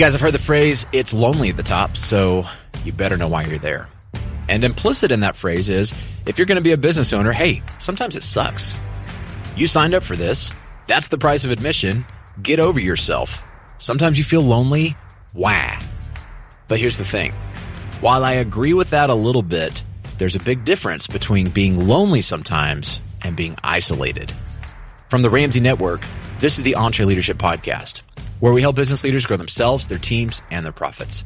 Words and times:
guys 0.00 0.12
have 0.12 0.20
heard 0.22 0.32
the 0.32 0.38
phrase, 0.38 0.86
it's 0.92 1.12
lonely 1.12 1.50
at 1.50 1.58
the 1.58 1.62
top, 1.62 1.94
so 1.94 2.46
you 2.84 2.92
better 2.92 3.18
know 3.18 3.28
why 3.28 3.44
you're 3.44 3.58
there. 3.58 3.86
And 4.48 4.64
implicit 4.64 5.12
in 5.12 5.20
that 5.20 5.36
phrase 5.36 5.68
is 5.68 5.92
if 6.24 6.38
you're 6.38 6.46
going 6.46 6.56
to 6.56 6.62
be 6.62 6.72
a 6.72 6.78
business 6.78 7.12
owner, 7.12 7.32
hey, 7.32 7.60
sometimes 7.80 8.16
it 8.16 8.22
sucks. 8.22 8.74
You 9.56 9.66
signed 9.66 9.92
up 9.92 10.02
for 10.02 10.16
this. 10.16 10.50
That's 10.86 11.08
the 11.08 11.18
price 11.18 11.44
of 11.44 11.50
admission. 11.50 12.06
Get 12.42 12.60
over 12.60 12.80
yourself. 12.80 13.42
Sometimes 13.76 14.16
you 14.16 14.24
feel 14.24 14.40
lonely. 14.40 14.96
Wah. 15.34 15.78
But 16.66 16.80
here's 16.80 16.96
the 16.96 17.04
thing. 17.04 17.32
While 18.00 18.24
I 18.24 18.32
agree 18.32 18.72
with 18.72 18.88
that 18.90 19.10
a 19.10 19.14
little 19.14 19.42
bit, 19.42 19.82
there's 20.16 20.34
a 20.34 20.40
big 20.40 20.64
difference 20.64 21.06
between 21.08 21.50
being 21.50 21.86
lonely 21.86 22.22
sometimes 22.22 23.02
and 23.20 23.36
being 23.36 23.54
isolated. 23.62 24.32
From 25.10 25.20
the 25.20 25.28
Ramsey 25.28 25.60
Network, 25.60 26.00
this 26.38 26.56
is 26.56 26.64
the 26.64 26.76
EntreLeadership 26.78 27.34
Podcast 27.34 28.00
where 28.40 28.52
we 28.52 28.62
help 28.62 28.76
business 28.76 29.04
leaders 29.04 29.26
grow 29.26 29.36
themselves, 29.36 29.86
their 29.86 29.98
teams, 29.98 30.42
and 30.50 30.64
their 30.64 30.72
profits. 30.72 31.24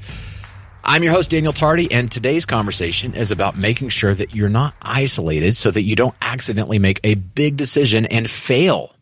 I'm 0.84 1.02
your 1.02 1.12
host, 1.12 1.30
Daniel 1.30 1.54
Tardy, 1.54 1.90
and 1.90 2.12
today's 2.12 2.44
conversation 2.44 3.14
is 3.14 3.30
about 3.30 3.56
making 3.56 3.88
sure 3.88 4.12
that 4.12 4.34
you're 4.34 4.50
not 4.50 4.74
isolated 4.82 5.56
so 5.56 5.70
that 5.70 5.82
you 5.82 5.96
don't 5.96 6.14
accidentally 6.20 6.78
make 6.78 7.00
a 7.02 7.14
big 7.14 7.56
decision 7.56 8.04
and 8.06 8.30
fail. 8.30 8.94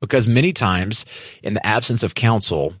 Because 0.00 0.28
many 0.28 0.52
times, 0.52 1.04
in 1.42 1.54
the 1.54 1.66
absence 1.66 2.04
of 2.04 2.14
counsel, 2.14 2.74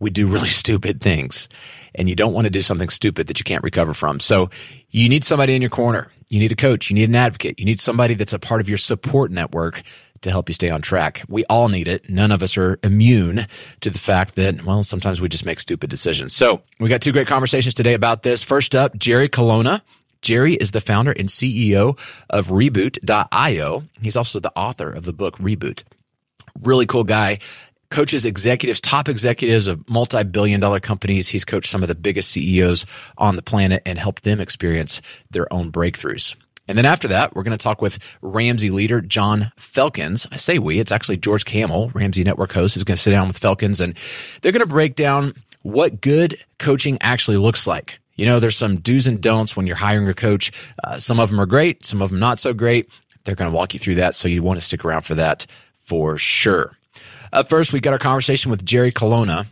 we 0.00 0.10
do 0.10 0.26
really 0.26 0.48
stupid 0.48 1.02
things 1.02 1.48
and 1.94 2.08
you 2.08 2.14
don't 2.14 2.32
want 2.32 2.44
to 2.46 2.50
do 2.50 2.60
something 2.60 2.88
stupid 2.88 3.26
that 3.26 3.38
you 3.38 3.44
can't 3.44 3.64
recover 3.64 3.92
from. 3.92 4.20
So 4.20 4.50
you 4.90 5.08
need 5.08 5.24
somebody 5.24 5.54
in 5.54 5.60
your 5.60 5.70
corner. 5.70 6.10
You 6.28 6.38
need 6.38 6.52
a 6.52 6.56
coach. 6.56 6.88
You 6.88 6.94
need 6.94 7.08
an 7.08 7.14
advocate. 7.16 7.58
You 7.58 7.64
need 7.64 7.80
somebody 7.80 8.14
that's 8.14 8.32
a 8.32 8.38
part 8.38 8.60
of 8.60 8.68
your 8.68 8.78
support 8.78 9.30
network 9.30 9.82
to 10.22 10.30
help 10.30 10.48
you 10.48 10.54
stay 10.54 10.70
on 10.70 10.82
track. 10.82 11.22
We 11.28 11.44
all 11.46 11.68
need 11.68 11.88
it. 11.88 12.08
None 12.08 12.32
of 12.32 12.42
us 12.42 12.56
are 12.56 12.78
immune 12.82 13.46
to 13.80 13.90
the 13.90 13.98
fact 13.98 14.34
that, 14.36 14.64
well, 14.64 14.82
sometimes 14.82 15.20
we 15.20 15.28
just 15.28 15.44
make 15.44 15.60
stupid 15.60 15.90
decisions. 15.90 16.34
So 16.34 16.62
we 16.80 16.88
got 16.88 17.02
two 17.02 17.12
great 17.12 17.26
conversations 17.26 17.74
today 17.74 17.94
about 17.94 18.22
this. 18.22 18.42
First 18.42 18.74
up, 18.74 18.96
Jerry 18.96 19.28
Colonna. 19.28 19.82
Jerry 20.20 20.54
is 20.54 20.72
the 20.72 20.80
founder 20.80 21.12
and 21.12 21.28
CEO 21.28 21.98
of 22.30 22.48
Reboot.io. 22.48 23.84
He's 24.02 24.16
also 24.16 24.40
the 24.40 24.52
author 24.56 24.90
of 24.90 25.04
the 25.04 25.12
book 25.12 25.38
Reboot. 25.38 25.84
Really 26.60 26.86
cool 26.86 27.04
guy. 27.04 27.38
Coaches 27.90 28.24
executives, 28.24 28.80
top 28.80 29.08
executives 29.08 29.66
of 29.66 29.88
multi 29.88 30.22
billion 30.24 30.60
dollar 30.60 30.80
companies. 30.80 31.28
He's 31.28 31.44
coached 31.44 31.70
some 31.70 31.82
of 31.82 31.88
the 31.88 31.94
biggest 31.94 32.30
CEOs 32.32 32.84
on 33.16 33.36
the 33.36 33.42
planet 33.42 33.82
and 33.86 33.98
helped 33.98 34.24
them 34.24 34.40
experience 34.40 35.00
their 35.30 35.50
own 35.52 35.72
breakthroughs. 35.72 36.34
And 36.68 36.76
then 36.76 36.84
after 36.84 37.08
that, 37.08 37.34
we're 37.34 37.42
going 37.42 37.56
to 37.56 37.62
talk 37.62 37.80
with 37.80 37.98
Ramsey 38.20 38.70
leader 38.70 39.00
John 39.00 39.50
Felkins. 39.58 40.26
I 40.30 40.36
say 40.36 40.58
we, 40.58 40.78
it's 40.78 40.92
actually 40.92 41.16
George 41.16 41.46
Kamel, 41.46 41.90
Ramsey 41.94 42.22
Network 42.22 42.52
host, 42.52 42.76
is 42.76 42.84
going 42.84 42.96
to 42.96 43.02
sit 43.02 43.10
down 43.10 43.26
with 43.26 43.40
Felkins 43.40 43.80
and 43.80 43.96
they're 44.42 44.52
going 44.52 44.60
to 44.60 44.66
break 44.66 44.94
down 44.94 45.34
what 45.62 46.00
good 46.00 46.38
coaching 46.58 46.98
actually 47.00 47.38
looks 47.38 47.66
like. 47.66 47.98
You 48.16 48.26
know, 48.26 48.38
there's 48.38 48.56
some 48.56 48.78
do's 48.78 49.06
and 49.06 49.20
don'ts 49.20 49.56
when 49.56 49.66
you're 49.66 49.76
hiring 49.76 50.08
a 50.08 50.14
coach. 50.14 50.52
Uh, 50.84 50.98
some 50.98 51.18
of 51.18 51.30
them 51.30 51.40
are 51.40 51.46
great, 51.46 51.86
some 51.86 52.02
of 52.02 52.10
them 52.10 52.18
not 52.18 52.38
so 52.38 52.52
great. 52.52 52.90
They're 53.24 53.34
going 53.34 53.50
to 53.50 53.56
walk 53.56 53.74
you 53.74 53.80
through 53.80 53.96
that. 53.96 54.14
So 54.14 54.28
you 54.28 54.42
want 54.42 54.58
to 54.58 54.64
stick 54.64 54.84
around 54.84 55.02
for 55.02 55.14
that 55.14 55.46
for 55.76 56.18
sure. 56.18 56.76
Up 57.32 57.48
first, 57.48 57.72
we 57.72 57.80
got 57.80 57.92
our 57.92 57.98
conversation 57.98 58.50
with 58.50 58.64
Jerry 58.64 58.90
Colonna, 58.90 59.46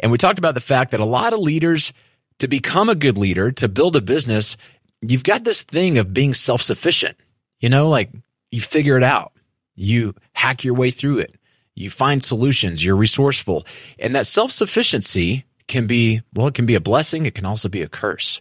and 0.00 0.12
we 0.12 0.18
talked 0.18 0.38
about 0.38 0.54
the 0.54 0.60
fact 0.60 0.92
that 0.92 1.00
a 1.00 1.04
lot 1.04 1.32
of 1.32 1.40
leaders, 1.40 1.92
to 2.38 2.48
become 2.48 2.88
a 2.88 2.94
good 2.94 3.18
leader, 3.18 3.50
to 3.52 3.68
build 3.68 3.96
a 3.96 4.00
business, 4.00 4.56
you've 5.00 5.24
got 5.24 5.44
this 5.44 5.62
thing 5.62 5.98
of 5.98 6.14
being 6.14 6.34
self 6.34 6.62
sufficient. 6.62 7.16
You 7.60 7.68
know, 7.68 7.88
like 7.88 8.10
you 8.50 8.60
figure 8.60 8.96
it 8.96 9.02
out, 9.02 9.32
you 9.74 10.14
hack 10.32 10.64
your 10.64 10.74
way 10.74 10.90
through 10.90 11.18
it, 11.18 11.34
you 11.74 11.90
find 11.90 12.22
solutions, 12.22 12.84
you're 12.84 12.96
resourceful. 12.96 13.66
And 13.98 14.14
that 14.14 14.26
self 14.26 14.50
sufficiency 14.50 15.44
can 15.66 15.86
be, 15.86 16.22
well, 16.34 16.46
it 16.46 16.54
can 16.54 16.66
be 16.66 16.74
a 16.74 16.80
blessing. 16.80 17.26
It 17.26 17.34
can 17.34 17.44
also 17.44 17.68
be 17.68 17.82
a 17.82 17.88
curse. 17.88 18.40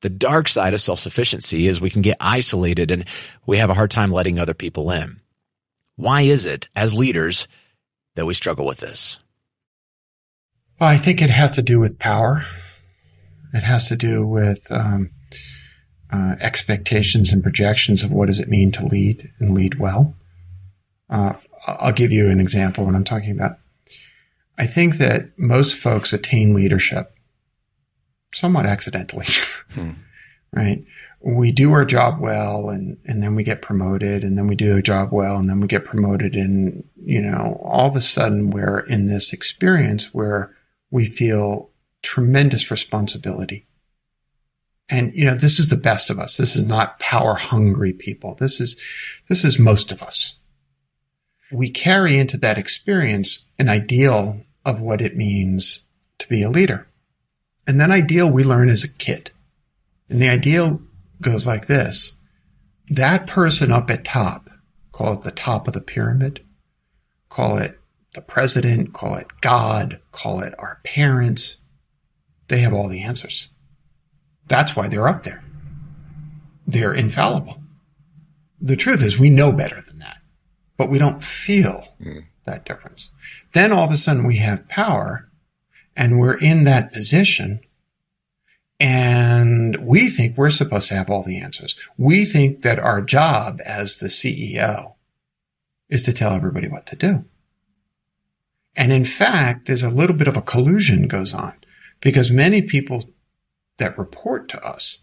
The 0.00 0.08
dark 0.08 0.48
side 0.48 0.74
of 0.74 0.80
self 0.80 1.00
sufficiency 1.00 1.66
is 1.66 1.80
we 1.80 1.90
can 1.90 2.02
get 2.02 2.16
isolated 2.20 2.90
and 2.90 3.04
we 3.46 3.58
have 3.58 3.70
a 3.70 3.74
hard 3.74 3.90
time 3.90 4.12
letting 4.12 4.38
other 4.38 4.54
people 4.54 4.90
in. 4.90 5.20
Why 5.96 6.22
is 6.22 6.46
it 6.46 6.68
as 6.76 6.94
leaders 6.94 7.48
that 8.14 8.26
we 8.26 8.34
struggle 8.34 8.64
with 8.64 8.78
this? 8.78 9.18
Well, 10.80 10.88
I 10.88 10.96
think 10.96 11.20
it 11.20 11.30
has 11.30 11.56
to 11.56 11.62
do 11.62 11.80
with 11.80 11.98
power. 11.98 12.46
It 13.52 13.64
has 13.64 13.88
to 13.88 13.96
do 13.96 14.24
with 14.24 14.70
um, 14.70 15.10
uh, 16.10 16.36
expectations 16.40 17.32
and 17.32 17.42
projections 17.42 18.02
of 18.02 18.10
what 18.10 18.26
does 18.26 18.40
it 18.40 18.48
mean 18.48 18.72
to 18.72 18.86
lead 18.86 19.30
and 19.38 19.54
lead 19.54 19.78
well. 19.78 20.14
Uh, 21.10 21.34
I'll 21.66 21.92
give 21.92 22.12
you 22.12 22.28
an 22.28 22.40
example 22.40 22.86
when 22.86 22.94
I'm 22.94 23.04
talking 23.04 23.30
about. 23.30 23.58
I 24.56 24.66
think 24.66 24.96
that 24.96 25.38
most 25.38 25.76
folks 25.76 26.12
attain 26.12 26.54
leadership 26.54 27.14
somewhat 28.32 28.66
accidentally, 28.66 29.26
hmm. 29.70 29.92
right? 30.52 30.84
We 31.20 31.52
do 31.52 31.72
our 31.72 31.84
job 31.84 32.20
well 32.20 32.68
and, 32.68 32.96
and 33.04 33.22
then 33.22 33.34
we 33.34 33.42
get 33.42 33.62
promoted 33.62 34.22
and 34.22 34.38
then 34.38 34.46
we 34.46 34.54
do 34.54 34.76
a 34.76 34.82
job 34.82 35.10
well 35.12 35.36
and 35.36 35.48
then 35.48 35.60
we 35.60 35.66
get 35.66 35.84
promoted 35.84 36.34
and, 36.34 36.84
you 36.96 37.20
know, 37.20 37.60
all 37.62 37.88
of 37.88 37.96
a 37.96 38.00
sudden 38.00 38.50
we're 38.50 38.80
in 38.80 39.08
this 39.08 39.32
experience 39.32 40.14
where 40.14 40.54
we 40.90 41.04
feel 41.04 41.70
tremendous 42.02 42.70
responsibility 42.70 43.67
and, 44.90 45.14
you 45.14 45.24
know, 45.24 45.34
this 45.34 45.58
is 45.58 45.68
the 45.68 45.76
best 45.76 46.08
of 46.08 46.18
us. 46.18 46.36
This 46.36 46.56
is 46.56 46.64
not 46.64 46.98
power 46.98 47.34
hungry 47.34 47.92
people. 47.92 48.34
This 48.34 48.60
is, 48.60 48.76
this 49.28 49.44
is 49.44 49.58
most 49.58 49.92
of 49.92 50.02
us. 50.02 50.36
We 51.52 51.68
carry 51.70 52.18
into 52.18 52.38
that 52.38 52.58
experience 52.58 53.44
an 53.58 53.68
ideal 53.68 54.42
of 54.64 54.80
what 54.80 55.00
it 55.00 55.16
means 55.16 55.86
to 56.18 56.28
be 56.28 56.42
a 56.42 56.50
leader. 56.50 56.88
And 57.66 57.80
that 57.80 57.90
ideal 57.90 58.30
we 58.30 58.44
learn 58.44 58.70
as 58.70 58.82
a 58.82 58.88
kid. 58.88 59.30
And 60.08 60.22
the 60.22 60.28
ideal 60.28 60.80
goes 61.20 61.46
like 61.46 61.66
this. 61.66 62.14
That 62.88 63.26
person 63.26 63.70
up 63.70 63.90
at 63.90 64.04
top, 64.04 64.48
call 64.92 65.14
it 65.14 65.22
the 65.22 65.30
top 65.30 65.68
of 65.68 65.74
the 65.74 65.82
pyramid, 65.82 66.44
call 67.28 67.58
it 67.58 67.78
the 68.14 68.22
president, 68.22 68.94
call 68.94 69.16
it 69.16 69.26
God, 69.42 70.00
call 70.12 70.40
it 70.40 70.54
our 70.58 70.80
parents. 70.82 71.58
They 72.48 72.60
have 72.60 72.72
all 72.72 72.88
the 72.88 73.02
answers. 73.02 73.50
That's 74.48 74.74
why 74.74 74.88
they're 74.88 75.08
up 75.08 75.24
there. 75.24 75.42
They're 76.66 76.94
infallible. 76.94 77.62
The 78.60 78.76
truth 78.76 79.02
is 79.02 79.18
we 79.18 79.30
know 79.30 79.52
better 79.52 79.80
than 79.80 79.98
that, 80.00 80.18
but 80.76 80.90
we 80.90 80.98
don't 80.98 81.22
feel 81.22 81.86
mm. 82.00 82.24
that 82.44 82.64
difference. 82.64 83.10
Then 83.52 83.72
all 83.72 83.84
of 83.84 83.92
a 83.92 83.96
sudden 83.96 84.26
we 84.26 84.36
have 84.36 84.68
power 84.68 85.28
and 85.96 86.18
we're 86.18 86.38
in 86.38 86.64
that 86.64 86.92
position 86.92 87.60
and 88.80 89.76
we 89.80 90.08
think 90.08 90.36
we're 90.36 90.50
supposed 90.50 90.88
to 90.88 90.94
have 90.94 91.10
all 91.10 91.22
the 91.22 91.40
answers. 91.40 91.74
We 91.96 92.24
think 92.24 92.62
that 92.62 92.78
our 92.78 93.02
job 93.02 93.60
as 93.64 93.98
the 93.98 94.06
CEO 94.06 94.94
is 95.88 96.04
to 96.04 96.12
tell 96.12 96.32
everybody 96.32 96.68
what 96.68 96.86
to 96.86 96.96
do. 96.96 97.24
And 98.76 98.92
in 98.92 99.04
fact, 99.04 99.66
there's 99.66 99.82
a 99.82 99.90
little 99.90 100.14
bit 100.14 100.28
of 100.28 100.36
a 100.36 100.42
collusion 100.42 101.08
goes 101.08 101.34
on 101.34 101.54
because 102.00 102.30
many 102.30 102.62
people 102.62 103.10
that 103.78 103.98
report 103.98 104.48
to 104.50 104.64
us 104.64 105.00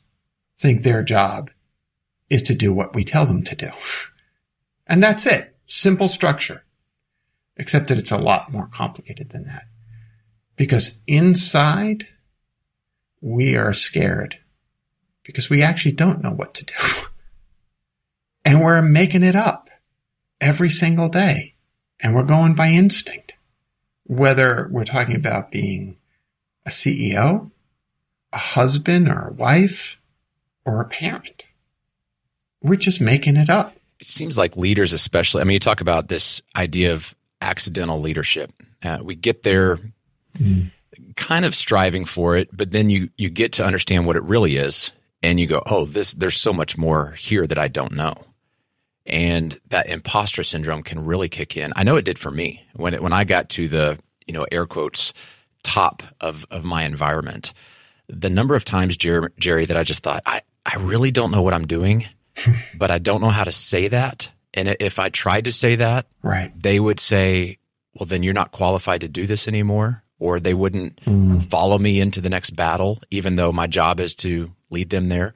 think 0.58 0.84
their 0.84 1.04
job 1.04 1.50
is 2.30 2.42
to 2.44 2.56
do 2.56 2.74
what 2.74 2.96
we 2.96 3.04
tell 3.04 3.26
them 3.26 3.44
to 3.44 3.56
do. 3.56 3.70
And 4.88 5.02
that's 5.02 5.26
it. 5.26 5.56
Simple 5.66 6.08
structure. 6.08 6.64
Except 7.58 7.88
that 7.88 7.98
it's 7.98 8.12
a 8.12 8.20
lot 8.20 8.52
more 8.52 8.68
complicated 8.68 9.32
than 9.32 9.46
that. 9.46 9.64
Because 10.58 11.00
inside, 11.08 12.06
we 13.20 13.58
are 13.58 13.74
scared 13.74 14.38
because 15.24 15.50
we 15.50 15.64
actually 15.64 15.94
don't 15.94 16.22
know 16.22 16.32
what 16.32 16.54
to 16.54 16.66
do. 16.66 16.74
And 18.48 18.62
we're 18.62 18.84
making 18.84 19.24
it 19.24 19.36
up 19.36 19.72
every 20.40 20.70
single 20.70 21.10
day. 21.10 21.56
And 22.00 22.14
we're 22.14 22.22
going 22.22 22.54
by 22.54 22.68
instinct. 22.68 23.36
Whether 24.04 24.70
we're 24.70 24.86
talking 24.86 25.16
about 25.16 25.50
being 25.50 25.98
a 26.64 26.70
CEO 26.70 27.50
a 28.36 28.38
husband 28.38 29.08
or 29.08 29.30
a 29.30 29.34
wife 29.34 29.98
or 30.66 30.82
a 30.82 30.86
parent. 30.86 31.46
We're 32.62 32.76
just 32.76 33.00
making 33.00 33.38
it 33.38 33.50
up. 33.50 33.76
It 34.00 34.08
seems 34.08 34.38
like 34.38 34.58
leaders, 34.58 34.92
especially, 34.92 35.42
I 35.42 35.46
mean, 35.46 35.54
you 35.54 35.60
talk 35.60 35.80
about 35.82 36.10
this 36.10 36.42
idea 36.56 36.94
of 36.94 37.16
accidental 37.42 38.02
leadership. 38.02 38.52
Uh, 38.84 39.00
we 39.02 39.16
get 39.16 39.44
there 39.44 39.80
mm. 40.38 40.70
kind 41.16 41.46
of 41.46 41.56
striving 41.56 42.04
for 42.04 42.36
it, 42.36 42.50
but 42.52 42.72
then 42.72 42.90
you, 42.90 43.10
you 43.18 43.30
get 43.30 43.54
to 43.54 43.66
understand 43.66 44.06
what 44.06 44.18
it 44.18 44.24
really 44.24 44.58
is 44.58 44.92
and 45.24 45.40
you 45.40 45.48
go, 45.48 45.64
oh, 45.66 45.86
this, 45.86 46.14
there's 46.14 46.40
so 46.40 46.52
much 46.52 46.78
more 46.78 47.12
here 47.12 47.48
that 47.48 47.58
I 47.58 47.70
don't 47.70 47.94
know. 47.94 48.16
And 49.06 49.60
that 49.70 49.88
imposter 49.88 50.44
syndrome 50.44 50.84
can 50.84 51.06
really 51.06 51.30
kick 51.30 51.56
in. 51.56 51.72
I 51.76 51.84
know 51.84 51.96
it 51.96 52.06
did 52.06 52.20
for 52.20 52.32
me 52.32 52.66
when 52.74 52.94
it, 52.94 53.02
when 53.02 53.14
I 53.14 53.24
got 53.24 53.50
to 53.50 53.70
the, 53.70 53.98
you 54.28 54.34
know, 54.34 54.46
air 54.52 54.66
quotes 54.66 55.14
top 55.64 56.04
of, 56.20 56.46
of 56.52 56.66
my 56.66 56.84
environment 56.84 57.54
the 58.08 58.30
number 58.30 58.56
of 58.56 58.66
times, 58.66 58.98
Jerry, 58.98 59.30
Jerry, 59.40 59.66
that 59.66 59.78
I 59.78 59.84
just 59.84 60.04
thought, 60.04 60.24
I, 60.26 60.42
I 60.66 60.78
really 60.78 61.12
don't 61.12 61.32
know 61.32 61.42
what 61.42 61.54
I'm 61.54 61.68
doing, 61.68 62.06
but 62.78 62.92
I 62.92 63.00
don't 63.00 63.22
know 63.22 63.30
how 63.30 63.44
to 63.44 63.52
say 63.52 63.88
that. 63.90 64.32
And 64.54 64.76
if 64.80 65.00
I 65.00 65.10
tried 65.10 65.46
to 65.46 65.52
say 65.52 65.76
that, 65.78 66.08
right. 66.24 66.52
they 66.60 66.80
would 66.80 67.00
say, 67.00 67.58
well, 67.94 68.08
then 68.08 68.24
you're 68.24 68.34
not 68.34 68.52
qualified 68.52 69.02
to 69.02 69.08
do 69.08 69.28
this 69.28 69.48
anymore. 69.48 70.04
or 70.18 70.40
they 70.40 70.54
wouldn't 70.54 71.04
mm. 71.04 71.44
follow 71.44 71.78
me 71.78 72.00
into 72.00 72.22
the 72.22 72.30
next 72.30 72.52
battle, 72.52 73.02
even 73.12 73.36
though 73.36 73.52
my 73.52 73.68
job 73.68 74.00
is 74.00 74.16
to 74.16 74.52
lead 74.70 74.90
them 74.90 75.10
there. 75.10 75.34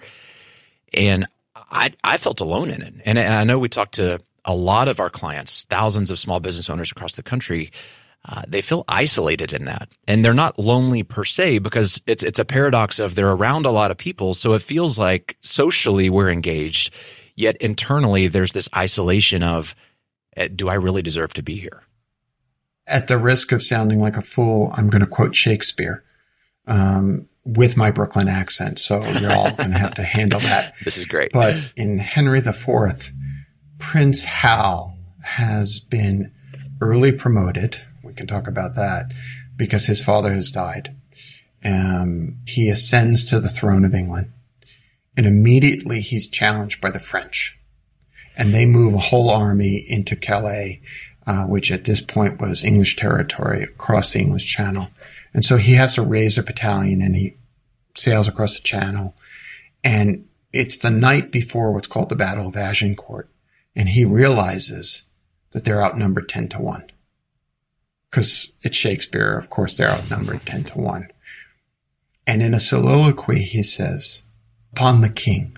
And 0.93 1.27
I, 1.55 1.91
I 2.03 2.17
felt 2.17 2.39
alone 2.39 2.69
in 2.69 2.81
it. 2.81 2.93
And, 3.05 3.17
and 3.17 3.33
I 3.33 3.43
know 3.43 3.59
we 3.59 3.69
talked 3.69 3.95
to 3.95 4.19
a 4.45 4.55
lot 4.55 4.87
of 4.87 4.99
our 4.99 5.09
clients, 5.09 5.65
thousands 5.69 6.11
of 6.11 6.19
small 6.19 6.39
business 6.39 6.69
owners 6.69 6.91
across 6.91 7.15
the 7.15 7.23
country. 7.23 7.71
Uh, 8.27 8.43
they 8.47 8.61
feel 8.61 8.83
isolated 8.87 9.53
in 9.53 9.65
that, 9.65 9.87
and 10.07 10.23
they're 10.23 10.33
not 10.33 10.59
lonely 10.59 11.03
per 11.03 11.23
se 11.23 11.59
because 11.59 12.01
it's 12.05 12.21
it's 12.21 12.37
a 12.39 12.45
paradox 12.45 12.99
of 12.99 13.15
they're 13.15 13.31
around 13.31 13.65
a 13.65 13.71
lot 13.71 13.91
of 13.91 13.97
people, 13.97 14.33
so 14.33 14.53
it 14.53 14.61
feels 14.61 14.99
like 14.99 15.37
socially 15.39 16.09
we're 16.09 16.29
engaged, 16.29 16.93
yet 17.35 17.55
internally 17.57 18.27
there's 18.27 18.51
this 18.51 18.67
isolation 18.75 19.41
of, 19.41 19.73
eh, 20.35 20.49
do 20.53 20.67
I 20.67 20.73
really 20.73 21.01
deserve 21.01 21.33
to 21.35 21.43
be 21.43 21.57
here? 21.57 21.83
At 22.87 23.07
the 23.07 23.17
risk 23.17 23.51
of 23.51 23.63
sounding 23.63 24.01
like 24.01 24.17
a 24.17 24.21
fool, 24.21 24.73
I'm 24.75 24.89
going 24.89 25.01
to 25.01 25.07
quote 25.07 25.35
Shakespeare. 25.35 26.03
Um, 26.67 27.29
with 27.55 27.77
my 27.77 27.91
Brooklyn 27.91 28.27
accent. 28.27 28.79
So 28.79 29.03
you're 29.19 29.31
all 29.31 29.51
going 29.55 29.71
to 29.71 29.77
have 29.77 29.95
to 29.95 30.03
handle 30.03 30.39
that. 30.41 30.73
This 30.83 30.97
is 30.97 31.05
great. 31.05 31.31
But 31.33 31.55
in 31.75 31.99
Henry 31.99 32.39
IV, 32.39 33.11
Prince 33.79 34.23
Hal 34.23 34.97
has 35.23 35.79
been 35.79 36.31
early 36.81 37.11
promoted. 37.11 37.81
Can 38.19 38.27
talk 38.27 38.47
about 38.47 38.75
that 38.75 39.13
because 39.55 39.85
his 39.85 40.03
father 40.03 40.33
has 40.33 40.51
died. 40.51 40.95
Um, 41.63 42.39
he 42.45 42.69
ascends 42.69 43.23
to 43.25 43.39
the 43.39 43.49
throne 43.49 43.85
of 43.85 43.93
England 43.93 44.33
and 45.15 45.25
immediately 45.25 46.01
he's 46.01 46.27
challenged 46.27 46.81
by 46.81 46.89
the 46.89 46.99
French 46.99 47.57
and 48.37 48.53
they 48.53 48.65
move 48.65 48.93
a 48.93 48.99
whole 48.99 49.29
army 49.29 49.85
into 49.87 50.15
Calais, 50.15 50.81
uh, 51.27 51.43
which 51.43 51.71
at 51.71 51.85
this 51.85 52.01
point 52.01 52.41
was 52.41 52.63
English 52.63 52.95
territory 52.95 53.63
across 53.63 54.13
the 54.13 54.19
English 54.19 54.45
Channel. 54.45 54.89
And 55.33 55.45
so 55.45 55.57
he 55.57 55.75
has 55.75 55.93
to 55.93 56.01
raise 56.01 56.37
a 56.37 56.43
battalion 56.43 57.01
and 57.01 57.15
he 57.15 57.37
sails 57.95 58.27
across 58.27 58.55
the 58.55 58.61
channel. 58.61 59.15
And 59.83 60.27
it's 60.51 60.77
the 60.77 60.89
night 60.89 61.31
before 61.31 61.71
what's 61.71 61.87
called 61.87 62.09
the 62.09 62.15
Battle 62.15 62.47
of 62.47 62.57
Agincourt. 62.57 63.29
And 63.75 63.89
he 63.89 64.03
realizes 64.03 65.03
that 65.51 65.65
they're 65.65 65.83
outnumbered 65.83 66.29
10 66.29 66.49
to 66.49 66.59
1. 66.59 66.91
Because 68.09 68.51
it's 68.61 68.77
Shakespeare, 68.77 69.37
of 69.37 69.49
course, 69.49 69.77
they're 69.77 69.89
outnumbered 69.89 70.45
10 70.45 70.63
to 70.65 70.79
1. 70.79 71.09
And 72.25 72.41
in 72.41 72.53
a 72.53 72.59
soliloquy, 72.59 73.41
he 73.43 73.63
says, 73.63 74.23
Upon 74.73 75.01
the 75.01 75.09
king, 75.09 75.57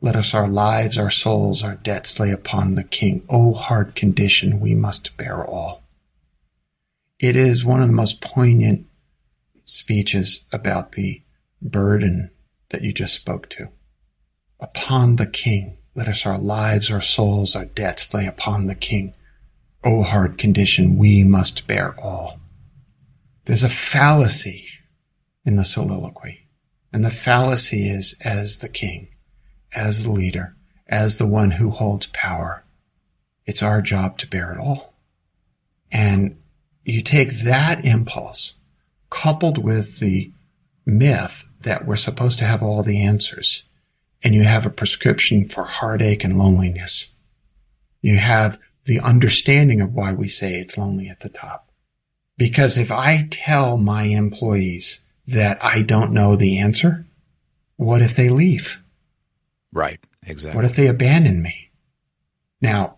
let 0.00 0.16
us 0.16 0.34
our 0.34 0.48
lives, 0.48 0.96
our 0.96 1.10
souls, 1.10 1.62
our 1.62 1.74
debts 1.74 2.18
lay 2.18 2.30
upon 2.30 2.74
the 2.74 2.84
king. 2.84 3.24
O 3.28 3.52
hard 3.52 3.94
condition, 3.94 4.60
we 4.60 4.74
must 4.74 5.16
bear 5.16 5.44
all. 5.44 5.82
It 7.18 7.36
is 7.36 7.64
one 7.64 7.82
of 7.82 7.88
the 7.88 7.94
most 7.94 8.22
poignant 8.22 8.86
speeches 9.66 10.44
about 10.52 10.92
the 10.92 11.22
burden 11.60 12.30
that 12.70 12.82
you 12.82 12.92
just 12.92 13.14
spoke 13.14 13.48
to. 13.50 13.68
Upon 14.58 15.16
the 15.16 15.26
King, 15.26 15.76
let 15.94 16.08
us 16.08 16.24
our 16.24 16.38
lives, 16.38 16.90
our 16.90 17.02
souls, 17.02 17.54
our 17.54 17.66
debts 17.66 18.14
lay 18.14 18.26
upon 18.26 18.66
the 18.66 18.74
King. 18.74 19.14
O 19.82 20.02
hard 20.02 20.38
condition, 20.38 20.98
we 20.98 21.24
must 21.24 21.66
bear 21.66 21.98
all. 21.98 22.38
There's 23.46 23.62
a 23.62 23.68
fallacy 23.68 24.66
in 25.44 25.56
the 25.56 25.64
soliloquy. 25.64 26.46
And 26.92 27.04
the 27.04 27.10
fallacy 27.10 27.88
is 27.88 28.14
as 28.24 28.58
the 28.58 28.68
king, 28.68 29.08
as 29.74 30.04
the 30.04 30.10
leader, 30.10 30.56
as 30.88 31.18
the 31.18 31.26
one 31.26 31.52
who 31.52 31.70
holds 31.70 32.08
power, 32.08 32.64
it's 33.46 33.62
our 33.62 33.80
job 33.80 34.18
to 34.18 34.26
bear 34.26 34.52
it 34.52 34.58
all. 34.58 34.94
And 35.90 36.40
you 36.84 37.02
take 37.02 37.40
that 37.40 37.84
impulse 37.84 38.54
coupled 39.08 39.58
with 39.58 39.98
the 39.98 40.32
myth 40.86 41.48
that 41.62 41.86
we're 41.86 41.96
supposed 41.96 42.38
to 42.38 42.44
have 42.44 42.62
all 42.62 42.82
the 42.82 43.02
answers 43.02 43.64
and 44.22 44.34
you 44.34 44.42
have 44.42 44.66
a 44.66 44.70
prescription 44.70 45.48
for 45.48 45.64
heartache 45.64 46.24
and 46.24 46.38
loneliness. 46.38 47.12
You 48.02 48.18
have 48.18 48.58
the 48.90 48.98
understanding 48.98 49.80
of 49.80 49.94
why 49.94 50.12
we 50.12 50.26
say 50.26 50.54
it's 50.54 50.76
lonely 50.76 51.08
at 51.08 51.20
the 51.20 51.28
top. 51.28 51.70
Because 52.36 52.76
if 52.76 52.90
I 52.90 53.28
tell 53.30 53.76
my 53.76 54.02
employees 54.02 55.02
that 55.28 55.64
I 55.64 55.82
don't 55.82 56.12
know 56.12 56.34
the 56.34 56.58
answer, 56.58 57.06
what 57.76 58.02
if 58.02 58.16
they 58.16 58.28
leave? 58.28 58.82
Right. 59.72 60.00
Exactly. 60.26 60.56
What 60.56 60.64
if 60.64 60.74
they 60.74 60.88
abandon 60.88 61.40
me? 61.40 61.70
Now, 62.60 62.96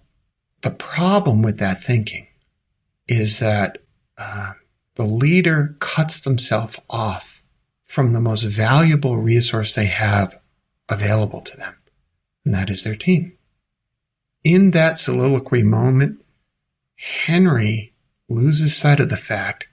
the 0.63 0.71
problem 0.71 1.43
with 1.43 1.59
that 1.59 1.83
thinking 1.83 2.27
is 3.07 3.39
that 3.41 3.83
uh, 4.17 4.53
the 4.95 5.05
leader 5.05 5.77
cuts 5.79 6.23
themselves 6.23 6.81
off 6.89 7.43
from 7.85 8.15
the 8.15 8.21
most 8.23 8.45
valuable 8.45 9.19
resource 9.19 9.75
they 9.75 9.85
have 9.85 10.41
available 10.89 11.43
to 11.43 11.57
them, 11.59 11.75
and 12.47 12.55
that 12.55 12.71
is 12.71 12.83
their 12.83 12.97
team. 12.97 13.37
In 14.45 14.73
that 14.73 14.99
soliloquy 14.99 15.63
moment, 15.63 16.25
Henry 16.97 17.95
loses 18.29 18.77
sight 18.77 19.01
of 19.01 19.11
the 19.11 19.17
fact 19.17 19.69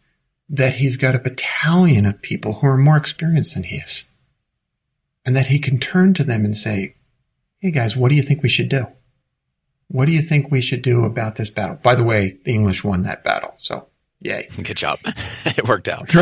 that 0.47 0.75
he's 0.75 0.97
got 0.97 1.15
a 1.15 1.19
battalion 1.19 2.05
of 2.05 2.21
people 2.21 2.55
who 2.55 2.67
are 2.67 2.77
more 2.77 2.97
experienced 2.97 3.53
than 3.53 3.63
he 3.63 3.77
is. 3.77 4.09
And 5.25 5.35
that 5.35 5.47
he 5.47 5.59
can 5.59 5.79
turn 5.79 6.13
to 6.15 6.23
them 6.23 6.45
and 6.45 6.55
say, 6.55 6.95
Hey 7.59 7.71
guys, 7.71 7.95
what 7.95 8.09
do 8.09 8.15
you 8.15 8.21
think 8.21 8.41
we 8.41 8.49
should 8.49 8.69
do? 8.69 8.87
What 9.89 10.05
do 10.05 10.11
you 10.11 10.21
think 10.21 10.49
we 10.49 10.61
should 10.61 10.81
do 10.81 11.03
about 11.03 11.35
this 11.35 11.49
battle? 11.49 11.77
By 11.81 11.95
the 11.95 12.03
way, 12.03 12.37
the 12.45 12.53
English 12.53 12.83
won 12.83 13.03
that 13.03 13.23
battle. 13.23 13.53
So 13.57 13.89
Yay. 14.21 14.49
Good 14.61 14.77
job. 14.77 14.99
it 15.45 15.67
worked 15.67 15.87
out. 15.87 16.09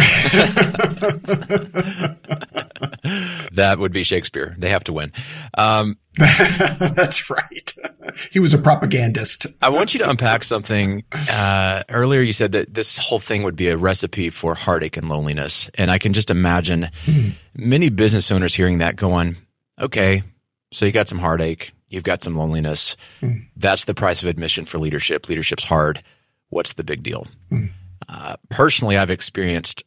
that 3.53 3.77
would 3.79 3.91
be 3.91 4.03
Shakespeare. 4.03 4.55
They 4.57 4.69
have 4.69 4.83
to 4.85 4.93
win. 4.93 5.13
Um, 5.57 5.97
That's 6.17 7.29
right. 7.29 7.73
He 8.31 8.39
was 8.39 8.53
a 8.53 8.57
propagandist. 8.57 9.45
I 9.61 9.69
want 9.69 9.93
you 9.93 9.99
to 9.99 10.09
unpack 10.09 10.43
something. 10.43 11.03
Uh, 11.11 11.83
earlier, 11.89 12.21
you 12.21 12.33
said 12.33 12.53
that 12.53 12.73
this 12.73 12.97
whole 12.97 13.19
thing 13.19 13.43
would 13.43 13.55
be 13.55 13.67
a 13.67 13.77
recipe 13.77 14.29
for 14.29 14.55
heartache 14.55 14.97
and 14.97 15.07
loneliness. 15.07 15.69
And 15.75 15.91
I 15.91 15.99
can 15.99 16.13
just 16.13 16.31
imagine 16.31 16.89
hmm. 17.05 17.29
many 17.53 17.89
business 17.89 18.31
owners 18.31 18.55
hearing 18.55 18.79
that 18.79 18.95
going, 18.95 19.37
okay, 19.79 20.23
so 20.71 20.85
you 20.85 20.91
got 20.91 21.07
some 21.07 21.19
heartache, 21.19 21.73
you've 21.89 22.03
got 22.03 22.23
some 22.23 22.35
loneliness. 22.35 22.95
Hmm. 23.19 23.39
That's 23.55 23.85
the 23.85 23.93
price 23.93 24.23
of 24.23 24.29
admission 24.29 24.65
for 24.65 24.79
leadership. 24.79 25.29
Leadership's 25.29 25.65
hard. 25.65 26.01
What's 26.49 26.73
the 26.73 26.83
big 26.83 27.03
deal? 27.03 27.27
Hmm. 27.49 27.65
Uh, 28.09 28.37
personally, 28.49 28.97
I've 28.97 29.11
experienced 29.11 29.83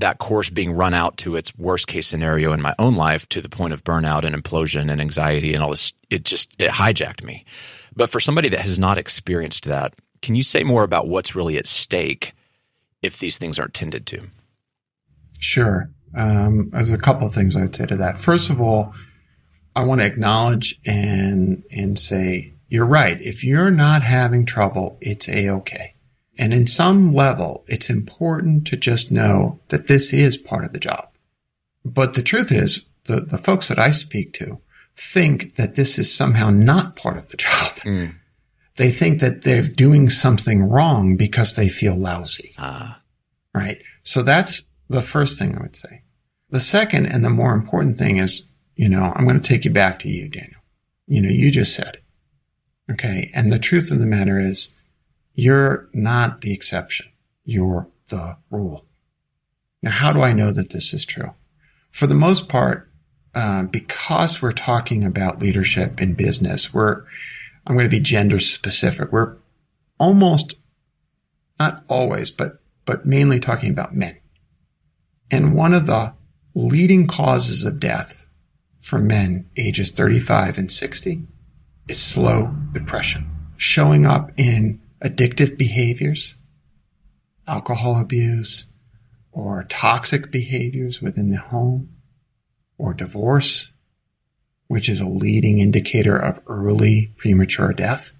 that 0.00 0.18
course 0.18 0.50
being 0.50 0.72
run 0.72 0.94
out 0.94 1.16
to 1.18 1.36
its 1.36 1.56
worst 1.56 1.86
case 1.86 2.06
scenario 2.06 2.52
in 2.52 2.60
my 2.60 2.74
own 2.78 2.96
life 2.96 3.28
to 3.30 3.40
the 3.40 3.48
point 3.48 3.72
of 3.72 3.84
burnout 3.84 4.24
and 4.24 4.34
implosion 4.34 4.90
and 4.90 5.00
anxiety 5.00 5.54
and 5.54 5.62
all 5.62 5.70
this. 5.70 5.92
It 6.10 6.24
just, 6.24 6.50
it 6.58 6.70
hijacked 6.70 7.22
me. 7.22 7.44
But 7.94 8.10
for 8.10 8.20
somebody 8.20 8.48
that 8.50 8.60
has 8.60 8.78
not 8.78 8.98
experienced 8.98 9.64
that, 9.64 9.94
can 10.22 10.34
you 10.34 10.42
say 10.42 10.64
more 10.64 10.82
about 10.82 11.08
what's 11.08 11.34
really 11.34 11.58
at 11.58 11.66
stake 11.66 12.32
if 13.02 13.18
these 13.18 13.38
things 13.38 13.58
aren't 13.58 13.74
tended 13.74 14.06
to? 14.06 14.28
Sure. 15.38 15.90
Um, 16.16 16.70
there's 16.70 16.90
a 16.90 16.98
couple 16.98 17.26
of 17.26 17.34
things 17.34 17.56
I 17.56 17.62
would 17.62 17.74
say 17.74 17.86
to 17.86 17.96
that. 17.96 18.20
First 18.20 18.50
of 18.50 18.60
all, 18.60 18.94
I 19.76 19.84
want 19.84 20.00
to 20.00 20.06
acknowledge 20.06 20.80
and 20.86 21.62
and 21.70 21.98
say 21.98 22.54
you're 22.68 22.84
right. 22.84 23.20
If 23.20 23.44
you're 23.44 23.70
not 23.70 24.02
having 24.02 24.44
trouble, 24.44 24.98
it's 25.00 25.28
a 25.28 25.50
okay. 25.50 25.94
And 26.38 26.54
in 26.54 26.66
some 26.66 27.12
level, 27.12 27.64
it's 27.66 27.90
important 27.90 28.66
to 28.68 28.76
just 28.76 29.10
know 29.10 29.60
that 29.68 29.88
this 29.88 30.12
is 30.12 30.36
part 30.36 30.64
of 30.64 30.72
the 30.72 30.78
job. 30.78 31.08
But 31.84 32.14
the 32.14 32.22
truth 32.22 32.52
is, 32.52 32.84
the, 33.04 33.20
the 33.20 33.38
folks 33.38 33.68
that 33.68 33.78
I 33.78 33.90
speak 33.90 34.32
to 34.34 34.60
think 34.96 35.56
that 35.56 35.74
this 35.74 35.98
is 35.98 36.14
somehow 36.14 36.50
not 36.50 36.96
part 36.96 37.18
of 37.18 37.28
the 37.30 37.36
job. 37.36 37.74
Mm. 37.78 38.14
They 38.76 38.92
think 38.92 39.20
that 39.20 39.42
they're 39.42 39.62
doing 39.62 40.08
something 40.08 40.62
wrong 40.62 41.16
because 41.16 41.56
they 41.56 41.68
feel 41.68 41.96
lousy. 41.96 42.54
Ah. 42.58 43.00
Right. 43.52 43.82
So 44.04 44.22
that's 44.22 44.62
the 44.88 45.02
first 45.02 45.38
thing 45.38 45.56
I 45.56 45.62
would 45.62 45.74
say. 45.74 46.02
The 46.50 46.60
second 46.60 47.06
and 47.06 47.24
the 47.24 47.30
more 47.30 47.52
important 47.52 47.98
thing 47.98 48.18
is, 48.18 48.44
you 48.76 48.88
know, 48.88 49.12
I'm 49.14 49.24
going 49.24 49.40
to 49.40 49.48
take 49.48 49.64
you 49.64 49.72
back 49.72 49.98
to 50.00 50.08
you, 50.08 50.28
Daniel. 50.28 50.60
You 51.08 51.22
know, 51.22 51.28
you 51.28 51.50
just 51.50 51.74
said 51.74 51.94
it. 51.96 52.92
Okay. 52.92 53.30
And 53.34 53.52
the 53.52 53.58
truth 53.58 53.90
of 53.90 53.98
the 53.98 54.06
matter 54.06 54.38
is 54.38 54.74
you're 55.38 55.88
not 55.92 56.40
the 56.40 56.52
exception. 56.52 57.06
You're 57.44 57.86
the 58.08 58.36
rule. 58.50 58.84
Now, 59.80 59.92
how 59.92 60.12
do 60.12 60.20
I 60.20 60.32
know 60.32 60.50
that 60.50 60.70
this 60.70 60.92
is 60.92 61.04
true? 61.04 61.32
For 61.92 62.08
the 62.08 62.14
most 62.14 62.48
part, 62.48 62.90
uh, 63.36 63.62
because 63.62 64.42
we're 64.42 64.50
talking 64.50 65.04
about 65.04 65.38
leadership 65.38 66.00
in 66.02 66.14
business, 66.14 66.74
we're, 66.74 67.04
I'm 67.64 67.76
going 67.76 67.86
to 67.86 67.88
be 67.88 68.00
gender 68.00 68.40
specific. 68.40 69.12
We're 69.12 69.36
almost, 70.00 70.56
not 71.60 71.84
always, 71.86 72.32
but, 72.32 72.60
but 72.84 73.06
mainly 73.06 73.38
talking 73.38 73.70
about 73.70 73.94
men. 73.94 74.16
And 75.30 75.54
one 75.54 75.72
of 75.72 75.86
the 75.86 76.14
leading 76.56 77.06
causes 77.06 77.64
of 77.64 77.78
death 77.78 78.26
for 78.80 78.98
men 78.98 79.48
ages 79.56 79.92
35 79.92 80.58
and 80.58 80.72
60 80.72 81.22
is 81.86 82.02
slow 82.02 82.52
depression, 82.72 83.30
showing 83.56 84.04
up 84.04 84.32
in 84.36 84.80
addictive 85.02 85.56
behaviors, 85.56 86.34
alcohol 87.46 88.00
abuse 88.00 88.66
or 89.32 89.64
toxic 89.68 90.30
behaviors 90.30 91.00
within 91.00 91.30
the 91.30 91.38
home 91.38 91.90
or 92.76 92.94
divorce, 92.94 93.70
which 94.66 94.88
is 94.88 95.00
a 95.00 95.08
leading 95.08 95.58
indicator 95.58 96.16
of 96.16 96.40
early 96.46 97.12
premature 97.16 97.72
death. 97.72 98.12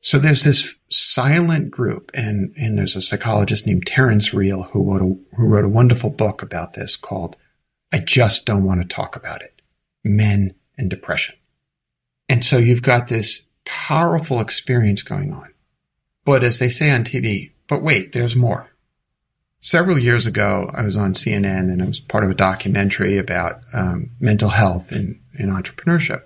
So 0.00 0.18
there's 0.18 0.44
this 0.44 0.76
silent 0.88 1.70
group 1.70 2.10
and, 2.14 2.54
and 2.56 2.78
there's 2.78 2.96
a 2.96 3.02
psychologist 3.02 3.66
named 3.66 3.86
Terrence 3.86 4.32
Real 4.32 4.62
who 4.62 4.82
wrote 4.82 5.02
a, 5.02 5.36
who 5.36 5.46
wrote 5.46 5.64
a 5.64 5.68
wonderful 5.68 6.10
book 6.10 6.42
about 6.42 6.74
this 6.74 6.96
called 6.96 7.36
I 7.92 7.98
Just 7.98 8.46
Don't 8.46 8.64
Want 8.64 8.80
to 8.80 8.86
Talk 8.86 9.16
About 9.16 9.42
It. 9.42 9.60
Men 10.04 10.54
and 10.76 10.88
Depression. 10.88 11.34
And 12.28 12.44
so 12.44 12.58
you've 12.58 12.82
got 12.82 13.08
this 13.08 13.42
powerful 13.64 14.40
experience 14.40 15.02
going 15.02 15.32
on. 15.32 15.52
But 16.28 16.44
as 16.44 16.58
they 16.58 16.68
say 16.68 16.90
on 16.90 17.04
TV, 17.04 17.52
but 17.68 17.82
wait, 17.82 18.12
there's 18.12 18.36
more. 18.36 18.68
Several 19.60 19.98
years 19.98 20.26
ago, 20.26 20.70
I 20.74 20.82
was 20.82 20.94
on 20.94 21.14
CNN 21.14 21.72
and 21.72 21.82
I 21.82 21.86
was 21.86 22.00
part 22.00 22.22
of 22.22 22.28
a 22.28 22.34
documentary 22.34 23.16
about 23.16 23.62
um, 23.72 24.10
mental 24.20 24.50
health 24.50 24.92
and, 24.92 25.22
and 25.38 25.50
entrepreneurship. 25.50 26.24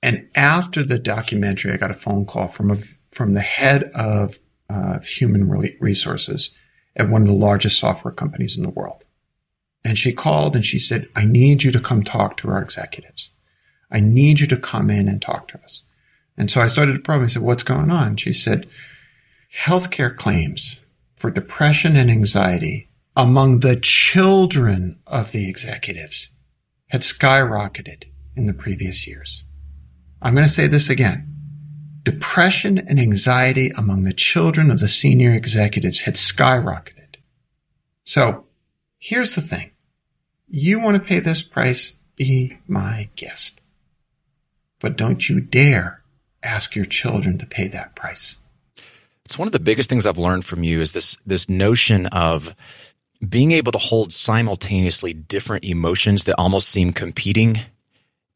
And 0.00 0.28
after 0.36 0.84
the 0.84 1.00
documentary, 1.00 1.72
I 1.72 1.76
got 1.76 1.90
a 1.90 1.94
phone 1.94 2.24
call 2.24 2.46
from 2.46 2.70
a, 2.70 2.76
from 3.10 3.34
the 3.34 3.40
head 3.40 3.82
of 3.96 4.38
uh, 4.70 5.00
human 5.00 5.48
resources 5.80 6.52
at 6.94 7.08
one 7.08 7.22
of 7.22 7.28
the 7.28 7.34
largest 7.34 7.80
software 7.80 8.14
companies 8.14 8.56
in 8.56 8.62
the 8.62 8.70
world. 8.70 9.02
And 9.84 9.98
she 9.98 10.12
called 10.12 10.54
and 10.54 10.64
she 10.64 10.78
said, 10.78 11.08
I 11.16 11.24
need 11.24 11.64
you 11.64 11.72
to 11.72 11.80
come 11.80 12.04
talk 12.04 12.36
to 12.36 12.48
our 12.50 12.62
executives. 12.62 13.32
I 13.90 13.98
need 13.98 14.38
you 14.38 14.46
to 14.46 14.56
come 14.56 14.88
in 14.88 15.08
and 15.08 15.20
talk 15.20 15.48
to 15.48 15.60
us. 15.64 15.82
And 16.38 16.50
so 16.50 16.60
I 16.60 16.68
started 16.68 16.92
to 16.92 17.00
probe. 17.00 17.24
I 17.24 17.26
said, 17.26 17.42
what's 17.42 17.64
going 17.64 17.90
on? 17.90 18.16
She 18.16 18.32
said, 18.32 18.68
healthcare 19.54 20.14
claims 20.16 20.78
for 21.16 21.30
depression 21.30 21.96
and 21.96 22.10
anxiety 22.10 22.88
among 23.16 23.60
the 23.60 23.74
children 23.74 25.00
of 25.06 25.32
the 25.32 25.48
executives 25.48 26.30
had 26.86 27.00
skyrocketed 27.00 28.04
in 28.36 28.46
the 28.46 28.54
previous 28.54 29.06
years. 29.06 29.44
I'm 30.22 30.34
going 30.34 30.46
to 30.46 30.52
say 30.52 30.68
this 30.68 30.88
again. 30.88 31.34
Depression 32.04 32.78
and 32.78 33.00
anxiety 33.00 33.70
among 33.76 34.04
the 34.04 34.12
children 34.12 34.70
of 34.70 34.78
the 34.78 34.88
senior 34.88 35.34
executives 35.34 36.02
had 36.02 36.14
skyrocketed. 36.14 37.16
So 38.04 38.46
here's 38.98 39.34
the 39.34 39.40
thing. 39.40 39.72
You 40.48 40.80
want 40.80 40.96
to 40.96 41.02
pay 41.02 41.18
this 41.18 41.42
price? 41.42 41.94
Be 42.14 42.58
my 42.68 43.10
guest. 43.16 43.60
But 44.80 44.96
don't 44.96 45.28
you 45.28 45.40
dare 45.40 45.97
ask 46.42 46.74
your 46.74 46.84
children 46.84 47.38
to 47.38 47.46
pay 47.46 47.68
that 47.68 47.94
price. 47.94 48.38
It's 49.24 49.38
one 49.38 49.48
of 49.48 49.52
the 49.52 49.60
biggest 49.60 49.90
things 49.90 50.06
I've 50.06 50.18
learned 50.18 50.44
from 50.44 50.64
you 50.64 50.80
is 50.80 50.92
this 50.92 51.16
this 51.26 51.48
notion 51.48 52.06
of 52.06 52.54
being 53.26 53.52
able 53.52 53.72
to 53.72 53.78
hold 53.78 54.12
simultaneously 54.12 55.12
different 55.12 55.64
emotions 55.64 56.24
that 56.24 56.38
almost 56.38 56.68
seem 56.68 56.92
competing 56.92 57.60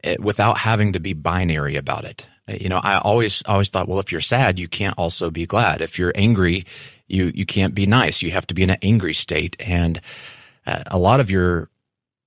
eh, 0.04 0.16
without 0.18 0.58
having 0.58 0.92
to 0.92 1.00
be 1.00 1.12
binary 1.12 1.76
about 1.76 2.04
it. 2.04 2.26
Eh, 2.48 2.58
you 2.60 2.68
know, 2.68 2.78
I 2.78 2.98
always 2.98 3.42
always 3.46 3.70
thought, 3.70 3.88
well, 3.88 4.00
if 4.00 4.12
you're 4.12 4.20
sad, 4.20 4.58
you 4.58 4.68
can't 4.68 4.98
also 4.98 5.30
be 5.30 5.46
glad. 5.46 5.80
If 5.80 5.98
you're 5.98 6.12
angry, 6.14 6.66
you 7.08 7.32
you 7.34 7.46
can't 7.46 7.74
be 7.74 7.86
nice. 7.86 8.20
You 8.20 8.32
have 8.32 8.46
to 8.48 8.54
be 8.54 8.62
in 8.62 8.70
an 8.70 8.78
angry 8.82 9.14
state. 9.14 9.56
And 9.60 10.00
uh, 10.66 10.82
a 10.88 10.98
lot 10.98 11.20
of 11.20 11.30
your 11.30 11.70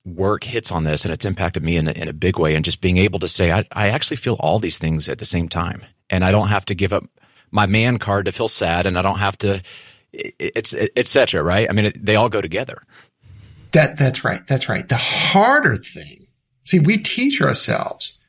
work 0.06 0.44
hits 0.44 0.72
on 0.72 0.84
this 0.84 1.04
and 1.04 1.14
it's 1.14 1.26
impacted 1.26 1.64
me 1.64 1.78
in 1.78 1.88
a, 1.88 1.92
in 1.92 2.08
a 2.08 2.14
big 2.14 2.38
way. 2.38 2.56
And 2.56 2.64
just 2.64 2.80
being 2.80 2.98
able 2.98 3.20
to 3.20 3.28
say, 3.28 3.52
I, 3.52 3.66
I 3.72 3.90
actually 3.90 4.18
feel 4.18 4.36
all 4.36 4.60
these 4.60 4.78
things 4.78 5.10
at 5.10 5.18
the 5.18 5.26
same 5.26 5.50
time. 5.50 5.84
And 6.10 6.24
I 6.24 6.32
don't 6.32 6.50
have 6.50 6.66
to 6.66 6.76
give 6.76 6.94
up 6.94 7.04
my 7.52 7.66
man 7.66 7.98
card 7.98 8.26
to 8.26 8.32
feel 8.32 8.48
sad 8.48 8.86
and 8.86 8.98
I 8.98 9.02
don't 9.02 9.20
have 9.20 9.38
to, 9.40 9.62
it's, 10.14 10.74
etc. 10.96 11.44
right? 11.44 11.68
I 11.70 11.74
mean, 11.74 11.86
it, 11.86 12.06
they 12.06 12.16
all 12.16 12.30
go 12.30 12.42
together. 12.42 12.84
That, 13.74 13.98
that's 13.98 14.24
right. 14.24 14.46
That's 14.48 14.70
right. 14.70 14.88
The 14.88 14.96
harder 14.96 15.76
thing, 15.76 16.28
see, 16.64 16.80
we 16.80 16.98
teach 16.98 17.42
ourselves 17.42 18.20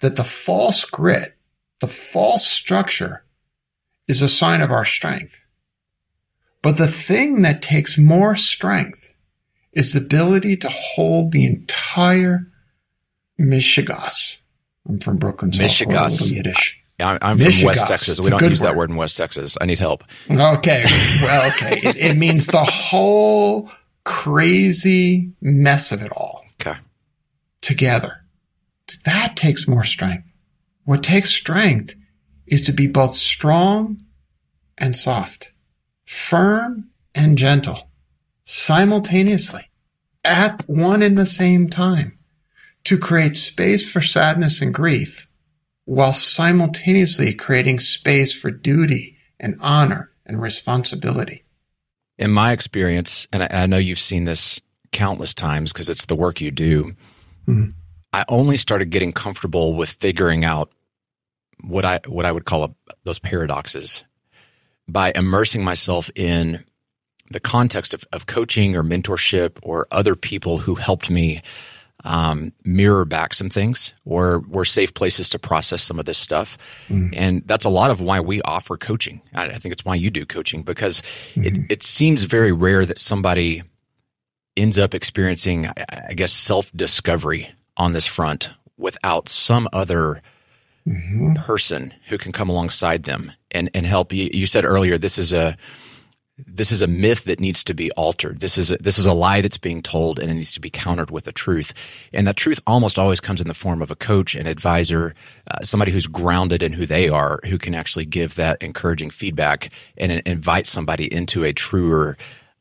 that 0.00 0.16
the 0.16 0.24
false 0.24 0.84
grit, 0.84 1.36
the 1.80 1.88
false 1.88 2.46
structure 2.46 3.24
is 4.06 4.22
a 4.22 4.28
sign 4.28 4.60
of 4.60 4.70
our 4.70 4.84
strength. 4.84 5.44
But 6.62 6.78
the 6.78 6.86
thing 6.86 7.42
that 7.42 7.62
takes 7.62 7.98
more 7.98 8.36
strength 8.36 9.14
is 9.72 9.92
the 9.92 10.00
ability 10.00 10.56
to 10.58 10.68
hold 10.68 11.32
the 11.32 11.46
entire 11.46 12.46
mishegas. 13.38 14.38
I'm 14.88 14.98
from 14.98 15.18
Brooklyn, 15.18 15.52
so 15.52 15.62
mishegas. 15.62 16.30
Yiddish. 16.30 16.82
I'm, 16.98 17.18
I'm 17.22 17.38
from 17.38 17.64
West 17.64 17.86
Texas. 17.86 18.20
We 18.20 18.30
don't 18.30 18.42
use 18.42 18.60
word. 18.60 18.66
that 18.66 18.76
word 18.76 18.90
in 18.90 18.96
West 18.96 19.16
Texas. 19.16 19.56
I 19.60 19.66
need 19.66 19.78
help. 19.78 20.04
Okay. 20.30 20.84
Well, 21.22 21.48
okay. 21.48 21.78
it, 21.82 21.96
it 21.96 22.16
means 22.16 22.46
the 22.46 22.64
whole 22.64 23.70
crazy 24.04 25.32
mess 25.40 25.92
of 25.92 26.02
it 26.02 26.12
all. 26.12 26.44
Okay. 26.60 26.78
Together. 27.62 28.24
That 29.04 29.36
takes 29.36 29.68
more 29.68 29.84
strength. 29.84 30.30
What 30.84 31.02
takes 31.02 31.30
strength 31.30 31.94
is 32.46 32.62
to 32.62 32.72
be 32.72 32.86
both 32.86 33.14
strong 33.14 34.02
and 34.76 34.96
soft, 34.96 35.52
firm 36.04 36.90
and 37.14 37.38
gentle 37.38 37.89
simultaneously 38.50 39.70
at 40.24 40.68
one 40.68 41.02
and 41.02 41.16
the 41.16 41.24
same 41.24 41.70
time 41.70 42.18
to 42.82 42.98
create 42.98 43.36
space 43.36 43.88
for 43.88 44.00
sadness 44.00 44.60
and 44.60 44.74
grief 44.74 45.28
while 45.84 46.12
simultaneously 46.12 47.32
creating 47.32 47.78
space 47.78 48.34
for 48.34 48.50
duty 48.50 49.16
and 49.38 49.56
honor 49.60 50.10
and 50.26 50.42
responsibility. 50.42 51.44
In 52.18 52.32
my 52.32 52.50
experience, 52.50 53.26
and 53.32 53.44
I, 53.44 53.66
know 53.66 53.78
you've 53.78 53.98
seen 53.98 54.24
this 54.24 54.60
countless 54.92 55.32
times 55.32 55.72
because 55.72 55.88
it's 55.88 56.06
the 56.06 56.16
work 56.16 56.40
you 56.40 56.50
do, 56.50 56.96
mm-hmm. 57.46 57.70
I 58.12 58.24
only 58.28 58.56
started 58.56 58.90
getting 58.90 59.12
comfortable 59.12 59.76
with 59.76 59.90
figuring 59.90 60.44
out 60.44 60.72
what 61.62 61.84
I 61.84 62.00
what 62.06 62.26
I 62.26 62.32
would 62.32 62.44
call 62.46 62.64
a, 62.64 62.74
those 63.04 63.20
paradoxes 63.20 64.02
by 64.88 65.12
immersing 65.14 65.62
myself 65.62 66.10
in 66.16 66.64
the 67.30 67.40
context 67.40 67.94
of, 67.94 68.04
of 68.12 68.26
coaching 68.26 68.76
or 68.76 68.82
mentorship 68.82 69.58
or 69.62 69.86
other 69.90 70.16
people 70.16 70.58
who 70.58 70.74
helped 70.74 71.10
me 71.10 71.42
um, 72.04 72.52
mirror 72.64 73.04
back 73.04 73.34
some 73.34 73.50
things 73.50 73.92
or 74.04 74.40
were 74.40 74.64
safe 74.64 74.94
places 74.94 75.28
to 75.30 75.38
process 75.38 75.82
some 75.82 75.98
of 75.98 76.06
this 76.06 76.18
stuff. 76.18 76.56
Mm. 76.88 77.10
And 77.14 77.42
that's 77.46 77.64
a 77.64 77.68
lot 77.68 77.90
of 77.90 78.00
why 78.00 78.20
we 78.20 78.40
offer 78.42 78.76
coaching. 78.76 79.20
I, 79.34 79.46
I 79.46 79.58
think 79.58 79.72
it's 79.72 79.84
why 79.84 79.96
you 79.96 80.10
do 80.10 80.24
coaching 80.24 80.62
because 80.62 81.02
mm-hmm. 81.34 81.44
it, 81.44 81.72
it 81.72 81.82
seems 81.82 82.22
very 82.22 82.52
rare 82.52 82.86
that 82.86 82.98
somebody 82.98 83.62
ends 84.56 84.78
up 84.78 84.94
experiencing, 84.94 85.66
I, 85.66 86.06
I 86.10 86.14
guess, 86.14 86.32
self 86.32 86.72
discovery 86.72 87.50
on 87.76 87.92
this 87.92 88.06
front 88.06 88.50
without 88.76 89.28
some 89.28 89.68
other 89.72 90.22
mm-hmm. 90.86 91.34
person 91.34 91.92
who 92.08 92.18
can 92.18 92.32
come 92.32 92.48
alongside 92.48 93.04
them 93.04 93.32
and, 93.50 93.70
and 93.74 93.86
help. 93.86 94.12
You, 94.12 94.30
you 94.32 94.46
said 94.46 94.64
earlier, 94.64 94.96
this 94.96 95.18
is 95.18 95.32
a, 95.32 95.56
this 96.46 96.72
is 96.72 96.82
a 96.82 96.86
myth 96.86 97.24
that 97.24 97.40
needs 97.40 97.64
to 97.64 97.74
be 97.74 97.90
altered. 97.92 98.40
This 98.40 98.58
is 98.58 98.70
a, 98.70 98.76
this 98.78 98.98
is 98.98 99.06
a 99.06 99.12
lie 99.12 99.40
that's 99.40 99.58
being 99.58 99.82
told 99.82 100.18
and 100.18 100.30
it 100.30 100.34
needs 100.34 100.54
to 100.54 100.60
be 100.60 100.70
countered 100.70 101.10
with 101.10 101.26
a 101.26 101.32
truth. 101.32 101.72
And 102.12 102.26
that 102.26 102.36
truth 102.36 102.60
almost 102.66 102.98
always 102.98 103.20
comes 103.20 103.40
in 103.40 103.48
the 103.48 103.54
form 103.54 103.82
of 103.82 103.90
a 103.90 103.96
coach, 103.96 104.34
an 104.34 104.46
advisor, 104.46 105.14
uh, 105.50 105.62
somebody 105.62 105.92
who's 105.92 106.06
grounded 106.06 106.62
in 106.62 106.72
who 106.72 106.86
they 106.86 107.08
are, 107.08 107.40
who 107.44 107.58
can 107.58 107.74
actually 107.74 108.06
give 108.06 108.34
that 108.36 108.62
encouraging 108.62 109.10
feedback 109.10 109.70
and, 109.96 110.10
invite 110.26 110.66
somebody 110.66 111.12
into 111.12 111.44
a 111.44 111.52
truer 111.52 112.16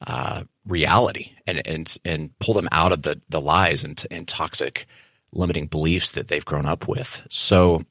uh, 0.05 0.43
reality 0.65 1.31
and, 1.45 1.65
and 1.67 1.97
and 2.05 2.39
pull 2.39 2.53
them 2.53 2.69
out 2.71 2.91
of 2.91 3.01
the 3.01 3.19
the 3.27 3.41
lies 3.41 3.83
and, 3.83 4.05
and 4.11 4.27
toxic 4.27 4.85
limiting 5.31 5.67
beliefs 5.67 6.11
that 6.11 6.27
they've 6.27 6.45
grown 6.45 6.65
up 6.65 6.87
with. 6.87 7.25
So 7.29 7.83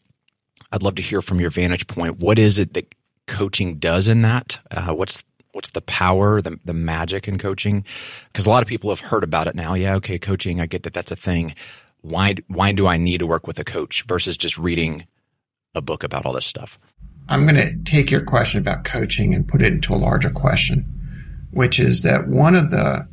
I'd 0.72 0.82
love 0.82 0.96
to 0.96 1.02
hear 1.02 1.22
from 1.22 1.40
your 1.40 1.50
vantage 1.50 1.86
point. 1.86 2.18
What 2.18 2.38
is 2.38 2.58
it 2.58 2.74
that 2.74 2.94
coaching 3.26 3.76
does 3.76 4.08
in 4.08 4.22
that? 4.22 4.58
Uh, 4.70 4.94
what's 4.94 5.22
what's 5.52 5.70
the 5.70 5.80
power, 5.80 6.40
the, 6.40 6.58
the 6.64 6.74
magic 6.74 7.28
in 7.28 7.38
coaching? 7.38 7.84
Because 8.32 8.46
a 8.46 8.50
lot 8.50 8.62
of 8.62 8.68
people 8.68 8.90
have 8.90 9.00
heard 9.00 9.24
about 9.24 9.46
it 9.46 9.54
now. 9.54 9.74
Yeah, 9.74 9.94
okay, 9.96 10.18
coaching, 10.18 10.60
I 10.60 10.66
get 10.66 10.82
that 10.84 10.92
that's 10.92 11.10
a 11.10 11.16
thing. 11.16 11.54
Why, 12.00 12.36
why 12.46 12.72
do 12.72 12.86
I 12.86 12.96
need 12.96 13.18
to 13.18 13.26
work 13.26 13.46
with 13.46 13.58
a 13.58 13.64
coach 13.64 14.04
versus 14.06 14.36
just 14.36 14.58
reading 14.58 15.06
a 15.74 15.80
book 15.80 16.04
about 16.04 16.26
all 16.26 16.32
this 16.32 16.46
stuff? 16.46 16.78
I'm 17.28 17.44
going 17.44 17.56
to 17.56 17.76
take 17.84 18.10
your 18.10 18.24
question 18.24 18.60
about 18.60 18.84
coaching 18.84 19.34
and 19.34 19.46
put 19.46 19.62
it 19.62 19.72
into 19.72 19.94
a 19.94 19.96
larger 19.96 20.30
question, 20.30 20.86
which 21.50 21.78
is 21.78 22.02
that 22.02 22.28
one 22.28 22.54
of 22.54 22.70
the 22.70 23.06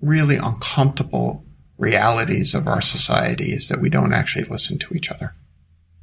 really 0.00 0.36
uncomfortable 0.36 1.44
realities 1.78 2.54
of 2.54 2.66
our 2.66 2.80
society 2.80 3.52
is 3.52 3.68
that 3.68 3.80
we 3.80 3.88
don't 3.88 4.12
actually 4.12 4.44
listen 4.44 4.78
to 4.78 4.94
each 4.94 5.10
other. 5.10 5.34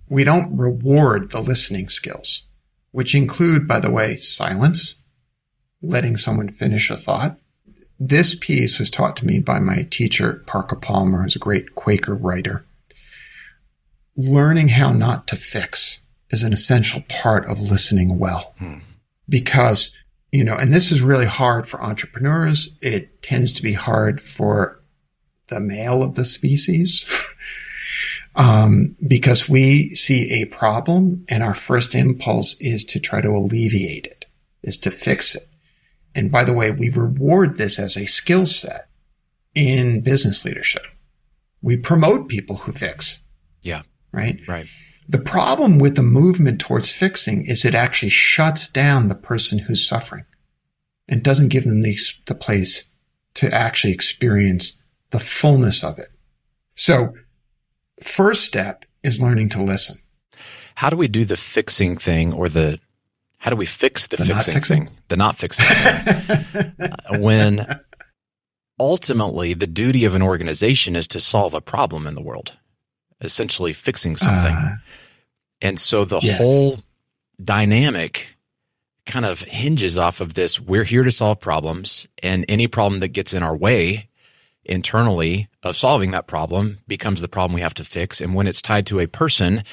We 0.08 0.24
don't 0.24 0.58
reward 0.58 1.32
the 1.32 1.42
listening 1.42 1.90
skills, 1.90 2.44
which 2.92 3.14
include, 3.14 3.68
by 3.68 3.80
the 3.80 3.92
way, 3.92 4.18
silence, 4.18 5.00
letting 5.82 6.18
someone 6.18 6.50
finish 6.50 6.90
a 6.90 6.98
thought. 6.98 7.38
This 8.00 8.36
piece 8.36 8.80
was 8.80 8.90
taught 8.90 9.16
to 9.18 9.26
me 9.26 9.40
by 9.40 9.60
my 9.60 9.84
teacher, 9.90 10.44
Parker 10.46 10.76
Palmer, 10.76 11.24
who's 11.24 11.36
a 11.36 11.40
great 11.40 11.76
Quaker 11.76 12.16
writer. 12.16 12.66
Learning 14.16 14.70
how 14.70 14.94
not 14.94 15.28
to 15.28 15.36
fix 15.36 16.00
is 16.30 16.44
an 16.44 16.54
essential 16.54 17.02
part 17.10 17.46
of 17.46 17.60
listening 17.60 18.18
well. 18.18 18.54
Hmm. 18.58 18.80
Because 19.28 19.94
you 20.32 20.44
know, 20.44 20.56
and 20.56 20.72
this 20.72 20.92
is 20.92 21.02
really 21.02 21.26
hard 21.26 21.68
for 21.68 21.82
entrepreneurs. 21.82 22.76
It 22.82 23.24
tends 23.24 23.52
to 23.54 23.64
be 23.64 23.74
hard 23.74 24.22
for 24.22 24.80
the 25.48 25.60
male 25.60 26.04
of 26.04 26.16
the 26.16 26.26
species. 26.26 27.10
um, 28.36 28.96
because 29.08 29.50
we 29.50 29.96
see 29.96 30.42
a 30.42 30.46
problem 30.46 31.26
and 31.30 31.42
our 31.44 31.56
first 31.56 31.96
impulse 31.96 32.56
is 32.60 32.84
to 32.86 33.00
try 33.00 33.22
to 33.22 33.30
alleviate 33.30 34.06
it, 34.06 34.26
is 34.62 34.78
to 34.78 34.92
fix 34.92 35.36
it. 35.36 35.49
And 36.16 36.32
by 36.32 36.44
the 36.44 36.54
way, 36.54 36.72
we 36.72 36.90
reward 36.90 37.58
this 37.58 37.80
as 37.80 37.96
a 37.96 38.06
skill 38.06 38.46
set 38.46 38.90
in 39.56 40.02
business 40.02 40.44
leadership. 40.46 40.84
We 41.62 41.78
promote 41.78 42.30
people 42.30 42.58
who 42.58 42.72
fix. 42.72 43.22
Yeah. 43.62 43.82
Right. 44.12 44.40
Right. 44.48 44.68
The 45.08 45.20
problem 45.20 45.80
with 45.80 45.96
the 45.96 46.04
movement 46.04 46.62
towards 46.62 46.92
fixing 46.92 47.46
is 47.46 47.66
it 47.66 47.76
actually 47.76 48.10
shuts 48.10 48.68
down 48.68 49.08
the 49.08 49.16
person 49.16 49.60
who's 49.60 49.88
suffering 49.88 50.26
and 51.08 51.24
doesn't 51.24 51.48
give 51.48 51.64
them 51.64 51.82
the, 51.82 51.98
the 52.26 52.36
place 52.36 52.86
to 53.36 53.52
actually 53.54 53.94
experience 53.94 54.78
the 55.10 55.20
fullness 55.20 55.84
of 55.84 55.98
it. 55.98 56.10
So 56.76 57.14
first 58.04 58.46
step 58.46 58.86
is 59.04 59.22
learning 59.22 59.50
to 59.50 59.64
listen. 59.64 60.00
How 60.76 60.90
do 60.90 60.96
we 60.96 61.08
do 61.08 61.26
the 61.26 61.38
fixing 61.38 61.98
thing 61.98 62.32
or 62.32 62.48
the 62.48 62.80
how 63.40 63.50
do 63.50 63.56
we 63.56 63.66
fix 63.66 64.08
the, 64.08 64.18
The 64.18 64.26
fixing, 64.26 64.54
fixing? 64.54 64.86
thing? 64.86 64.98
The 65.08 65.18
not 65.18 65.36
fixing 65.36 65.66
thing. 65.66 66.76
When 67.20 67.66
ultimately 68.80 69.54
the 69.54 69.68
duty 69.68 70.06
of 70.06 70.14
an 70.14 70.22
organization 70.22 70.96
is 70.96 71.08
to 71.08 71.20
solve 71.20 71.54
a 71.54 71.62
problem 71.62 72.06
in 72.06 72.16
the 72.16 72.22
world, 72.22 72.58
essentially 73.22 73.74
fixing 73.74 74.18
something. 74.18 74.56
Uh, 74.56 74.76
and 75.62 75.80
so 75.80 76.06
the 76.06 76.20
yes. 76.22 76.38
whole 76.38 76.80
dynamic 77.44 78.38
kind 79.06 79.26
of 79.26 79.42
hinges 79.42 79.98
off 79.98 80.22
of 80.22 80.34
this. 80.36 80.60
We're 80.60 80.84
here 80.84 81.04
to 81.04 81.12
solve 81.12 81.40
problems 81.40 82.08
and 82.22 82.46
any 82.48 82.68
problem 82.68 83.00
that 83.00 83.10
gets 83.10 83.34
in 83.34 83.42
our 83.42 83.56
way 83.56 84.10
internally 84.66 85.48
of 85.64 85.76
solving 85.76 86.12
that 86.12 86.28
problem 86.28 86.78
becomes 86.88 87.22
the 87.22 87.28
problem 87.28 87.56
we 87.56 87.62
have 87.62 87.74
to 87.76 87.84
fix. 87.84 88.22
And 88.22 88.36
when 88.36 88.48
it's 88.48 88.62
tied 88.62 88.86
to 88.88 89.00
a 89.00 89.08
person, 89.08 89.64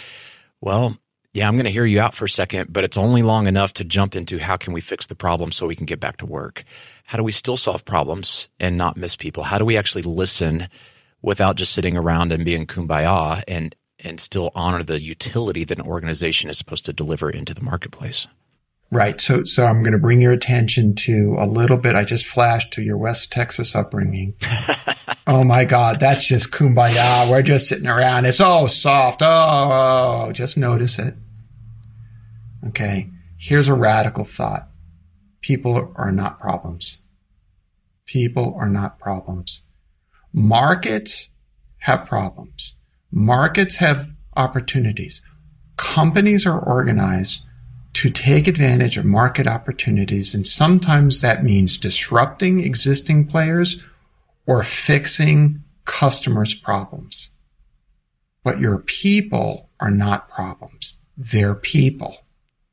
well, 0.60 0.96
yeah, 1.36 1.46
I'm 1.46 1.56
going 1.56 1.66
to 1.66 1.70
hear 1.70 1.84
you 1.84 2.00
out 2.00 2.14
for 2.14 2.24
a 2.24 2.30
second, 2.30 2.72
but 2.72 2.82
it's 2.82 2.96
only 2.96 3.20
long 3.20 3.46
enough 3.46 3.74
to 3.74 3.84
jump 3.84 4.16
into 4.16 4.38
how 4.38 4.56
can 4.56 4.72
we 4.72 4.80
fix 4.80 5.04
the 5.04 5.14
problem 5.14 5.52
so 5.52 5.66
we 5.66 5.76
can 5.76 5.84
get 5.84 6.00
back 6.00 6.16
to 6.18 6.26
work? 6.26 6.64
How 7.04 7.18
do 7.18 7.24
we 7.24 7.30
still 7.30 7.58
solve 7.58 7.84
problems 7.84 8.48
and 8.58 8.78
not 8.78 8.96
miss 8.96 9.16
people? 9.16 9.42
How 9.42 9.58
do 9.58 9.66
we 9.66 9.76
actually 9.76 10.00
listen 10.00 10.70
without 11.20 11.56
just 11.56 11.74
sitting 11.74 11.94
around 11.94 12.32
and 12.32 12.42
being 12.42 12.66
kumbaya 12.66 13.44
and 13.46 13.76
and 13.98 14.18
still 14.18 14.50
honor 14.54 14.82
the 14.82 14.98
utility 14.98 15.64
that 15.64 15.78
an 15.78 15.86
organization 15.86 16.48
is 16.48 16.56
supposed 16.56 16.86
to 16.86 16.94
deliver 16.94 17.28
into 17.28 17.52
the 17.52 17.62
marketplace? 17.62 18.26
Right. 18.90 19.20
So, 19.20 19.44
so 19.44 19.66
I'm 19.66 19.82
going 19.82 19.92
to 19.92 19.98
bring 19.98 20.22
your 20.22 20.32
attention 20.32 20.94
to 20.94 21.36
a 21.38 21.46
little 21.46 21.76
bit. 21.76 21.96
I 21.96 22.04
just 22.04 22.24
flashed 22.24 22.72
to 22.74 22.82
your 22.82 22.96
West 22.96 23.30
Texas 23.30 23.74
upbringing. 23.74 24.34
oh 25.26 25.44
my 25.44 25.64
God. 25.64 26.00
That's 26.00 26.26
just 26.26 26.50
kumbaya. 26.50 27.30
We're 27.30 27.42
just 27.42 27.68
sitting 27.68 27.88
around. 27.88 28.24
It's 28.24 28.40
all 28.40 28.68
soft. 28.68 29.22
Oh, 29.22 29.26
oh, 29.28 30.26
oh. 30.28 30.32
just 30.32 30.56
notice 30.56 30.98
it. 30.98 31.14
Okay. 32.68 33.10
Here's 33.38 33.68
a 33.68 33.74
radical 33.74 34.24
thought. 34.24 34.68
People 35.40 35.92
are 35.96 36.12
not 36.12 36.40
problems. 36.40 37.00
People 38.06 38.56
are 38.58 38.68
not 38.68 38.98
problems. 38.98 39.62
Markets 40.32 41.30
have 41.78 42.06
problems. 42.06 42.74
Markets 43.10 43.76
have 43.76 44.10
opportunities. 44.36 45.20
Companies 45.76 46.46
are 46.46 46.58
organized 46.58 47.44
to 47.94 48.10
take 48.10 48.46
advantage 48.46 48.96
of 48.96 49.04
market 49.04 49.46
opportunities. 49.46 50.34
And 50.34 50.46
sometimes 50.46 51.20
that 51.20 51.44
means 51.44 51.78
disrupting 51.78 52.62
existing 52.62 53.26
players 53.26 53.82
or 54.46 54.62
fixing 54.62 55.62
customers' 55.84 56.54
problems. 56.54 57.30
But 58.44 58.60
your 58.60 58.78
people 58.78 59.70
are 59.80 59.90
not 59.90 60.28
problems. 60.28 60.98
They're 61.16 61.54
people. 61.54 62.25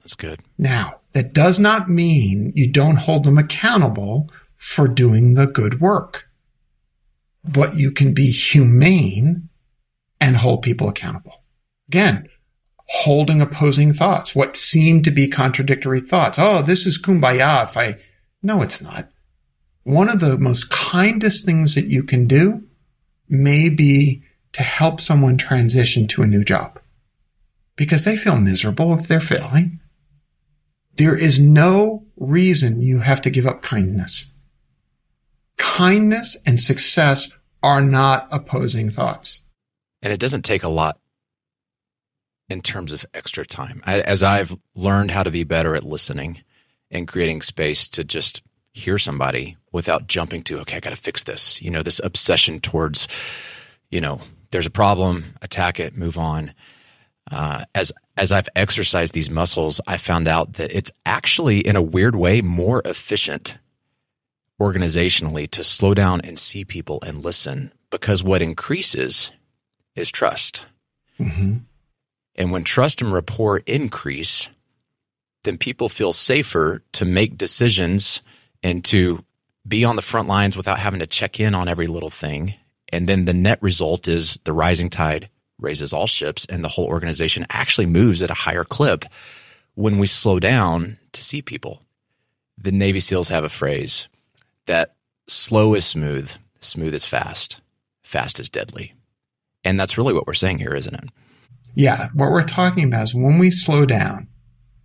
That's 0.04 0.16
good. 0.16 0.42
Now, 0.58 1.00
that 1.14 1.34
does 1.34 1.60
not 1.60 1.90
mean 1.90 2.52
you 2.56 2.70
don't 2.70 2.98
hold 2.98 3.24
them 3.24 3.38
accountable 3.38 4.30
for 4.58 4.88
doing 4.88 5.36
the 5.36 5.48
good 5.48 5.80
work. 5.80 6.28
But 7.44 7.78
you 7.78 7.92
can 7.92 8.14
be 8.14 8.30
humane 8.30 9.50
and 10.20 10.38
hold 10.38 10.62
people 10.62 10.90
accountable. 10.90 11.44
Again, 11.88 12.28
holding 12.88 13.42
opposing 13.42 13.94
thoughts, 13.94 14.36
what 14.36 14.58
seem 14.58 15.04
to 15.04 15.12
be 15.12 15.28
contradictory 15.28 16.02
thoughts. 16.02 16.38
Oh, 16.40 16.62
this 16.62 16.86
is 16.86 17.02
kumbaya 17.02 17.64
if 17.64 17.78
I, 17.78 17.98
no, 18.42 18.62
it's 18.62 18.82
not. 18.82 19.10
One 19.84 20.10
of 20.10 20.20
the 20.20 20.38
most 20.38 20.70
kindest 20.70 21.46
things 21.46 21.76
that 21.76 21.88
you 21.88 22.04
can 22.04 22.28
do 22.28 22.64
may 23.30 23.70
be 23.70 24.24
to 24.54 24.64
help 24.64 25.02
someone 25.02 25.38
transition 25.38 26.08
to 26.08 26.22
a 26.22 26.28
new 26.28 26.44
job 26.44 26.80
because 27.76 28.04
they 28.04 28.16
feel 28.16 28.38
miserable 28.38 28.98
if 28.98 29.08
they're 29.08 29.20
failing. 29.20 29.80
There 30.96 31.16
is 31.16 31.40
no 31.40 32.06
reason 32.18 32.82
you 32.82 33.00
have 33.00 33.22
to 33.22 33.30
give 33.30 33.46
up 33.46 33.62
kindness. 33.62 34.32
Kindness 35.58 36.38
and 36.46 36.60
success 36.60 37.30
are 37.62 37.82
not 37.82 38.28
opposing 38.32 38.90
thoughts. 38.90 39.44
And 40.02 40.12
it 40.12 40.20
doesn't 40.20 40.44
take 40.44 40.64
a 40.64 40.70
lot 40.70 41.00
in 42.50 42.62
terms 42.62 42.92
of 42.92 43.06
extra 43.14 43.46
time. 43.46 43.82
I, 43.86 44.02
as 44.02 44.22
I've 44.22 44.56
learned 44.76 45.12
how 45.12 45.24
to 45.24 45.32
be 45.32 45.44
better 45.44 45.76
at 45.76 45.84
listening 45.84 46.42
and 46.92 47.08
creating 47.08 47.42
space 47.42 47.88
to 47.90 48.04
just 48.04 48.42
hear 48.74 48.98
somebody 48.98 49.58
without 49.72 50.08
jumping 50.08 50.44
to, 50.44 50.60
okay, 50.60 50.78
I 50.78 50.80
got 50.80 50.92
to 50.92 50.96
fix 50.96 51.24
this. 51.24 51.62
You 51.62 51.72
know, 51.72 51.84
this 51.84 52.02
obsession 52.04 52.60
towards, 52.60 53.08
you 53.90 54.02
know, 54.02 54.22
there's 54.52 54.66
a 54.66 54.72
problem, 54.72 55.36
attack 55.42 55.80
it, 55.80 55.96
move 55.96 56.18
on. 56.18 56.54
Uh, 57.32 57.66
as 57.74 57.92
as 58.16 58.32
I've 58.32 58.50
exercised 58.56 59.14
these 59.14 59.30
muscles, 59.30 59.82
I 59.88 59.98
found 59.98 60.28
out 60.28 60.54
that 60.54 60.76
it's 60.76 60.92
actually, 61.06 61.60
in 61.60 61.76
a 61.76 61.82
weird 61.82 62.16
way, 62.16 62.42
more 62.42 62.82
efficient 62.86 63.58
organizationally 64.62 65.50
to 65.52 65.64
slow 65.64 65.94
down 65.94 66.22
and 66.22 66.38
see 66.38 66.64
people 66.64 67.00
and 67.02 67.24
listen 67.24 67.74
because 67.90 68.24
what 68.24 68.42
increases 68.42 69.32
is 69.96 70.12
trust. 70.12 70.66
Mm-hmm. 71.20 71.58
And 72.36 72.52
when 72.52 72.64
trust 72.64 73.02
and 73.02 73.12
rapport 73.12 73.60
increase, 73.60 74.50
then 75.44 75.58
people 75.58 75.90
feel 75.90 76.14
safer 76.14 76.84
to 76.94 77.06
make 77.06 77.38
decisions 77.38 78.22
and 78.62 78.84
to 78.86 79.24
be 79.68 79.86
on 79.86 79.96
the 79.96 80.02
front 80.02 80.28
lines 80.28 80.56
without 80.56 80.80
having 80.80 81.00
to 81.00 81.08
check 81.08 81.40
in 81.40 81.56
on 81.56 81.68
every 81.68 81.88
little 81.88 82.10
thing. 82.10 82.56
And 82.90 83.08
then 83.08 83.26
the 83.26 83.34
net 83.34 83.62
result 83.62 84.08
is 84.08 84.40
the 84.44 84.54
rising 84.54 84.90
tide 84.90 85.30
raises 85.60 85.94
all 85.94 86.08
ships 86.08 86.46
and 86.50 86.64
the 86.64 86.70
whole 86.70 86.86
organization 86.86 87.46
actually 87.50 87.86
moves 87.86 88.22
at 88.22 88.32
a 88.32 88.36
higher 88.36 88.64
clip 88.64 89.06
when 89.76 89.98
we 89.98 90.08
slow 90.08 90.40
down 90.40 90.98
to 91.14 91.24
see 91.24 91.42
people. 91.42 91.82
The 92.58 92.72
Navy 92.72 93.00
SEALs 93.00 93.30
have 93.30 93.44
a 93.44 93.50
phrase 93.50 94.08
that 94.66 94.96
slow 95.28 95.74
is 95.74 95.86
smooth, 95.86 96.32
smooth 96.60 96.94
is 96.94 97.06
fast, 97.06 97.62
fast 98.04 98.40
is 98.40 98.50
deadly. 98.50 98.94
And 99.64 99.80
that's 99.80 99.98
really 99.98 100.14
what 100.14 100.28
we're 100.28 100.34
saying 100.34 100.60
here, 100.60 100.76
isn't 100.76 100.94
it? 100.94 101.10
Yeah. 101.76 102.10
What 102.14 102.32
we're 102.32 102.44
talking 102.44 102.86
about 102.86 103.04
is 103.04 103.16
when 103.16 103.40
we 103.40 103.50
slow 103.50 103.86
down 103.86 104.28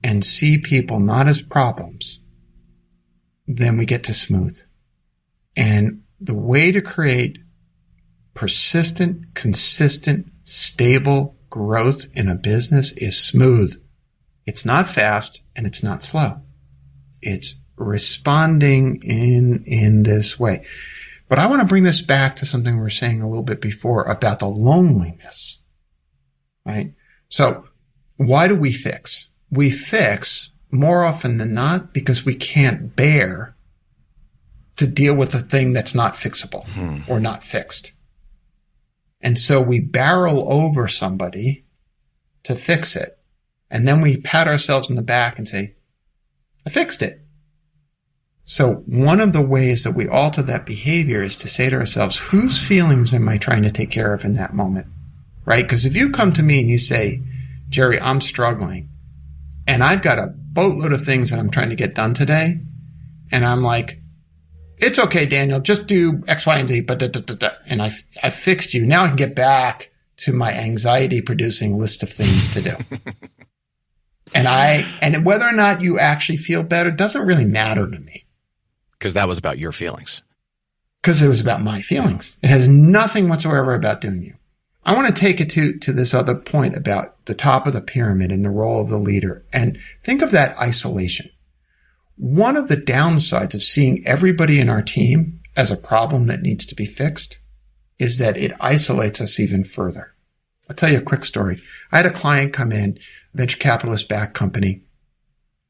and 0.03 0.25
see 0.25 0.59
people 0.59 1.01
not 1.01 1.29
as 1.29 1.43
problems, 1.43 2.21
then 3.47 3.77
we 3.77 3.85
get 3.85 4.05
to 4.05 4.15
smooth. 4.15 4.61
And 5.57 6.03
the 6.21 6.35
way 6.35 6.73
to 6.73 6.81
create 6.81 7.39
persistent, 8.35 9.35
consistent, 9.35 10.27
stable 10.49 11.37
growth 11.51 12.07
in 12.15 12.29
a 12.29 12.35
business 12.35 12.93
is 12.93 13.19
smooth. 13.23 13.81
It's 14.47 14.65
not 14.65 14.89
fast 14.89 15.43
and 15.55 15.67
it's 15.67 15.83
not 15.83 16.03
slow. 16.03 16.41
It's 17.21 17.55
responding 17.77 19.03
in, 19.03 19.65
in 19.65 20.03
this 20.05 20.39
way. 20.41 20.65
But 21.29 21.39
I 21.39 21.47
want 21.47 21.61
to 21.61 21.69
bring 21.69 21.83
this 21.83 22.01
back 22.01 22.37
to 22.37 22.47
something 22.47 22.75
we 22.77 22.81
were 22.81 22.89
saying 22.89 23.21
a 23.21 23.29
little 23.29 23.43
bit 23.43 23.61
before 23.61 24.05
about 24.05 24.39
the 24.39 24.49
loneliness, 24.49 25.59
right? 26.65 26.95
So 27.29 27.65
why 28.17 28.49
do 28.49 28.57
we 28.57 28.73
fix? 28.73 29.29
We 29.51 29.71
fix 29.71 30.51
more 30.71 31.05
often 31.05 31.37
than 31.37 31.53
not 31.53 31.93
because 31.93 32.25
we 32.25 32.35
can't 32.35 32.97
bear 32.97 33.55
to 34.77 34.87
deal 34.87 35.15
with 35.15 35.33
the 35.33 35.41
thing 35.41 35.73
that's 35.75 35.95
not 35.95 36.15
fixable 36.15 36.65
Hmm. 36.69 37.01
or 37.07 37.21
not 37.21 37.45
fixed. 37.45 37.93
And 39.21 39.39
so 39.39 39.61
we 39.61 39.81
barrel 39.81 40.53
over 40.53 40.89
somebody 40.89 41.65
to 42.45 42.55
fix 42.55 42.97
it. 42.97 43.19
And 43.71 43.87
then 43.87 44.01
we 44.01 44.17
pat 44.17 44.49
ourselves 44.49 44.89
in 44.89 44.97
the 44.97 45.03
back 45.03 45.39
and 45.39 45.47
say, 45.47 45.75
I 46.67 46.71
fixed 46.71 47.03
it. 47.03 47.21
So 48.45 48.77
one 48.87 49.21
of 49.21 49.33
the 49.33 49.43
ways 49.43 49.85
that 49.85 49.95
we 49.95 50.09
alter 50.09 50.43
that 50.43 50.65
behavior 50.65 51.23
is 51.23 51.37
to 51.37 51.49
say 51.49 51.69
to 51.69 51.77
ourselves, 51.77 52.17
whose 52.17 52.61
feelings 52.61 53.13
am 53.13 53.29
I 53.29 53.37
trying 53.37 53.63
to 53.65 53.71
take 53.71 53.91
care 53.91 54.15
of 54.15 54.25
in 54.25 54.35
that 54.35 54.55
moment? 54.55 54.87
Right? 55.45 55.65
Because 55.65 55.85
if 55.85 55.97
you 55.97 56.11
come 56.11 56.33
to 56.33 56.43
me 56.43 56.61
and 56.61 56.69
you 56.69 56.79
say, 56.79 57.23
Jerry, 57.69 58.01
I'm 58.01 58.21
struggling 58.23 58.89
and 59.67 59.85
I've 59.85 60.01
got 60.01 60.19
a 60.19 60.29
boatload 60.29 60.93
of 60.93 61.05
things 61.05 61.31
that 61.31 61.39
I'm 61.39 61.51
trying 61.51 61.69
to 61.69 61.77
get 61.77 61.95
done 61.95 62.15
today 62.15 62.61
And 63.31 63.45
I'm 63.45 63.63
like, 63.63 64.01
it's 64.81 64.99
okay, 64.99 65.27
Daniel. 65.27 65.61
Just 65.61 65.87
do 65.87 66.23
X, 66.29 66.47
Y, 66.47 66.59
and 66.59 66.69
Z. 66.69 66.81
But 66.83 66.99
da, 66.99 67.09
da, 67.09 67.21
da, 67.21 67.35
da. 67.35 67.51
and 67.67 67.83
I, 67.83 67.93
I 68.23 68.31
fixed 68.31 68.75
you. 68.75 68.87
Now 68.87 69.05
I 69.05 69.09
can 69.09 69.17
get 69.17 69.35
back 69.35 69.91
to 70.19 70.33
my 70.33 70.53
anxiety 70.53 71.21
producing 71.21 71.79
list 71.79 72.03
of 72.03 72.11
things 72.11 72.53
to 72.55 72.61
do. 72.61 72.77
and 74.35 74.49
I, 74.49 74.87
and 75.01 75.25
whether 75.25 75.45
or 75.45 75.53
not 75.53 75.81
you 75.81 75.99
actually 75.99 76.39
feel 76.39 76.63
better 76.63 76.91
doesn't 76.91 77.27
really 77.27 77.45
matter 77.45 77.89
to 77.89 77.99
me. 77.99 78.25
Because 78.93 79.15
that 79.15 79.29
was 79.29 79.39
about 79.39 79.59
your 79.59 79.73
feelings. 79.73 80.23
Because 81.01 81.23
it 81.23 81.29
was 81.29 81.41
about 81.41 81.63
my 81.63 81.81
feelings. 81.81 82.37
It 82.43 82.51
has 82.51 82.69
nothing 82.69 83.29
whatsoever 83.29 83.75
about 83.75 84.01
doing 84.01 84.23
you. 84.23 84.35
I 84.85 84.95
want 84.95 85.07
to 85.07 85.13
take 85.13 85.41
it 85.41 85.51
to, 85.51 85.79
to 85.79 85.93
this 85.93 86.15
other 86.15 86.35
point 86.35 86.75
about 86.75 87.25
the 87.27 87.35
top 87.35 87.67
of 87.67 87.75
the 87.75 87.81
pyramid 87.81 88.33
and 88.33 88.45
the 88.45 88.51
role 88.51 88.81
of 88.81 88.89
the 88.89 88.99
leader. 88.99 89.45
And 89.53 89.79
think 90.03 90.23
of 90.23 90.31
that 90.33 90.59
isolation. 90.59 91.31
One 92.19 92.57
of 92.57 92.67
the 92.67 92.77
downsides 92.77 93.55
of 93.55 93.63
seeing 93.63 94.05
everybody 94.05 94.59
in 94.59 94.69
our 94.69 94.83
team 94.83 95.41
as 95.57 95.71
a 95.71 95.77
problem 95.77 96.27
that 96.27 96.43
needs 96.43 96.67
to 96.67 96.75
be 96.75 96.85
fixed 96.85 97.39
is 98.01 98.19
that 98.19 98.37
it 98.37 98.53
isolates 98.61 99.21
us 99.21 99.39
even 99.39 99.63
further. 99.63 100.15
I'll 100.69 100.75
tell 100.75 100.91
you 100.91 100.99
a 100.99 101.03
quick 101.03 101.25
story. 101.25 101.61
I 101.93 101.99
had 101.99 102.07
a 102.07 102.11
client 102.11 102.53
come 102.53 102.73
in, 102.73 102.99
venture 103.35 103.57
capitalist 103.57 104.09
backed 104.09 104.35
company. 104.35 104.83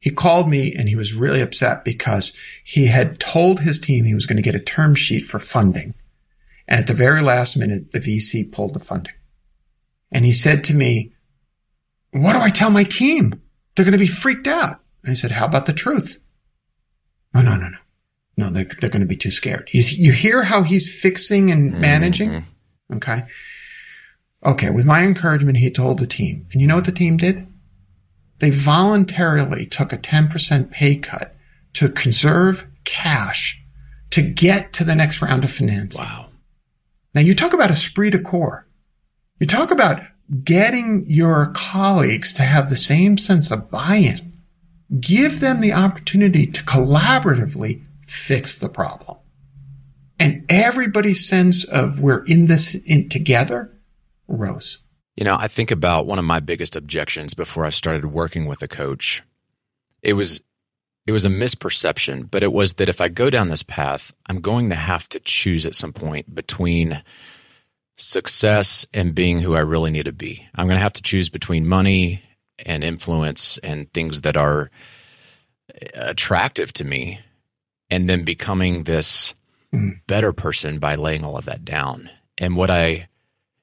He 0.01 0.11
called 0.11 0.49
me 0.49 0.75
and 0.75 0.89
he 0.89 0.97
was 0.97 1.13
really 1.13 1.43
upset 1.43 1.85
because 1.85 2.33
he 2.65 2.87
had 2.87 3.21
told 3.21 3.61
his 3.61 3.79
team 3.79 4.05
he 4.05 4.15
was 4.15 4.25
going 4.27 4.37
to 4.37 4.43
get 4.43 4.55
a 4.55 4.61
term 4.61 4.95
sheet 4.95 5.25
for 5.25 5.39
funding. 5.39 5.93
And 6.67 6.81
at 6.81 6.87
the 6.87 6.95
very 6.95 7.21
last 7.21 7.59
minute, 7.59 7.93
the 7.93 8.01
VC 8.01 8.51
pulled 8.51 8.73
the 8.73 8.81
funding. 8.81 9.15
And 10.11 10.25
he 10.25 10.33
said 10.33 10.65
to 10.65 10.75
me, 10.75 11.13
what 12.13 12.33
do 12.33 12.39
I 12.39 12.51
tell 12.51 12.71
my 12.71 12.85
team? 12.85 13.43
They're 13.75 13.85
going 13.85 13.93
to 13.93 13.99
be 13.99 14.07
freaked 14.07 14.47
out. 14.47 14.81
And 15.03 15.11
I 15.11 15.15
said, 15.15 15.33
how 15.33 15.45
about 15.45 15.67
the 15.67 15.75
truth? 15.75 16.19
Oh, 17.39 17.43
no, 17.43 17.57
no, 17.57 17.69
no. 17.69 17.79
No, 18.37 18.51
they're, 18.51 18.69
they're 18.81 18.91
going 18.91 19.01
to 19.01 19.07
be 19.07 19.17
too 19.17 19.31
scared. 19.31 19.69
He's, 19.71 19.97
you 19.97 20.13
hear 20.13 20.43
how 20.43 20.63
he's 20.63 20.93
fixing 20.93 21.51
and 21.53 21.71
mm-hmm. 21.71 21.81
managing? 21.81 22.31
Mm-hmm. 22.31 22.97
Okay. 22.97 23.25
Okay. 24.45 24.71
With 24.71 24.87
my 24.87 25.05
encouragement, 25.05 25.59
he 25.59 25.71
told 25.71 25.99
the 25.99 26.07
team. 26.07 26.47
And 26.53 26.61
you 26.61 26.67
know 26.67 26.77
what 26.77 26.85
the 26.85 26.93
team 26.93 27.17
did? 27.17 27.47
They 28.41 28.51
voluntarily 28.51 29.67
took 29.67 29.93
a 29.93 29.99
10% 29.99 30.71
pay 30.71 30.97
cut 30.97 31.37
to 31.75 31.89
conserve 31.89 32.67
cash 32.85 33.61
to 34.11 34.23
get 34.23 34.73
to 34.73 34.85
the 34.85 34.95
next 34.95 35.23
round 35.23 35.45
of 35.45 35.51
financing. 35.51 36.03
Wow. 36.03 36.31
Now 37.15 37.21
you 37.21 37.35
talk 37.35 37.53
about 37.53 37.71
esprit 37.71 38.11
de 38.11 38.21
corps. 38.21 38.67
You 39.39 39.47
talk 39.47 39.71
about 39.71 40.03
getting 40.43 41.05
your 41.09 41.53
colleagues 41.55 42.33
to 42.35 42.43
have 42.43 42.69
the 42.69 42.77
same 42.77 43.17
sense 43.17 43.51
of 43.51 43.71
buy-in 43.71 44.28
give 45.01 45.41
them 45.41 45.61
the 45.61 45.73
opportunity 45.73 46.47
to 46.47 46.63
collaboratively 46.65 47.83
fix 48.07 48.57
the 48.57 48.69
problem. 48.69 49.19
And 50.19 50.45
everybody's 50.49 51.27
sense 51.27 51.65
of 51.65 52.01
we're 52.01 52.25
in 52.25 52.47
this 52.47 52.75
in 52.75 53.09
together 53.09 53.73
rose. 54.27 54.79
You 55.17 55.25
know, 55.25 55.37
I 55.39 55.49
think 55.49 55.71
about 55.71 56.07
one 56.07 56.19
of 56.19 56.25
my 56.25 56.41
biggest 56.41 56.77
objections 56.77 57.35
before 57.35 57.65
I 57.65 57.71
started 57.71 58.07
working 58.07 58.47
with 58.47 58.63
a 58.63 58.69
coach. 58.69 59.23
It 60.03 60.15
was 60.15 60.41
it 61.07 61.13
was 61.13 61.25
a 61.25 61.31
misperception, 61.31 62.31
but 62.31 62.43
it 62.43 62.53
was 62.53 62.75
that 62.75 62.89
if 62.89 63.01
I 63.01 63.09
go 63.09 63.31
down 63.31 63.49
this 63.49 63.63
path, 63.63 64.13
I'm 64.27 64.41
going 64.41 64.69
to 64.69 64.75
have 64.75 65.09
to 65.11 65.21
choose 65.21 65.65
at 65.65 65.75
some 65.75 65.93
point 65.93 66.35
between 66.35 67.03
success 67.97 68.87
and 68.93 69.15
being 69.15 69.41
who 69.41 69.55
I 69.55 69.61
really 69.61 69.91
need 69.91 70.05
to 70.05 70.13
be. 70.13 70.47
I'm 70.55 70.67
going 70.67 70.77
to 70.77 70.83
have 70.83 70.93
to 70.95 71.03
choose 71.03 71.31
between 71.31 71.67
money 71.67 72.23
and 72.59 72.83
influence 72.83 73.59
and 73.59 73.93
things 73.93 74.23
that 74.23 74.37
are 74.37 74.71
attractive 75.95 76.73
to 76.75 76.85
me 76.85 77.21
and 77.91 78.09
then 78.09 78.25
becoming 78.25 78.85
this 78.85 79.35
mm. 79.73 80.01
better 80.07 80.33
person 80.33 80.79
by 80.79 80.95
laying 80.95 81.25
all 81.25 81.37
of 81.37 81.45
that 81.47 81.65
down. 81.65 82.11
And 82.37 82.57
what 82.57 82.71
I 82.71 83.09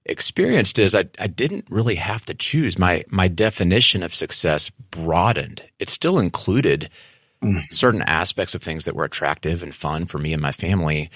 experienced 0.05 0.79
is 0.79 0.95
I, 0.95 1.05
I 1.19 1.27
didn't 1.27 1.65
really 1.69 1.95
have 1.95 2.25
to 2.27 2.33
choose. 2.33 2.77
My 2.77 3.03
my 3.09 3.27
definition 3.27 4.03
of 4.03 4.13
success 4.13 4.69
broadened. 4.91 5.63
It 5.79 5.89
still 5.89 6.19
included 6.19 6.89
mm. 7.43 7.63
certain 7.71 8.03
aspects 8.03 8.55
of 8.55 8.61
things 8.61 8.85
that 8.85 8.95
were 8.95 9.05
attractive 9.05 9.63
and 9.63 9.73
fun 9.73 10.05
for 10.05 10.17
me 10.17 10.33
and 10.33 10.41
my 10.41 10.51
family, 10.51 11.09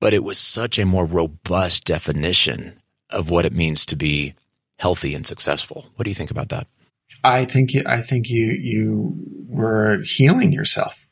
but 0.00 0.14
it 0.14 0.24
was 0.24 0.38
such 0.38 0.78
a 0.78 0.86
more 0.86 1.04
robust 1.04 1.84
definition 1.84 2.80
of 3.10 3.30
what 3.30 3.46
it 3.46 3.52
means 3.52 3.84
to 3.86 3.96
be 3.96 4.34
healthy 4.78 5.14
and 5.14 5.26
successful. 5.26 5.86
What 5.96 6.04
do 6.04 6.10
you 6.10 6.14
think 6.14 6.30
about 6.30 6.48
that? 6.50 6.66
I 7.22 7.44
think 7.44 7.74
you, 7.74 7.82
I 7.86 8.00
think 8.00 8.30
you 8.30 8.56
you 8.60 9.14
were 9.46 10.00
healing 10.02 10.52
yourself 10.52 11.06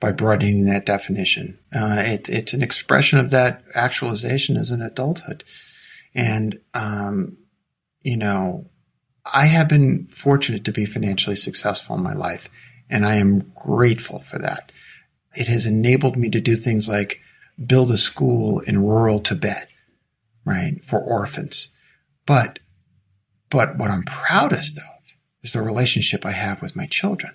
by 0.00 0.12
broadening 0.12 0.66
that 0.66 0.86
definition. 0.86 1.58
Uh, 1.74 2.02
it, 2.04 2.28
it's 2.28 2.52
an 2.52 2.62
expression 2.62 3.18
of 3.18 3.30
that 3.30 3.62
actualization 3.74 4.56
as 4.56 4.70
an 4.70 4.82
adulthood, 4.82 5.44
and 6.14 6.60
um, 6.74 7.38
you 8.02 8.16
know, 8.16 8.66
I 9.32 9.46
have 9.46 9.68
been 9.68 10.06
fortunate 10.08 10.64
to 10.64 10.72
be 10.72 10.84
financially 10.84 11.36
successful 11.36 11.96
in 11.96 12.02
my 12.02 12.14
life, 12.14 12.48
and 12.90 13.06
I 13.06 13.16
am 13.16 13.52
grateful 13.54 14.18
for 14.18 14.38
that. 14.38 14.70
It 15.34 15.48
has 15.48 15.66
enabled 15.66 16.16
me 16.16 16.30
to 16.30 16.40
do 16.40 16.56
things 16.56 16.88
like 16.88 17.20
build 17.66 17.90
a 17.90 17.96
school 17.96 18.60
in 18.60 18.82
rural 18.82 19.20
Tibet, 19.20 19.68
right, 20.44 20.84
for 20.84 21.00
orphans. 21.00 21.72
But, 22.26 22.58
but 23.50 23.76
what 23.78 23.90
I'm 23.90 24.04
proudest 24.04 24.78
of 24.78 24.84
is 25.44 25.52
the 25.52 25.62
relationship 25.62 26.26
I 26.26 26.32
have 26.32 26.62
with 26.62 26.74
my 26.74 26.86
children, 26.86 27.34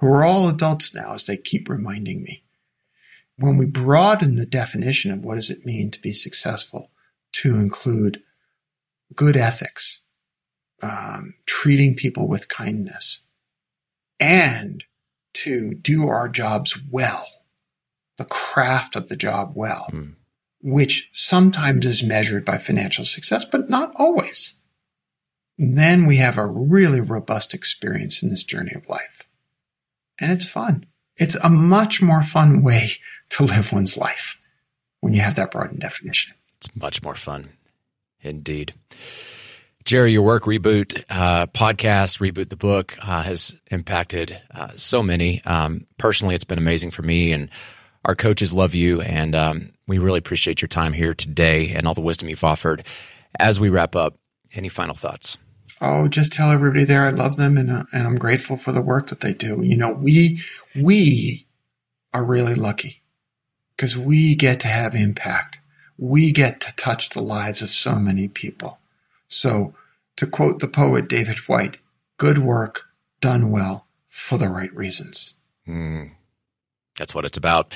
who 0.00 0.08
are 0.08 0.24
all 0.24 0.48
adults 0.48 0.92
now 0.92 1.14
as 1.14 1.26
they 1.26 1.36
keep 1.36 1.68
reminding 1.68 2.22
me. 2.22 2.42
When 3.38 3.56
we 3.56 3.64
broaden 3.64 4.36
the 4.36 4.44
definition 4.44 5.12
of 5.12 5.24
what 5.24 5.36
does 5.36 5.50
it 5.50 5.64
mean 5.64 5.90
to 5.92 6.02
be 6.02 6.12
successful 6.12 6.90
to 7.34 7.54
include 7.54 8.22
good 9.14 9.36
ethics, 9.36 10.00
um, 10.82 11.34
treating 11.46 11.94
people 11.94 12.28
with 12.28 12.48
kindness, 12.48 13.20
and 14.20 14.84
to 15.32 15.74
do 15.74 16.08
our 16.08 16.28
jobs 16.28 16.78
well, 16.90 17.26
the 18.18 18.24
craft 18.24 18.96
of 18.96 19.08
the 19.08 19.16
job 19.16 19.52
well, 19.54 19.88
mm. 19.92 20.14
which 20.60 21.08
sometimes 21.12 21.86
is 21.86 22.02
measured 22.02 22.44
by 22.44 22.58
financial 22.58 23.04
success, 23.04 23.44
but 23.44 23.68
not 23.68 23.92
always 23.96 24.56
then 25.58 26.06
we 26.06 26.16
have 26.16 26.36
a 26.36 26.46
really 26.46 27.00
robust 27.00 27.54
experience 27.54 28.22
in 28.22 28.28
this 28.28 28.44
journey 28.44 28.72
of 28.74 28.88
life. 28.88 29.28
And 30.18 30.32
it's 30.32 30.48
fun. 30.48 30.86
It's 31.16 31.36
a 31.36 31.50
much 31.50 32.02
more 32.02 32.22
fun 32.22 32.62
way 32.62 32.90
to 33.30 33.44
live 33.44 33.72
one's 33.72 33.96
life 33.96 34.38
when 35.00 35.12
you 35.12 35.20
have 35.20 35.36
that 35.36 35.50
broadened 35.50 35.80
definition. 35.80 36.34
It's 36.58 36.74
much 36.76 37.02
more 37.02 37.14
fun. 37.14 37.50
Indeed. 38.20 38.74
Jerry, 39.84 40.12
your 40.12 40.22
work, 40.22 40.44
Reboot 40.44 41.04
uh, 41.10 41.46
podcast, 41.48 42.18
Reboot 42.18 42.48
the 42.48 42.56
book, 42.56 42.96
uh, 43.02 43.22
has 43.22 43.54
impacted 43.70 44.40
uh, 44.50 44.70
so 44.76 45.02
many. 45.02 45.44
Um, 45.44 45.86
personally, 45.98 46.34
it's 46.34 46.44
been 46.44 46.56
amazing 46.56 46.90
for 46.90 47.02
me, 47.02 47.32
and 47.32 47.50
our 48.02 48.14
coaches 48.14 48.50
love 48.50 48.74
you, 48.74 49.02
and 49.02 49.34
um, 49.34 49.72
we 49.86 49.98
really 49.98 50.18
appreciate 50.18 50.62
your 50.62 50.68
time 50.68 50.94
here 50.94 51.12
today 51.12 51.74
and 51.74 51.86
all 51.86 51.92
the 51.92 52.00
wisdom 52.00 52.30
you've 52.30 52.44
offered. 52.44 52.86
As 53.38 53.60
we 53.60 53.68
wrap 53.68 53.94
up, 53.94 54.16
any 54.54 54.70
final 54.70 54.94
thoughts? 54.94 55.36
Oh, 55.86 56.08
just 56.08 56.32
tell 56.32 56.50
everybody 56.50 56.84
there 56.84 57.04
I 57.04 57.10
love 57.10 57.36
them 57.36 57.58
and, 57.58 57.70
uh, 57.70 57.84
and 57.92 58.06
I'm 58.06 58.16
grateful 58.16 58.56
for 58.56 58.72
the 58.72 58.80
work 58.80 59.08
that 59.08 59.20
they 59.20 59.34
do. 59.34 59.60
You 59.62 59.76
know, 59.76 59.92
we, 59.92 60.42
we 60.74 61.46
are 62.14 62.24
really 62.24 62.54
lucky 62.54 63.02
because 63.76 63.94
we 63.94 64.34
get 64.34 64.60
to 64.60 64.68
have 64.68 64.94
impact. 64.94 65.58
We 65.98 66.32
get 66.32 66.60
to 66.62 66.72
touch 66.76 67.10
the 67.10 67.22
lives 67.22 67.60
of 67.60 67.68
so 67.68 67.96
many 67.96 68.28
people. 68.28 68.78
So 69.28 69.74
to 70.16 70.26
quote 70.26 70.60
the 70.60 70.68
poet 70.68 71.06
David 71.06 71.36
Whyte, 71.48 71.76
good 72.16 72.38
work 72.38 72.86
done 73.20 73.50
well 73.50 73.86
for 74.08 74.38
the 74.38 74.48
right 74.48 74.74
reasons. 74.74 75.34
Mm, 75.68 76.12
that's 76.96 77.14
what 77.14 77.26
it's 77.26 77.36
about. 77.36 77.74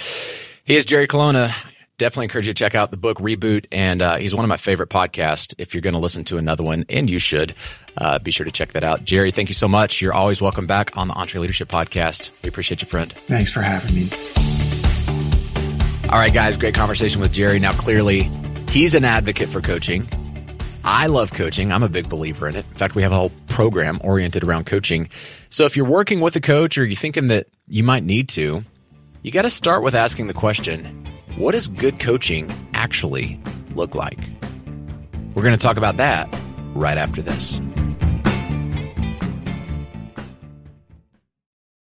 He 0.65 0.77
is 0.77 0.87
Jerry 0.87 1.07
Colonna 1.07 1.55
definitely 1.99 2.25
encourage 2.25 2.47
you 2.47 2.55
to 2.55 2.59
check 2.59 2.75
out 2.75 2.91
the 2.91 2.97
book 2.97 3.19
Reboot. 3.19 3.67
And 3.71 4.01
uh, 4.01 4.17
he's 4.17 4.35
one 4.35 4.45
of 4.45 4.49
my 4.49 4.57
favorite 4.57 4.89
podcasts. 4.89 5.55
If 5.59 5.75
you're 5.75 5.83
going 5.83 5.95
to 5.95 6.01
listen 6.01 6.25
to 6.25 6.39
another 6.39 6.63
one, 6.63 6.85
and 6.89 7.11
you 7.11 7.19
should, 7.19 7.55
uh, 7.97 8.19
be 8.21 8.31
sure 8.31 8.45
to 8.45 8.53
check 8.53 8.73
that 8.73 8.85
out. 8.85 9.05
Jerry, 9.05 9.33
thank 9.33 9.49
you 9.49 9.55
so 9.55 9.69
much. 9.69 10.01
You're 10.01 10.15
always 10.15 10.41
welcome 10.41 10.67
back 10.67 10.97
on 10.97 11.09
the 11.09 11.15
EntreLeadership 11.15 11.67
Podcast. 11.67 12.31
We 12.43 12.49
appreciate 12.49 12.81
you, 12.81 12.89
friend. 12.89 13.13
Thanks 13.13 13.53
for 13.53 13.61
having 13.61 13.95
me. 13.95 14.09
All 16.09 16.19
right, 16.19 16.33
guys, 16.33 16.57
great 16.57 16.75
conversation 16.75 17.21
with 17.21 17.33
Jerry. 17.33 17.59
Now, 17.59 17.73
clearly, 17.73 18.31
he's 18.71 18.95
an 18.95 19.05
advocate 19.05 19.49
for 19.49 19.61
coaching. 19.61 20.09
I 20.85 21.07
love 21.09 21.35
coaching. 21.35 21.71
I'm 21.71 21.83
a 21.83 21.89
big 21.89 22.09
believer 22.09 22.49
in 22.49 22.55
it. 22.55 22.65
In 22.71 22.77
fact, 22.79 22.95
we 22.95 23.03
have 23.03 23.13
a 23.13 23.17
whole 23.17 23.33
program 23.49 24.01
oriented 24.03 24.43
around 24.43 24.65
coaching. 24.65 25.11
So 25.51 25.67
if 25.67 25.77
you're 25.77 25.85
working 25.85 26.21
with 26.21 26.35
a 26.37 26.41
coach 26.41 26.79
or 26.79 26.85
you're 26.87 26.97
thinking 26.97 27.27
that 27.27 27.49
you 27.67 27.83
might 27.83 28.05
need 28.05 28.31
to, 28.31 28.65
you 29.23 29.33
got 29.33 29.43
to 29.43 29.51
start 29.51 29.83
with 29.83 29.95
asking 29.95 30.29
the 30.29 30.35
question 30.35 31.05
what 31.39 31.53
does 31.53 31.69
good 31.69 32.01
coaching 32.01 32.53
actually 32.75 33.41
look 33.77 33.95
like? 33.95 34.19
We're 35.35 35.45
going 35.45 35.57
to 35.57 35.63
talk 35.63 35.77
about 35.77 35.97
that 35.99 36.29
right 36.75 36.99
after 36.99 37.23
this. 37.23 37.61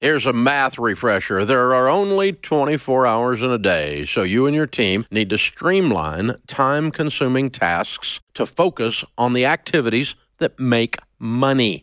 Here's 0.02 0.26
a 0.26 0.34
math 0.34 0.78
refresher. 0.78 1.46
There 1.46 1.74
are 1.74 1.88
only 1.88 2.34
24 2.34 3.06
hours 3.06 3.42
in 3.42 3.50
a 3.50 3.56
day, 3.56 4.04
so 4.04 4.22
you 4.22 4.46
and 4.46 4.54
your 4.54 4.66
team 4.66 5.06
need 5.10 5.30
to 5.30 5.38
streamline 5.38 6.36
time 6.46 6.90
consuming 6.90 7.48
tasks 7.48 8.20
to 8.34 8.44
focus 8.44 9.04
on 9.16 9.32
the 9.32 9.46
activities 9.46 10.14
that 10.36 10.60
make 10.60 10.98
money. 11.18 11.82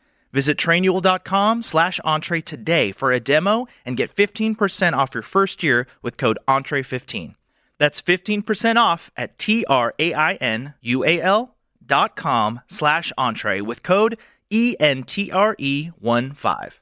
Visit 0.31 0.57
trainual.com 0.57 1.61
slash 1.61 1.99
entree 2.03 2.41
today 2.41 2.91
for 2.91 3.11
a 3.11 3.19
demo 3.19 3.67
and 3.85 3.95
get 3.97 4.15
15% 4.15 4.93
off 4.93 5.13
your 5.13 5.21
first 5.21 5.61
year 5.63 5.85
with 6.01 6.17
code 6.17 6.39
entree15. 6.47 7.35
That's 7.77 8.01
15% 8.01 8.75
off 8.75 9.11
at 9.17 9.37
T-R-A-I-N-U-A-L 9.39 9.95
dot 11.85 12.15
com 12.15 12.61
slash 12.67 13.11
entree 13.17 13.61
with 13.61 13.83
code 13.83 14.17
E-N-T-R-E-1-5. 14.49 16.80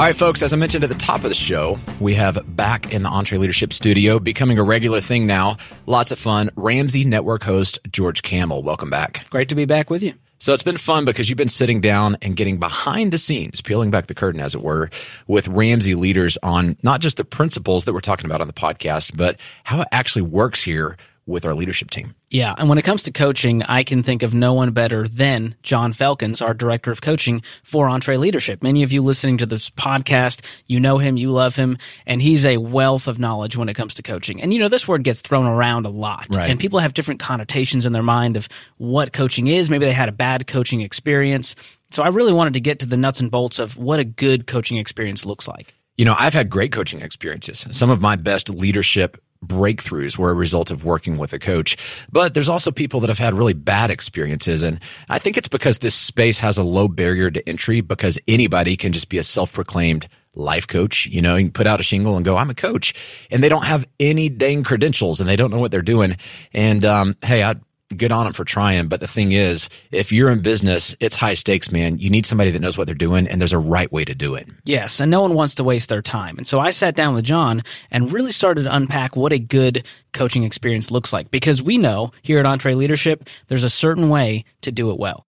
All 0.00 0.06
right, 0.06 0.16
folks, 0.16 0.40
as 0.40 0.54
I 0.54 0.56
mentioned 0.56 0.82
at 0.82 0.88
the 0.88 0.96
top 0.96 1.24
of 1.24 1.28
the 1.28 1.34
show, 1.34 1.78
we 2.00 2.14
have 2.14 2.56
back 2.56 2.90
in 2.90 3.02
the 3.02 3.10
EntreLeadership 3.10 3.70
Studio, 3.70 4.18
becoming 4.18 4.58
a 4.58 4.62
regular 4.62 5.02
thing 5.02 5.26
now. 5.26 5.58
Lots 5.84 6.10
of 6.10 6.18
fun. 6.18 6.48
Ramsey 6.56 7.04
Network 7.04 7.42
host 7.42 7.80
George 7.92 8.22
Kamel. 8.22 8.62
Welcome 8.62 8.88
back. 8.88 9.28
Great 9.28 9.50
to 9.50 9.54
be 9.54 9.66
back 9.66 9.90
with 9.90 10.02
you. 10.02 10.14
So 10.38 10.54
it's 10.54 10.62
been 10.62 10.78
fun 10.78 11.04
because 11.04 11.28
you've 11.28 11.36
been 11.36 11.48
sitting 11.48 11.82
down 11.82 12.16
and 12.22 12.34
getting 12.34 12.58
behind 12.58 13.12
the 13.12 13.18
scenes, 13.18 13.60
peeling 13.60 13.90
back 13.90 14.06
the 14.06 14.14
curtain, 14.14 14.40
as 14.40 14.54
it 14.54 14.62
were, 14.62 14.88
with 15.26 15.48
Ramsey 15.48 15.94
leaders 15.94 16.38
on 16.42 16.78
not 16.82 17.02
just 17.02 17.18
the 17.18 17.24
principles 17.26 17.84
that 17.84 17.92
we're 17.92 18.00
talking 18.00 18.24
about 18.24 18.40
on 18.40 18.46
the 18.46 18.54
podcast, 18.54 19.14
but 19.18 19.38
how 19.64 19.82
it 19.82 19.88
actually 19.92 20.22
works 20.22 20.62
here 20.62 20.96
with 21.30 21.46
our 21.46 21.54
leadership 21.54 21.90
team. 21.90 22.14
Yeah, 22.30 22.54
and 22.58 22.68
when 22.68 22.78
it 22.78 22.82
comes 22.82 23.02
to 23.04 23.10
coaching, 23.12 23.62
I 23.62 23.82
can 23.82 24.02
think 24.02 24.22
of 24.22 24.34
no 24.34 24.52
one 24.52 24.70
better 24.72 25.08
than 25.08 25.54
John 25.62 25.92
Felkins, 25.92 26.42
our 26.42 26.52
director 26.54 26.90
of 26.92 27.00
coaching 27.00 27.42
for 27.62 27.86
EntreLeadership. 27.88 28.62
Many 28.62 28.82
of 28.82 28.92
you 28.92 29.02
listening 29.02 29.38
to 29.38 29.46
this 29.46 29.70
podcast, 29.70 30.44
you 30.66 30.78
know 30.80 30.98
him, 30.98 31.16
you 31.16 31.30
love 31.30 31.56
him, 31.56 31.78
and 32.06 32.20
he's 32.20 32.44
a 32.44 32.58
wealth 32.58 33.08
of 33.08 33.18
knowledge 33.18 33.56
when 33.56 33.68
it 33.68 33.74
comes 33.74 33.94
to 33.94 34.02
coaching. 34.02 34.42
And 34.42 34.52
you 34.52 34.58
know, 34.60 34.68
this 34.68 34.86
word 34.86 35.02
gets 35.04 35.20
thrown 35.22 35.46
around 35.46 35.86
a 35.86 35.90
lot, 35.90 36.26
Right. 36.34 36.50
and 36.50 36.60
people 36.60 36.78
have 36.80 36.94
different 36.94 37.20
connotations 37.20 37.86
in 37.86 37.92
their 37.92 38.02
mind 38.02 38.36
of 38.36 38.48
what 38.76 39.12
coaching 39.12 39.46
is. 39.46 39.70
Maybe 39.70 39.86
they 39.86 39.92
had 39.92 40.08
a 40.08 40.12
bad 40.12 40.46
coaching 40.46 40.80
experience. 40.82 41.54
So 41.92 42.02
I 42.02 42.08
really 42.08 42.32
wanted 42.32 42.52
to 42.54 42.60
get 42.60 42.78
to 42.80 42.86
the 42.86 42.96
nuts 42.96 43.20
and 43.20 43.30
bolts 43.30 43.58
of 43.58 43.76
what 43.76 43.98
a 44.00 44.04
good 44.04 44.46
coaching 44.46 44.78
experience 44.78 45.24
looks 45.26 45.48
like. 45.48 45.74
You 45.96 46.04
know, 46.04 46.14
I've 46.18 46.32
had 46.34 46.48
great 46.48 46.72
coaching 46.72 47.00
experiences. 47.02 47.66
Some 47.72 47.90
of 47.90 48.00
my 48.00 48.16
best 48.16 48.48
leadership 48.48 49.20
breakthroughs 49.44 50.18
were 50.18 50.30
a 50.30 50.34
result 50.34 50.70
of 50.70 50.84
working 50.84 51.16
with 51.16 51.32
a 51.32 51.38
coach. 51.38 51.76
But 52.10 52.34
there's 52.34 52.48
also 52.48 52.70
people 52.70 53.00
that 53.00 53.08
have 53.08 53.18
had 53.18 53.34
really 53.34 53.54
bad 53.54 53.90
experiences. 53.90 54.62
And 54.62 54.80
I 55.08 55.18
think 55.18 55.36
it's 55.36 55.48
because 55.48 55.78
this 55.78 55.94
space 55.94 56.38
has 56.38 56.58
a 56.58 56.62
low 56.62 56.88
barrier 56.88 57.30
to 57.30 57.48
entry 57.48 57.80
because 57.80 58.18
anybody 58.28 58.76
can 58.76 58.92
just 58.92 59.08
be 59.08 59.18
a 59.18 59.22
self-proclaimed 59.22 60.08
life 60.34 60.66
coach. 60.66 61.06
You 61.06 61.22
know, 61.22 61.36
you 61.36 61.46
can 61.46 61.52
put 61.52 61.66
out 61.66 61.80
a 61.80 61.82
shingle 61.82 62.16
and 62.16 62.24
go, 62.24 62.36
I'm 62.36 62.50
a 62.50 62.54
coach. 62.54 62.94
And 63.30 63.42
they 63.42 63.48
don't 63.48 63.64
have 63.64 63.86
any 63.98 64.28
dang 64.28 64.62
credentials 64.62 65.20
and 65.20 65.28
they 65.28 65.36
don't 65.36 65.50
know 65.50 65.58
what 65.58 65.70
they're 65.70 65.82
doing. 65.82 66.16
And, 66.52 66.84
um, 66.84 67.16
hey, 67.22 67.42
I, 67.42 67.56
good 67.96 68.12
on 68.12 68.24
them 68.24 68.32
for 68.32 68.44
trying. 68.44 68.88
But 68.88 69.00
the 69.00 69.06
thing 69.06 69.32
is, 69.32 69.68
if 69.90 70.12
you're 70.12 70.30
in 70.30 70.40
business, 70.40 70.94
it's 71.00 71.14
high 71.14 71.34
stakes, 71.34 71.70
man. 71.70 71.98
You 71.98 72.10
need 72.10 72.26
somebody 72.26 72.50
that 72.50 72.60
knows 72.60 72.78
what 72.78 72.86
they're 72.86 72.94
doing 72.94 73.26
and 73.26 73.40
there's 73.40 73.52
a 73.52 73.58
right 73.58 73.90
way 73.90 74.04
to 74.04 74.14
do 74.14 74.34
it. 74.34 74.48
Yes, 74.64 75.00
and 75.00 75.10
no 75.10 75.22
one 75.22 75.34
wants 75.34 75.54
to 75.56 75.64
waste 75.64 75.88
their 75.88 76.02
time. 76.02 76.38
And 76.38 76.46
so 76.46 76.60
I 76.60 76.70
sat 76.70 76.94
down 76.94 77.14
with 77.14 77.24
John 77.24 77.62
and 77.90 78.12
really 78.12 78.32
started 78.32 78.64
to 78.64 78.74
unpack 78.74 79.16
what 79.16 79.32
a 79.32 79.38
good 79.38 79.86
coaching 80.12 80.44
experience 80.44 80.90
looks 80.90 81.12
like 81.12 81.30
because 81.30 81.62
we 81.62 81.78
know 81.78 82.12
here 82.22 82.38
at 82.38 82.46
EntreLeadership, 82.46 83.26
there's 83.48 83.64
a 83.64 83.70
certain 83.70 84.08
way 84.08 84.44
to 84.62 84.72
do 84.72 84.90
it 84.90 84.98
well. 84.98 85.26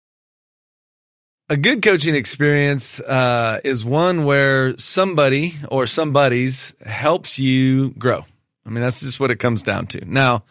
A 1.48 1.56
good 1.56 1.82
coaching 1.82 2.14
experience 2.14 2.98
uh, 3.00 3.60
is 3.62 3.84
one 3.84 4.24
where 4.24 4.76
somebody 4.78 5.54
or 5.68 5.86
somebody's 5.86 6.74
helps 6.86 7.38
you 7.38 7.90
grow. 7.90 8.24
I 8.64 8.70
mean, 8.70 8.82
that's 8.82 9.00
just 9.00 9.20
what 9.20 9.30
it 9.30 9.36
comes 9.36 9.62
down 9.62 9.86
to. 9.88 10.04
Now, 10.06 10.44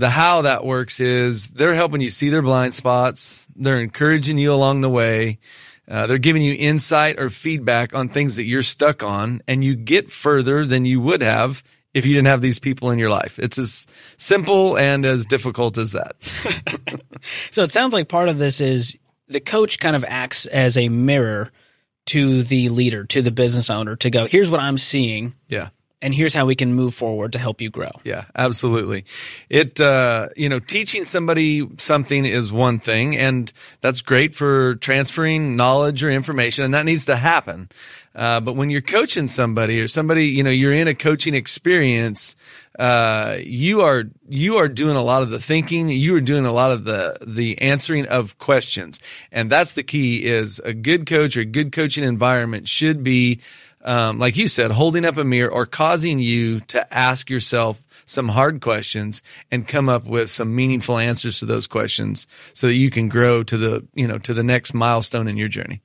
the 0.00 0.10
how 0.10 0.42
that 0.42 0.64
works 0.64 0.98
is 1.00 1.46
they're 1.48 1.74
helping 1.74 2.00
you 2.00 2.10
see 2.10 2.28
their 2.28 2.42
blind 2.42 2.74
spots. 2.74 3.46
They're 3.54 3.80
encouraging 3.80 4.38
you 4.38 4.52
along 4.52 4.80
the 4.80 4.90
way. 4.90 5.38
Uh, 5.88 6.06
they're 6.06 6.18
giving 6.18 6.42
you 6.42 6.54
insight 6.54 7.18
or 7.18 7.30
feedback 7.30 7.94
on 7.94 8.08
things 8.08 8.36
that 8.36 8.44
you're 8.44 8.62
stuck 8.62 9.02
on, 9.02 9.42
and 9.48 9.64
you 9.64 9.74
get 9.74 10.10
further 10.10 10.64
than 10.64 10.84
you 10.84 11.00
would 11.00 11.22
have 11.22 11.62
if 11.92 12.06
you 12.06 12.14
didn't 12.14 12.28
have 12.28 12.40
these 12.40 12.60
people 12.60 12.90
in 12.90 12.98
your 12.98 13.10
life. 13.10 13.38
It's 13.38 13.58
as 13.58 13.86
simple 14.16 14.78
and 14.78 15.04
as 15.04 15.26
difficult 15.26 15.78
as 15.78 15.92
that. 15.92 16.14
So 17.50 17.62
it 17.62 17.70
sounds 17.70 17.92
like 17.92 18.08
part 18.08 18.30
of 18.30 18.38
this 18.38 18.62
is 18.62 18.96
the 19.28 19.40
coach 19.40 19.78
kind 19.78 19.94
of 19.94 20.06
acts 20.08 20.46
as 20.46 20.78
a 20.78 20.88
mirror 20.88 21.50
to 22.06 22.42
the 22.42 22.70
leader, 22.70 23.04
to 23.04 23.20
the 23.20 23.30
business 23.30 23.68
owner 23.68 23.94
to 23.96 24.08
go, 24.08 24.26
here's 24.26 24.48
what 24.48 24.60
I'm 24.60 24.78
seeing 24.78 25.34
Yeah. 25.48 25.68
And 26.02 26.14
here's 26.14 26.34
how 26.34 26.46
we 26.46 26.54
can 26.54 26.74
move 26.74 26.94
forward 26.94 27.32
to 27.32 27.38
help 27.38 27.60
you 27.60 27.70
grow. 27.70 27.90
Yeah, 28.04 28.24
absolutely. 28.34 29.04
It, 29.48 29.80
uh, 29.80 30.28
you 30.36 30.48
know, 30.48 30.58
teaching 30.58 31.04
somebody 31.04 31.68
something 31.78 32.24
is 32.24 32.52
one 32.52 32.78
thing, 32.78 33.16
and 33.16 33.52
that's 33.80 34.00
great 34.00 34.34
for 34.34 34.76
transferring 34.76 35.56
knowledge 35.56 36.02
or 36.02 36.10
information, 36.10 36.64
and 36.64 36.74
that 36.74 36.84
needs 36.84 37.04
to 37.06 37.16
happen. 37.16 37.68
Uh, 38.14 38.40
but 38.40 38.54
when 38.54 38.70
you're 38.70 38.80
coaching 38.80 39.28
somebody 39.28 39.80
or 39.80 39.86
somebody, 39.86 40.26
you 40.26 40.42
know, 40.42 40.50
you're 40.50 40.72
in 40.72 40.88
a 40.88 40.94
coaching 40.94 41.34
experience, 41.34 42.34
uh, 42.78 43.36
you 43.40 43.82
are 43.82 44.04
you 44.28 44.56
are 44.56 44.68
doing 44.68 44.96
a 44.96 45.02
lot 45.02 45.22
of 45.22 45.30
the 45.30 45.38
thinking. 45.38 45.88
You 45.88 46.16
are 46.16 46.20
doing 46.20 46.44
a 46.44 46.52
lot 46.52 46.72
of 46.72 46.84
the 46.84 47.18
the 47.24 47.60
answering 47.60 48.06
of 48.06 48.38
questions, 48.38 48.98
and 49.30 49.50
that's 49.50 49.72
the 49.72 49.82
key. 49.82 50.24
Is 50.24 50.60
a 50.64 50.72
good 50.72 51.06
coach 51.06 51.36
or 51.36 51.40
a 51.40 51.44
good 51.44 51.72
coaching 51.72 52.02
environment 52.02 52.68
should 52.68 53.04
be, 53.04 53.40
um, 53.82 54.18
like 54.18 54.36
you 54.36 54.48
said, 54.48 54.70
holding 54.70 55.04
up 55.04 55.16
a 55.16 55.24
mirror 55.24 55.50
or 55.50 55.66
causing 55.66 56.18
you 56.18 56.60
to 56.60 56.94
ask 56.94 57.30
yourself 57.30 57.80
some 58.04 58.28
hard 58.28 58.60
questions 58.60 59.22
and 59.50 59.66
come 59.66 59.88
up 59.88 60.04
with 60.04 60.30
some 60.30 60.54
meaningful 60.54 60.98
answers 60.98 61.38
to 61.38 61.46
those 61.46 61.66
questions, 61.66 62.26
so 62.54 62.66
that 62.66 62.74
you 62.74 62.90
can 62.90 63.08
grow 63.08 63.42
to 63.42 63.56
the 63.56 63.86
you 63.94 64.06
know 64.06 64.18
to 64.18 64.34
the 64.34 64.42
next 64.42 64.74
milestone 64.74 65.28
in 65.28 65.36
your 65.36 65.48
journey. 65.48 65.80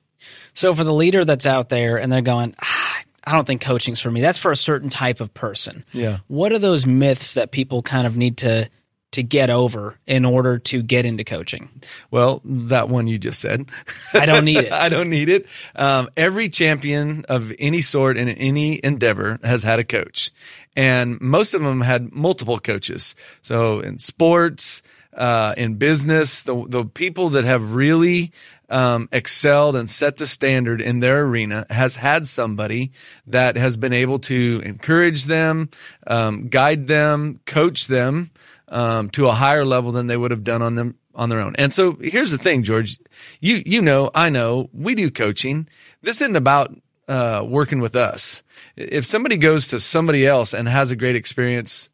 So 0.52 0.74
for 0.74 0.84
the 0.84 0.92
leader 0.92 1.24
that's 1.24 1.46
out 1.46 1.68
there 1.68 1.98
and 1.98 2.10
they're 2.10 2.22
going, 2.22 2.54
ah, 2.62 3.02
I 3.24 3.32
don't 3.32 3.46
think 3.46 3.60
coaching's 3.60 4.00
for 4.00 4.10
me. 4.10 4.20
That's 4.20 4.38
for 4.38 4.52
a 4.52 4.56
certain 4.56 4.88
type 4.88 5.20
of 5.20 5.34
person. 5.34 5.84
Yeah. 5.92 6.18
What 6.28 6.52
are 6.52 6.58
those 6.58 6.86
myths 6.86 7.34
that 7.34 7.50
people 7.50 7.82
kind 7.82 8.06
of 8.06 8.16
need 8.16 8.38
to 8.38 8.70
to 9.12 9.22
get 9.22 9.50
over 9.50 9.98
in 10.06 10.24
order 10.24 10.58
to 10.58 10.82
get 10.82 11.06
into 11.06 11.24
coaching? 11.24 11.68
Well, 12.10 12.40
that 12.44 12.88
one 12.88 13.06
you 13.06 13.18
just 13.18 13.40
said. 13.40 13.70
I 14.12 14.26
don't 14.26 14.44
need 14.44 14.58
it. 14.58 14.72
I 14.86 14.88
don't 14.88 15.10
need 15.10 15.28
it. 15.28 15.46
Um, 15.74 16.08
every 16.16 16.48
champion 16.48 17.24
of 17.28 17.52
any 17.58 17.80
sort 17.80 18.16
in 18.16 18.28
any 18.28 18.80
endeavor 18.84 19.38
has 19.42 19.62
had 19.62 19.78
a 19.78 19.84
coach, 19.84 20.30
and 20.76 21.20
most 21.20 21.54
of 21.54 21.62
them 21.62 21.80
had 21.80 22.12
multiple 22.12 22.58
coaches. 22.58 23.14
So 23.42 23.80
in 23.80 23.98
sports, 23.98 24.82
uh, 25.16 25.54
in 25.56 25.74
business, 25.76 26.42
the 26.42 26.66
the 26.68 26.84
people 26.84 27.30
that 27.30 27.44
have 27.44 27.74
really 27.74 28.32
um, 28.68 29.08
excelled 29.12 29.76
and 29.76 29.88
set 29.88 30.16
the 30.16 30.26
standard 30.26 30.80
in 30.80 31.00
their 31.00 31.22
arena 31.22 31.66
has 31.70 31.96
had 31.96 32.26
somebody 32.26 32.92
that 33.26 33.56
has 33.56 33.76
been 33.76 33.92
able 33.92 34.18
to 34.18 34.60
encourage 34.64 35.24
them, 35.24 35.70
um, 36.06 36.48
guide 36.48 36.86
them, 36.86 37.40
coach 37.46 37.86
them 37.86 38.30
um, 38.68 39.10
to 39.10 39.28
a 39.28 39.32
higher 39.32 39.64
level 39.64 39.92
than 39.92 40.06
they 40.06 40.16
would 40.16 40.30
have 40.30 40.44
done 40.44 40.62
on 40.62 40.74
them 40.74 40.96
on 41.14 41.28
their 41.28 41.40
own. 41.40 41.54
And 41.56 41.72
so 41.72 41.92
here's 42.00 42.30
the 42.30 42.38
thing, 42.38 42.62
George. 42.62 42.98
You 43.40 43.62
you 43.64 43.82
know, 43.82 44.10
I 44.14 44.28
know, 44.28 44.68
we 44.72 44.94
do 44.94 45.10
coaching. 45.10 45.68
This 46.02 46.20
isn't 46.20 46.36
about 46.36 46.74
uh, 47.08 47.44
working 47.46 47.80
with 47.80 47.96
us. 47.96 48.42
If 48.76 49.06
somebody 49.06 49.36
goes 49.36 49.68
to 49.68 49.78
somebody 49.78 50.26
else 50.26 50.52
and 50.52 50.68
has 50.68 50.90
a 50.90 50.96
great 50.96 51.16
experience, 51.16 51.88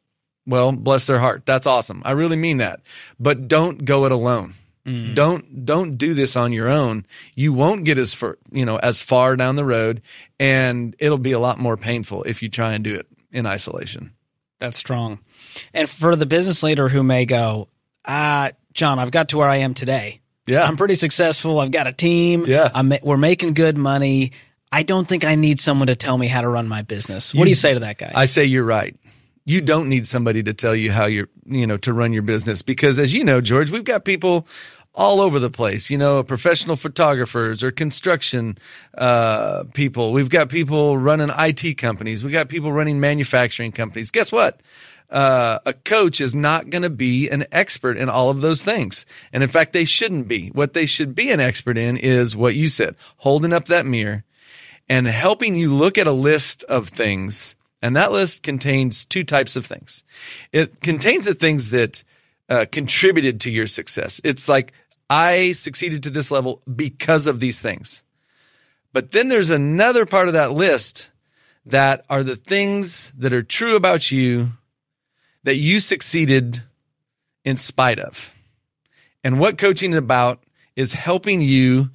well, 0.47 0.73
bless 0.73 1.07
their 1.07 1.19
heart. 1.19 1.47
That's 1.47 1.67
awesome. 1.67 2.03
I 2.05 2.13
really 2.13 2.37
mean 2.37 2.59
that. 2.59 2.81
But 3.21 3.49
don't 3.49 3.85
go 3.85 4.07
it 4.07 4.13
alone. 4.13 4.55
Mm. 4.87 5.15
Don't 5.15 5.65
don't 5.65 5.97
do 5.97 6.13
this 6.13 6.35
on 6.35 6.53
your 6.53 6.69
own. 6.69 7.07
You 7.37 7.53
won't 7.53 7.85
get 7.85 7.99
as 7.99 8.15
far, 8.15 8.39
you 8.51 8.65
know, 8.65 8.77
as 8.79 9.01
far 9.01 9.37
down 9.37 9.55
the 9.55 9.65
road 9.65 10.03
and 10.41 10.97
it'll 10.99 11.19
be 11.19 11.33
a 11.33 11.39
lot 11.39 11.61
more 11.61 11.77
painful 11.77 12.25
if 12.25 12.43
you 12.43 12.49
try 12.49 12.73
and 12.73 12.83
do 12.83 12.95
it 12.97 13.07
in 13.31 13.47
isolation. 13.47 14.13
That's 14.59 14.77
strong. 14.77 15.21
And 15.75 15.89
for 15.89 16.17
the 16.17 16.27
business 16.27 16.63
leader 16.63 16.89
who 16.89 17.03
may 17.03 17.25
go, 17.25 17.69
"Ah, 18.05 18.51
John, 18.75 18.99
I've 18.99 19.11
got 19.11 19.29
to 19.31 19.39
where 19.39 19.49
I 19.49 19.57
am 19.59 19.75
today. 19.75 20.21
Yeah. 20.47 20.65
I'm 20.65 20.77
pretty 20.77 20.95
successful. 20.97 21.61
I've 21.61 21.71
got 21.71 21.87
a 21.87 21.93
team. 21.93 22.47
Yeah. 22.47 22.71
I'm, 22.75 22.93
we're 23.03 23.17
making 23.17 23.55
good 23.55 23.77
money. 23.79 24.33
I 24.73 24.83
don't 24.83 25.07
think 25.07 25.25
I 25.25 25.35
need 25.37 25.61
someone 25.61 25.87
to 25.87 25.95
tell 25.97 26.17
me 26.19 26.27
how 26.27 26.41
to 26.41 26.49
run 26.49 26.69
my 26.69 26.83
business." 26.83 27.33
What 27.35 27.41
You- 27.41 27.45
do 27.47 27.49
you 27.51 27.55
say 27.55 27.75
to 27.75 27.81
that 27.81 27.99
guy? 27.99 28.13
I 28.15 28.25
say 28.25 28.45
you're 28.45 28.65
right. 28.65 28.97
You 29.45 29.61
don't 29.61 29.89
need 29.89 30.07
somebody 30.07 30.43
to 30.45 30.55
tell 30.55 30.75
you 30.77 30.93
how 30.93 31.07
you're, 31.07 31.29
you 31.47 31.67
know, 31.67 31.77
to 31.79 31.93
run 31.93 32.13
your 32.13 32.23
business 32.23 32.63
because 32.63 32.99
as 33.01 33.13
you 33.13 33.25
know, 33.25 33.41
George, 33.41 33.71
we've 33.71 33.83
got 33.83 34.05
people 34.05 34.47
all 34.95 35.21
over 35.21 35.39
the 35.41 35.51
place, 35.51 35.91
you 35.91 35.99
know, 35.99 36.23
professional 36.23 36.77
photographers 36.77 37.65
or 37.65 37.73
construction, 37.73 38.57
uh, 38.99 39.65
people. 39.75 40.13
We've 40.13 40.29
got 40.29 40.49
people 40.49 40.97
running 40.99 41.31
IT 41.37 41.79
companies. 41.79 42.23
We've 42.23 42.33
got 42.33 42.49
people 42.49 42.73
running 42.73 43.01
manufacturing 43.01 43.73
companies. 43.73 44.11
Guess 44.11 44.31
what? 44.31 44.61
Uh, 45.11 45.59
a 45.67 45.73
coach 45.73 46.21
is 46.21 46.35
not 46.35 46.71
going 46.71 46.83
to 46.83 46.91
be 46.91 47.29
an 47.29 47.45
expert 47.53 47.99
in 47.99 48.09
all 48.09 48.31
of 48.31 48.41
those 48.41 48.63
things. 48.63 49.05
And 49.33 49.43
in 49.43 49.49
fact, 49.49 49.73
they 49.73 49.85
shouldn't 49.85 50.27
be. 50.27 50.49
What 50.49 50.73
they 50.73 50.87
should 50.87 51.15
be 51.15 51.31
an 51.31 51.41
expert 51.41 51.77
in 51.77 51.97
is 51.97 52.35
what 52.35 52.55
you 52.55 52.69
said, 52.69 52.97
holding 53.19 53.53
up 53.53 53.67
that 53.67 53.87
mirror 53.87 54.25
and 54.89 55.07
helping 55.07 55.55
you 55.55 55.73
look 55.73 55.99
at 55.99 56.07
a 56.07 56.13
list 56.13 56.65
of 56.65 56.89
things. 56.89 57.57
And 57.83 57.97
that 57.97 58.13
list 58.13 58.43
contains 58.43 59.05
two 59.05 59.25
types 59.25 59.57
of 59.57 59.67
things. 59.67 60.05
It 60.53 60.81
contains 60.81 61.27
the 61.27 61.35
things 61.35 61.71
that 61.71 62.05
uh, 62.49 62.67
contributed 62.71 63.41
to 63.43 63.51
your 63.51 63.67
success. 63.67 64.21
It's 64.25 64.49
like, 64.49 64.73
I 65.11 65.53
succeeded 65.53 66.03
to 66.05 66.11
this 66.11 66.31
level 66.31 66.63
because 66.75 67.27
of 67.27 67.41
these 67.41 67.61
things. 67.61 68.03
But 68.93 69.13
then 69.13 69.29
there's 69.29 69.51
another 69.51 70.07
part 70.07 70.29
of 70.29 70.35
that 70.35 70.53
list 70.53 71.11
that 71.67 72.05
are 72.11 72.23
the 72.23 72.37
things 72.37 73.13
that 73.17 73.33
are 73.33 73.43
true 73.43 73.77
about 73.77 74.11
you 74.11 74.53
that 75.45 75.57
you 75.57 75.81
succeeded 75.81 76.63
in 77.45 77.57
spite 77.57 77.99
of. 77.99 78.33
And 79.25 79.39
what 79.39 79.59
coaching 79.59 79.93
is 79.93 79.99
about 79.99 80.43
is 80.77 80.93
helping 80.93 81.41
you 81.41 81.91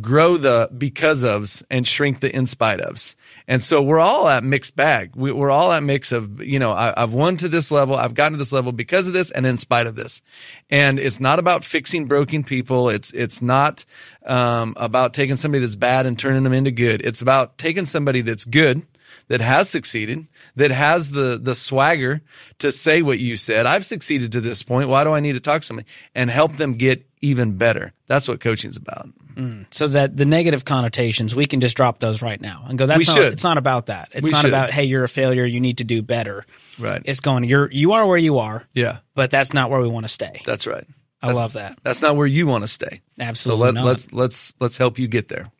grow 0.00 0.36
the 0.36 0.70
because 0.78 1.24
ofs 1.24 1.64
and 1.68 1.86
shrink 1.86 2.20
the 2.20 2.34
in 2.34 2.46
spite 2.46 2.78
ofs. 2.78 3.16
And 3.48 3.60
so 3.60 3.82
we're 3.82 3.98
all 3.98 4.28
at 4.28 4.44
mixed 4.44 4.76
bag. 4.76 5.16
We, 5.16 5.32
we're 5.32 5.50
all 5.50 5.72
at 5.72 5.82
mix 5.82 6.12
of, 6.12 6.40
you 6.40 6.60
know, 6.60 6.70
I, 6.70 6.94
I've 6.96 7.12
won 7.12 7.36
to 7.38 7.48
this 7.48 7.72
level. 7.72 7.96
I've 7.96 8.14
gotten 8.14 8.32
to 8.34 8.38
this 8.38 8.52
level 8.52 8.70
because 8.70 9.08
of 9.08 9.12
this 9.12 9.32
and 9.32 9.44
in 9.44 9.56
spite 9.56 9.88
of 9.88 9.96
this. 9.96 10.22
And 10.70 11.00
it's 11.00 11.18
not 11.18 11.40
about 11.40 11.64
fixing 11.64 12.06
broken 12.06 12.44
people. 12.44 12.88
It's, 12.88 13.10
it's 13.12 13.42
not, 13.42 13.84
um, 14.24 14.74
about 14.76 15.12
taking 15.12 15.34
somebody 15.34 15.60
that's 15.60 15.76
bad 15.76 16.06
and 16.06 16.16
turning 16.16 16.44
them 16.44 16.52
into 16.52 16.70
good. 16.70 17.02
It's 17.04 17.20
about 17.20 17.58
taking 17.58 17.84
somebody 17.84 18.20
that's 18.20 18.44
good 18.44 18.86
that 19.30 19.40
has 19.40 19.70
succeeded, 19.70 20.26
that 20.56 20.70
has 20.72 21.10
the 21.12 21.38
the 21.40 21.54
swagger 21.54 22.20
to 22.58 22.70
say 22.72 23.00
what 23.00 23.18
you 23.20 23.36
said. 23.36 23.64
I've 23.64 23.86
succeeded 23.86 24.32
to 24.32 24.40
this 24.40 24.62
point. 24.62 24.88
Why 24.88 25.04
do 25.04 25.12
I 25.12 25.20
need 25.20 25.32
to 25.34 25.40
talk 25.40 25.62
to 25.62 25.66
somebody 25.66 25.88
and 26.14 26.28
help 26.28 26.56
them 26.56 26.74
get 26.74 27.06
even 27.22 27.56
better? 27.56 27.92
That's 28.08 28.26
what 28.28 28.40
coaching's 28.40 28.76
about. 28.76 29.08
Mm. 29.36 29.66
so 29.70 29.86
that 29.86 30.16
the 30.16 30.24
negative 30.26 30.64
connotations, 30.64 31.36
we 31.36 31.46
can 31.46 31.60
just 31.60 31.76
drop 31.76 32.00
those 32.00 32.20
right 32.20 32.40
now 32.40 32.64
and 32.68 32.76
go. 32.76 32.86
That's 32.86 32.98
We 32.98 33.04
not. 33.04 33.14
should. 33.16 33.32
It's 33.32 33.44
not 33.44 33.56
about 33.58 33.86
that. 33.86 34.08
It's 34.12 34.24
We 34.24 34.32
not 34.32 34.40
should. 34.42 34.50
about 34.50 34.70
hey, 34.72 34.84
you're 34.84 35.04
a 35.04 35.08
failure. 35.08 35.44
You 35.46 35.60
need 35.60 35.78
to 35.78 35.84
do 35.84 36.02
better. 36.02 36.44
Right. 36.78 37.00
It's 37.04 37.20
going. 37.20 37.44
You're 37.44 37.70
you 37.70 37.92
are 37.92 38.04
where 38.06 38.18
you 38.18 38.38
are, 38.38 38.66
yeah, 38.74 38.98
but 39.14 39.30
that's 39.30 39.54
not 39.54 39.70
where 39.70 39.80
we 39.80 39.88
want 39.88 40.04
to 40.04 40.12
stay. 40.12 40.42
that's 40.44 40.66
right. 40.66 40.84
I 41.22 41.28
That's- 41.28 41.36
love 41.42 41.52
that. 41.52 41.78
That's 41.84 42.02
not 42.02 42.16
where 42.16 42.26
you 42.26 42.46
want 42.48 42.64
to 42.64 42.68
stay. 42.68 43.02
Absolutely. 43.20 43.66
So 43.68 43.72
let, 43.72 43.84
let's 43.84 44.12
let's 44.12 44.54
let's 44.58 44.76
help 44.78 44.98
you 44.98 45.06
get 45.06 45.28
there. 45.28 45.50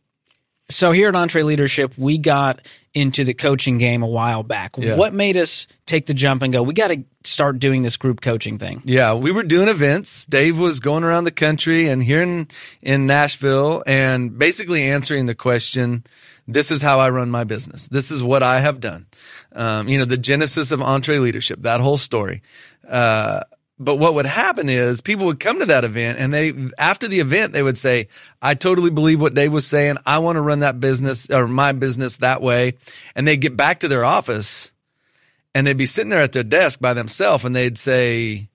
So 0.70 0.92
here 0.92 1.08
at 1.08 1.14
EntreLeadership, 1.14 1.98
we 1.98 2.18
got 2.18 2.60
into 2.94 3.24
the 3.24 3.34
coaching 3.34 3.78
game 3.78 4.02
a 4.02 4.06
while 4.06 4.42
back. 4.42 4.76
Yeah. 4.76 4.96
What 4.96 5.12
made 5.12 5.36
us 5.36 5.66
take 5.86 6.06
the 6.06 6.14
jump 6.14 6.42
and 6.42 6.52
go? 6.52 6.62
We 6.62 6.74
got 6.74 6.88
to 6.88 7.04
start 7.24 7.58
doing 7.58 7.82
this 7.82 7.96
group 7.96 8.20
coaching 8.20 8.58
thing. 8.58 8.82
Yeah, 8.84 9.14
we 9.14 9.30
were 9.30 9.42
doing 9.42 9.68
events. 9.68 10.26
Dave 10.26 10.58
was 10.58 10.80
going 10.80 11.04
around 11.04 11.24
the 11.24 11.30
country 11.30 11.88
and 11.88 12.02
here 12.02 12.22
in, 12.22 12.48
in 12.82 13.06
Nashville 13.06 13.82
and 13.86 14.38
basically 14.38 14.84
answering 14.84 15.26
the 15.26 15.34
question, 15.34 16.04
this 16.48 16.70
is 16.70 16.82
how 16.82 16.98
I 16.98 17.10
run 17.10 17.30
my 17.30 17.44
business. 17.44 17.86
This 17.88 18.10
is 18.10 18.22
what 18.22 18.42
I 18.42 18.60
have 18.60 18.80
done. 18.80 19.06
Um, 19.52 19.88
you 19.88 19.98
know, 19.98 20.04
the 20.04 20.16
genesis 20.16 20.70
of 20.70 20.80
EntreLeadership, 20.80 21.62
that 21.62 21.80
whole 21.80 21.98
story. 21.98 22.42
Uh, 22.88 23.42
but 23.80 23.96
what 23.96 24.12
would 24.12 24.26
happen 24.26 24.68
is 24.68 25.00
people 25.00 25.24
would 25.24 25.40
come 25.40 25.58
to 25.58 25.66
that 25.66 25.84
event 25.84 26.18
and 26.18 26.34
they, 26.34 26.52
after 26.78 27.08
the 27.08 27.20
event, 27.20 27.54
they 27.54 27.62
would 27.62 27.78
say, 27.78 28.08
I 28.42 28.54
totally 28.54 28.90
believe 28.90 29.22
what 29.22 29.32
Dave 29.32 29.52
was 29.52 29.66
saying. 29.66 29.96
I 30.04 30.18
want 30.18 30.36
to 30.36 30.42
run 30.42 30.60
that 30.60 30.80
business 30.80 31.30
or 31.30 31.48
my 31.48 31.72
business 31.72 32.18
that 32.18 32.42
way. 32.42 32.74
And 33.16 33.26
they'd 33.26 33.38
get 33.38 33.56
back 33.56 33.80
to 33.80 33.88
their 33.88 34.04
office 34.04 34.70
and 35.54 35.66
they'd 35.66 35.78
be 35.78 35.86
sitting 35.86 36.10
there 36.10 36.20
at 36.20 36.32
their 36.32 36.42
desk 36.42 36.78
by 36.78 36.92
themselves 36.92 37.46
and 37.46 37.56
they'd 37.56 37.78
say, 37.78 38.50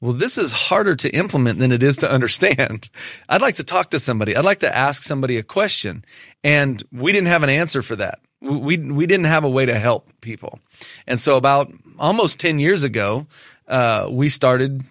well, 0.00 0.12
this 0.12 0.36
is 0.36 0.50
harder 0.50 0.96
to 0.96 1.10
implement 1.10 1.60
than 1.60 1.70
it 1.70 1.84
is 1.84 1.98
to 1.98 2.10
understand. 2.10 2.90
I'd 3.28 3.42
like 3.42 3.56
to 3.56 3.64
talk 3.64 3.90
to 3.90 4.00
somebody. 4.00 4.36
I'd 4.36 4.44
like 4.44 4.60
to 4.60 4.76
ask 4.76 5.04
somebody 5.04 5.36
a 5.36 5.44
question. 5.44 6.04
And 6.42 6.82
we 6.90 7.12
didn't 7.12 7.28
have 7.28 7.44
an 7.44 7.48
answer 7.48 7.80
for 7.80 7.94
that. 7.96 8.18
We, 8.40 8.76
we, 8.76 9.06
didn't 9.06 9.24
have 9.24 9.44
a 9.44 9.48
way 9.48 9.64
to 9.64 9.78
help 9.78 10.10
people. 10.20 10.58
And 11.06 11.18
so 11.18 11.38
about 11.38 11.72
almost 11.98 12.38
10 12.38 12.58
years 12.58 12.82
ago, 12.82 13.26
uh, 13.68 14.08
we 14.10 14.28
started 14.28 14.82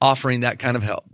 offering 0.00 0.40
that 0.40 0.58
kind 0.58 0.76
of 0.76 0.82
help 0.82 1.04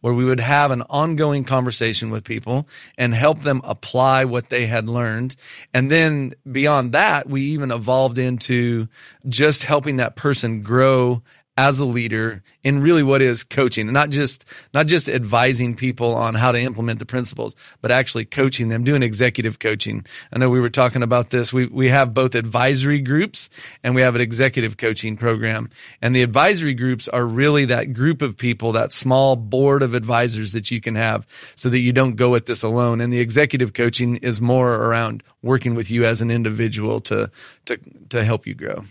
where 0.00 0.14
we 0.14 0.24
would 0.24 0.40
have 0.40 0.70
an 0.70 0.82
ongoing 0.88 1.44
conversation 1.44 2.10
with 2.10 2.24
people 2.24 2.66
and 2.96 3.14
help 3.14 3.42
them 3.42 3.60
apply 3.64 4.24
what 4.24 4.48
they 4.48 4.66
had 4.66 4.88
learned. 4.88 5.36
And 5.74 5.90
then 5.90 6.32
beyond 6.50 6.92
that, 6.92 7.28
we 7.28 7.42
even 7.42 7.70
evolved 7.70 8.18
into 8.18 8.88
just 9.28 9.62
helping 9.62 9.96
that 9.96 10.16
person 10.16 10.62
grow 10.62 11.22
as 11.60 11.78
a 11.78 11.84
leader 11.84 12.42
in 12.64 12.80
really 12.80 13.02
what 13.02 13.20
is 13.20 13.44
coaching 13.44 13.86
and 13.86 13.92
not 13.92 14.08
just 14.08 14.46
not 14.72 14.86
just 14.86 15.10
advising 15.10 15.76
people 15.76 16.14
on 16.14 16.34
how 16.34 16.50
to 16.50 16.58
implement 16.58 16.98
the 16.98 17.04
principles 17.04 17.54
but 17.82 17.90
actually 17.90 18.24
coaching 18.24 18.70
them 18.70 18.82
doing 18.82 19.02
executive 19.02 19.58
coaching. 19.58 20.06
I 20.32 20.38
know 20.38 20.48
we 20.48 20.60
were 20.60 20.70
talking 20.70 21.02
about 21.02 21.28
this. 21.28 21.52
We 21.52 21.66
we 21.66 21.90
have 21.90 22.14
both 22.14 22.34
advisory 22.34 23.02
groups 23.02 23.50
and 23.82 23.94
we 23.94 24.00
have 24.00 24.14
an 24.14 24.22
executive 24.22 24.78
coaching 24.78 25.18
program. 25.18 25.68
And 26.00 26.16
the 26.16 26.22
advisory 26.22 26.72
groups 26.72 27.08
are 27.08 27.26
really 27.26 27.66
that 27.66 27.92
group 27.92 28.22
of 28.22 28.38
people 28.38 28.72
that 28.72 28.92
small 28.92 29.36
board 29.36 29.82
of 29.82 29.92
advisors 29.92 30.52
that 30.52 30.70
you 30.70 30.80
can 30.80 30.94
have 30.94 31.26
so 31.56 31.68
that 31.68 31.80
you 31.80 31.92
don't 31.92 32.16
go 32.16 32.34
at 32.36 32.46
this 32.46 32.62
alone. 32.62 33.02
And 33.02 33.12
the 33.12 33.20
executive 33.20 33.74
coaching 33.74 34.16
is 34.16 34.40
more 34.40 34.76
around 34.76 35.22
working 35.42 35.74
with 35.74 35.90
you 35.90 36.06
as 36.06 36.22
an 36.22 36.30
individual 36.30 37.02
to 37.02 37.30
to 37.66 37.78
to 38.08 38.24
help 38.24 38.46
you 38.46 38.54
grow 38.54 38.84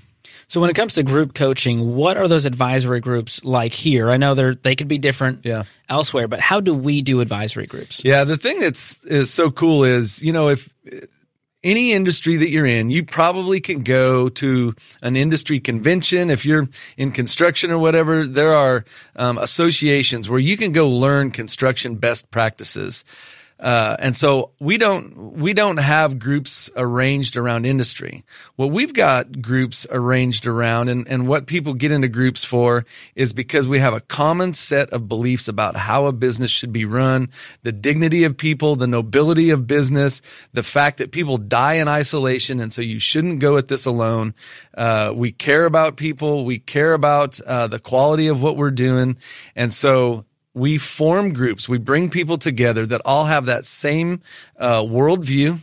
So 0.49 0.59
when 0.59 0.69
it 0.71 0.73
comes 0.73 0.95
to 0.95 1.03
group 1.03 1.35
coaching, 1.35 1.95
what 1.95 2.17
are 2.17 2.27
those 2.27 2.45
advisory 2.45 2.99
groups 2.99 3.43
like 3.45 3.71
here? 3.71 4.09
I 4.09 4.17
know 4.17 4.33
they're 4.33 4.55
they 4.55 4.75
could 4.75 4.87
be 4.87 4.97
different 4.97 5.45
Yeah. 5.45 5.63
elsewhere, 5.87 6.27
but 6.27 6.39
how 6.41 6.59
do 6.59 6.73
we 6.73 7.01
do 7.03 7.21
advisory 7.21 7.67
groups? 7.67 8.01
Yeah, 8.03 8.23
the 8.23 8.35
thing 8.35 8.59
that's 8.59 8.97
is 9.05 9.31
so 9.31 9.51
cool 9.51 9.83
is, 9.83 10.21
you 10.23 10.33
know, 10.33 10.49
if 10.49 10.67
any 11.63 11.91
industry 11.91 12.35
that 12.37 12.49
you're 12.49 12.65
in, 12.65 12.89
you 12.89 13.03
probably 13.03 13.59
can 13.61 13.83
go 13.83 14.27
to 14.29 14.73
an 15.03 15.15
industry 15.15 15.59
convention. 15.59 16.31
If 16.31 16.45
you're 16.45 16.67
in 16.97 17.11
construction 17.11 17.69
or 17.69 17.77
whatever, 17.77 18.25
there 18.25 18.53
are 18.53 18.85
um, 19.17 19.37
associations 19.37 20.29
where 20.29 20.39
you 20.39 20.57
can 20.57 20.71
go 20.71 20.89
learn 20.89 21.29
construction 21.31 21.95
best 21.95 22.31
practices. 22.31 23.05
Uh, 23.59 23.97
and 23.99 24.15
so 24.15 24.51
we 24.59 24.77
don't 24.77 25.33
we 25.33 25.53
don't 25.53 25.77
have 25.77 26.17
groups 26.17 26.69
arranged 26.77 27.35
around 27.35 27.65
industry. 27.65 28.23
What 28.55 28.71
we've 28.71 28.93
got 28.93 29.41
groups 29.41 29.85
arranged 29.91 30.47
around, 30.47 30.87
and, 30.87 31.05
and 31.09 31.27
what 31.27 31.45
people 31.45 31.73
get 31.73 31.91
into 31.91 32.07
groups 32.07 32.45
for 32.45 32.85
is 33.15 33.33
because 33.33 33.67
we 33.67 33.79
have 33.79 33.93
a 33.93 33.99
common 33.99 34.53
set 34.53 34.89
of 34.91 35.09
beliefs 35.09 35.49
about 35.49 35.75
how 35.75 36.05
a 36.05 36.13
business 36.13 36.51
should 36.51 36.71
be 36.71 36.85
run, 36.85 37.29
the 37.63 37.73
dignity 37.73 38.23
of 38.23 38.37
people, 38.37 38.77
the 38.77 38.87
nobility 38.87 39.49
of 39.49 39.67
business, 39.67 40.21
the 40.53 40.63
fact 40.63 40.97
that 40.99 41.11
people 41.11 41.37
die 41.37 41.73
in 41.73 41.89
isolation, 41.89 42.61
and 42.61 42.71
so 42.71 42.81
you 42.81 42.99
shouldn't 42.99 43.39
go 43.39 43.57
at 43.57 43.67
this 43.67 43.85
alone. 43.85 44.33
Uh, 44.73 45.11
we 45.13 45.33
care 45.33 45.65
about 45.65 45.97
people, 45.97 46.45
we 46.45 46.59
care 46.59 46.93
about 46.93 47.41
uh, 47.41 47.67
the 47.67 47.79
quality 47.79 48.27
of 48.27 48.41
what 48.41 48.55
we're 48.55 48.71
doing, 48.71 49.17
and 49.53 49.73
so 49.73 50.23
we 50.53 50.77
form 50.77 51.33
groups. 51.33 51.69
We 51.69 51.77
bring 51.77 52.09
people 52.09 52.37
together 52.37 52.85
that 52.85 53.01
all 53.05 53.25
have 53.25 53.45
that 53.45 53.65
same 53.65 54.21
uh, 54.57 54.81
worldview, 54.81 55.61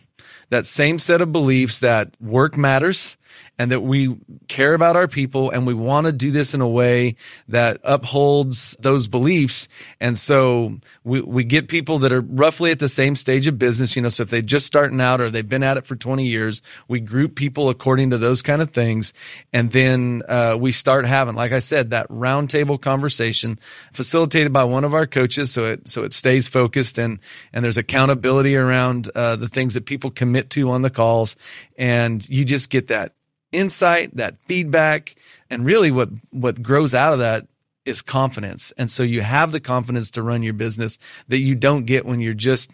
that 0.51 0.67
same 0.67 0.99
set 0.99 1.21
of 1.21 1.33
beliefs 1.33 1.79
that 1.81 2.15
work 2.21 2.57
matters 2.57 3.17
and 3.59 3.73
that 3.73 3.81
we 3.81 4.17
care 4.49 4.75
about 4.75 4.97
our 4.97 5.09
people 5.09 5.51
and 5.51 5.67
we 5.67 5.75
want 5.75 6.07
to 6.07 6.13
do 6.13 6.31
this 6.31 6.53
in 6.55 6.61
a 6.61 6.69
way 6.69 7.17
that 7.49 7.81
upholds 7.83 8.77
those 8.81 9.09
beliefs. 9.09 9.69
And 10.01 10.19
so 10.19 10.79
we, 11.05 11.23
we 11.23 11.45
get 11.45 11.69
people 11.69 11.99
that 12.01 12.13
are 12.13 12.21
roughly 12.21 12.71
at 12.71 12.79
the 12.79 12.89
same 12.89 13.15
stage 13.15 13.47
of 13.47 13.59
business, 13.59 13.97
you 13.97 14.03
know, 14.03 14.09
so 14.09 14.25
if 14.25 14.31
they're 14.31 14.43
just 14.43 14.67
starting 14.67 15.01
out 15.01 15.21
or 15.21 15.31
they've 15.31 15.49
been 15.49 15.63
at 15.63 15.77
it 15.77 15.87
for 15.87 15.97
20 15.97 16.27
years, 16.27 16.63
we 16.87 17.01
group 17.01 17.35
people 17.35 17.69
according 17.69 18.11
to 18.11 18.19
those 18.19 18.43
kind 18.43 18.61
of 18.61 18.71
things. 18.71 19.15
And 19.53 19.71
then, 19.73 20.23
uh, 20.29 20.57
we 20.61 20.73
start 20.73 21.07
having, 21.07 21.35
like 21.35 21.53
I 21.53 21.61
said, 21.61 21.91
that 21.91 22.09
roundtable 22.09 22.81
conversation 22.81 23.59
facilitated 23.93 24.53
by 24.53 24.65
one 24.65 24.85
of 24.85 24.95
our 24.95 25.07
coaches. 25.07 25.53
So 25.53 25.65
it, 25.65 25.89
so 25.89 26.05
it 26.05 26.13
stays 26.13 26.47
focused 26.47 26.99
and, 26.99 27.19
and 27.53 27.65
there's 27.65 27.79
accountability 27.79 28.57
around, 28.57 29.11
uh, 29.15 29.37
the 29.37 29.49
things 29.49 29.75
that 29.75 29.87
people 29.87 30.11
commit 30.11 30.51
to 30.51 30.71
on 30.71 30.83
the 30.83 30.91
calls. 30.91 31.37
And 31.79 32.27
you 32.29 32.45
just 32.45 32.71
get 32.71 32.89
that 32.89 33.16
insight, 33.53 34.17
that 34.17 34.37
feedback, 34.47 35.15
and 35.51 35.65
really 35.65 35.91
what 35.91 36.11
what 36.31 36.63
grows 36.63 36.95
out 36.95 37.13
of 37.13 37.19
that 37.21 37.47
is 37.85 38.03
confidence. 38.03 38.73
And 38.77 38.91
so 38.91 39.03
you 39.03 39.23
have 39.23 39.53
the 39.53 39.61
confidence 39.61 40.11
to 40.13 40.23
run 40.23 40.43
your 40.43 40.55
business 40.55 40.99
that 41.29 41.39
you 41.39 41.55
don't 41.55 41.85
get 41.85 42.05
when 42.05 42.21
you're 42.21 42.35
just 42.35 42.71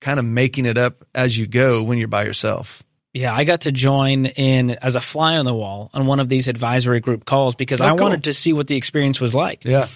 kind 0.00 0.18
of 0.18 0.24
making 0.24 0.66
it 0.66 0.76
up 0.76 1.04
as 1.14 1.38
you 1.38 1.46
go 1.46 1.82
when 1.82 1.98
you're 1.98 2.08
by 2.08 2.24
yourself. 2.24 2.82
Yeah, 3.14 3.34
I 3.34 3.44
got 3.44 3.62
to 3.62 3.72
join 3.72 4.26
in 4.26 4.72
as 4.72 4.94
a 4.94 5.00
fly 5.00 5.38
on 5.38 5.46
the 5.46 5.54
wall 5.54 5.90
on 5.94 6.04
one 6.04 6.20
of 6.20 6.28
these 6.28 6.48
advisory 6.48 7.00
group 7.00 7.24
calls 7.24 7.54
because 7.54 7.80
oh, 7.80 7.86
I 7.86 7.88
cool. 7.90 7.98
wanted 7.98 8.24
to 8.24 8.34
see 8.34 8.52
what 8.52 8.66
the 8.66 8.76
experience 8.76 9.20
was 9.20 9.34
like. 9.34 9.64
Yeah. 9.64 9.88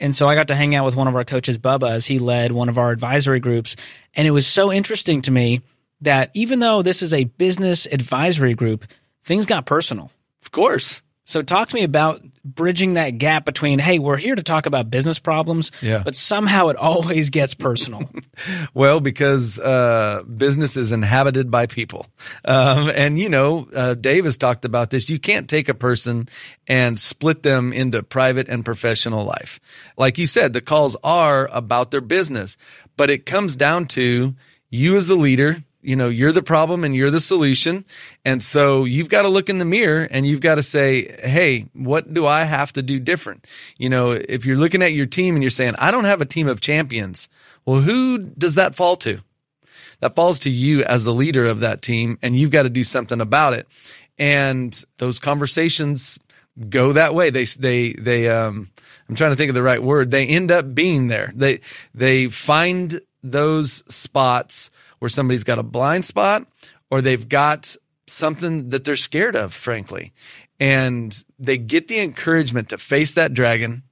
And 0.00 0.12
so 0.12 0.28
I 0.28 0.34
got 0.34 0.48
to 0.48 0.56
hang 0.56 0.74
out 0.74 0.84
with 0.84 0.96
one 0.96 1.06
of 1.06 1.14
our 1.14 1.24
coaches, 1.24 1.56
Bubba, 1.56 1.90
as 1.90 2.04
he 2.04 2.18
led 2.18 2.50
one 2.50 2.68
of 2.68 2.76
our 2.78 2.90
advisory 2.90 3.38
groups. 3.38 3.76
And 4.14 4.26
it 4.26 4.32
was 4.32 4.46
so 4.46 4.72
interesting 4.72 5.22
to 5.22 5.30
me 5.30 5.60
that 6.00 6.30
even 6.34 6.58
though 6.58 6.82
this 6.82 7.00
is 7.00 7.14
a 7.14 7.24
business 7.24 7.86
advisory 7.86 8.54
group, 8.54 8.86
things 9.24 9.46
got 9.46 9.66
personal. 9.66 10.10
Of 10.42 10.50
course. 10.52 11.02
So 11.26 11.40
talk 11.40 11.70
to 11.70 11.74
me 11.74 11.84
about 11.84 12.20
bridging 12.44 12.94
that 12.94 13.16
gap 13.16 13.46
between, 13.46 13.78
hey, 13.78 13.98
we're 13.98 14.18
here 14.18 14.34
to 14.34 14.42
talk 14.42 14.66
about 14.66 14.90
business 14.90 15.18
problems, 15.18 15.72
Yeah. 15.80 16.02
but 16.04 16.14
somehow 16.14 16.68
it 16.68 16.76
always 16.76 17.30
gets 17.30 17.54
personal. 17.54 18.08
Well, 18.74 18.98
because 18.98 19.60
uh, 19.60 20.24
business 20.24 20.76
is 20.76 20.90
inhabited 20.90 21.52
by 21.52 21.66
people, 21.66 22.06
um, 22.44 22.90
and 22.92 23.16
you 23.16 23.28
know, 23.28 23.68
uh, 23.72 23.94
Dave 23.94 24.24
has 24.24 24.36
talked 24.36 24.64
about 24.64 24.90
this. 24.90 25.08
You 25.08 25.20
can't 25.20 25.48
take 25.48 25.68
a 25.68 25.74
person 25.74 26.28
and 26.66 26.98
split 26.98 27.44
them 27.44 27.72
into 27.72 28.02
private 28.02 28.48
and 28.48 28.64
professional 28.64 29.24
life. 29.24 29.60
Like 29.96 30.18
you 30.18 30.26
said, 30.26 30.52
the 30.52 30.60
calls 30.60 30.96
are 31.04 31.48
about 31.52 31.92
their 31.92 32.00
business, 32.00 32.56
but 32.96 33.08
it 33.08 33.24
comes 33.24 33.54
down 33.54 33.86
to 33.94 34.34
you 34.68 34.96
as 34.96 35.06
the 35.06 35.14
leader. 35.14 35.62
You 35.84 35.96
know, 35.96 36.08
you're 36.08 36.32
the 36.32 36.42
problem 36.42 36.82
and 36.82 36.96
you're 36.96 37.10
the 37.10 37.20
solution. 37.20 37.84
And 38.24 38.42
so 38.42 38.84
you've 38.84 39.10
got 39.10 39.22
to 39.22 39.28
look 39.28 39.50
in 39.50 39.58
the 39.58 39.66
mirror 39.66 40.08
and 40.10 40.26
you've 40.26 40.40
got 40.40 40.54
to 40.54 40.62
say, 40.62 41.14
Hey, 41.20 41.66
what 41.74 42.14
do 42.14 42.26
I 42.26 42.44
have 42.44 42.72
to 42.72 42.82
do 42.82 42.98
different? 42.98 43.46
You 43.76 43.90
know, 43.90 44.12
if 44.12 44.46
you're 44.46 44.56
looking 44.56 44.82
at 44.82 44.94
your 44.94 45.06
team 45.06 45.36
and 45.36 45.42
you're 45.42 45.50
saying, 45.50 45.74
I 45.78 45.90
don't 45.90 46.04
have 46.04 46.22
a 46.22 46.26
team 46.26 46.48
of 46.48 46.60
champions. 46.60 47.28
Well, 47.66 47.82
who 47.82 48.18
does 48.18 48.54
that 48.54 48.74
fall 48.74 48.96
to? 48.98 49.20
That 50.00 50.14
falls 50.14 50.38
to 50.40 50.50
you 50.50 50.82
as 50.84 51.04
the 51.04 51.14
leader 51.14 51.44
of 51.44 51.60
that 51.60 51.82
team 51.82 52.18
and 52.22 52.34
you've 52.34 52.50
got 52.50 52.62
to 52.62 52.70
do 52.70 52.82
something 52.82 53.20
about 53.20 53.52
it. 53.52 53.68
And 54.18 54.82
those 54.98 55.18
conversations 55.18 56.18
go 56.70 56.94
that 56.94 57.14
way. 57.14 57.28
They, 57.28 57.44
they, 57.44 57.92
they, 57.92 58.28
um, 58.30 58.70
I'm 59.08 59.16
trying 59.16 59.32
to 59.32 59.36
think 59.36 59.50
of 59.50 59.54
the 59.54 59.62
right 59.62 59.82
word. 59.82 60.10
They 60.10 60.26
end 60.26 60.50
up 60.50 60.74
being 60.74 61.08
there. 61.08 61.30
They, 61.34 61.60
they 61.94 62.28
find 62.28 63.00
those 63.22 63.82
spots 63.92 64.70
where 65.04 65.10
somebody's 65.10 65.44
got 65.44 65.58
a 65.58 65.62
blind 65.62 66.02
spot 66.02 66.46
or 66.90 67.02
they've 67.02 67.28
got 67.28 67.76
something 68.06 68.70
that 68.70 68.84
they're 68.84 68.96
scared 68.96 69.36
of, 69.36 69.52
frankly. 69.52 70.14
And 70.58 71.22
they 71.38 71.58
get 71.58 71.88
the 71.88 72.00
encouragement 72.00 72.70
to 72.70 72.78
face 72.78 73.12
that 73.12 73.34
dragon 73.34 73.82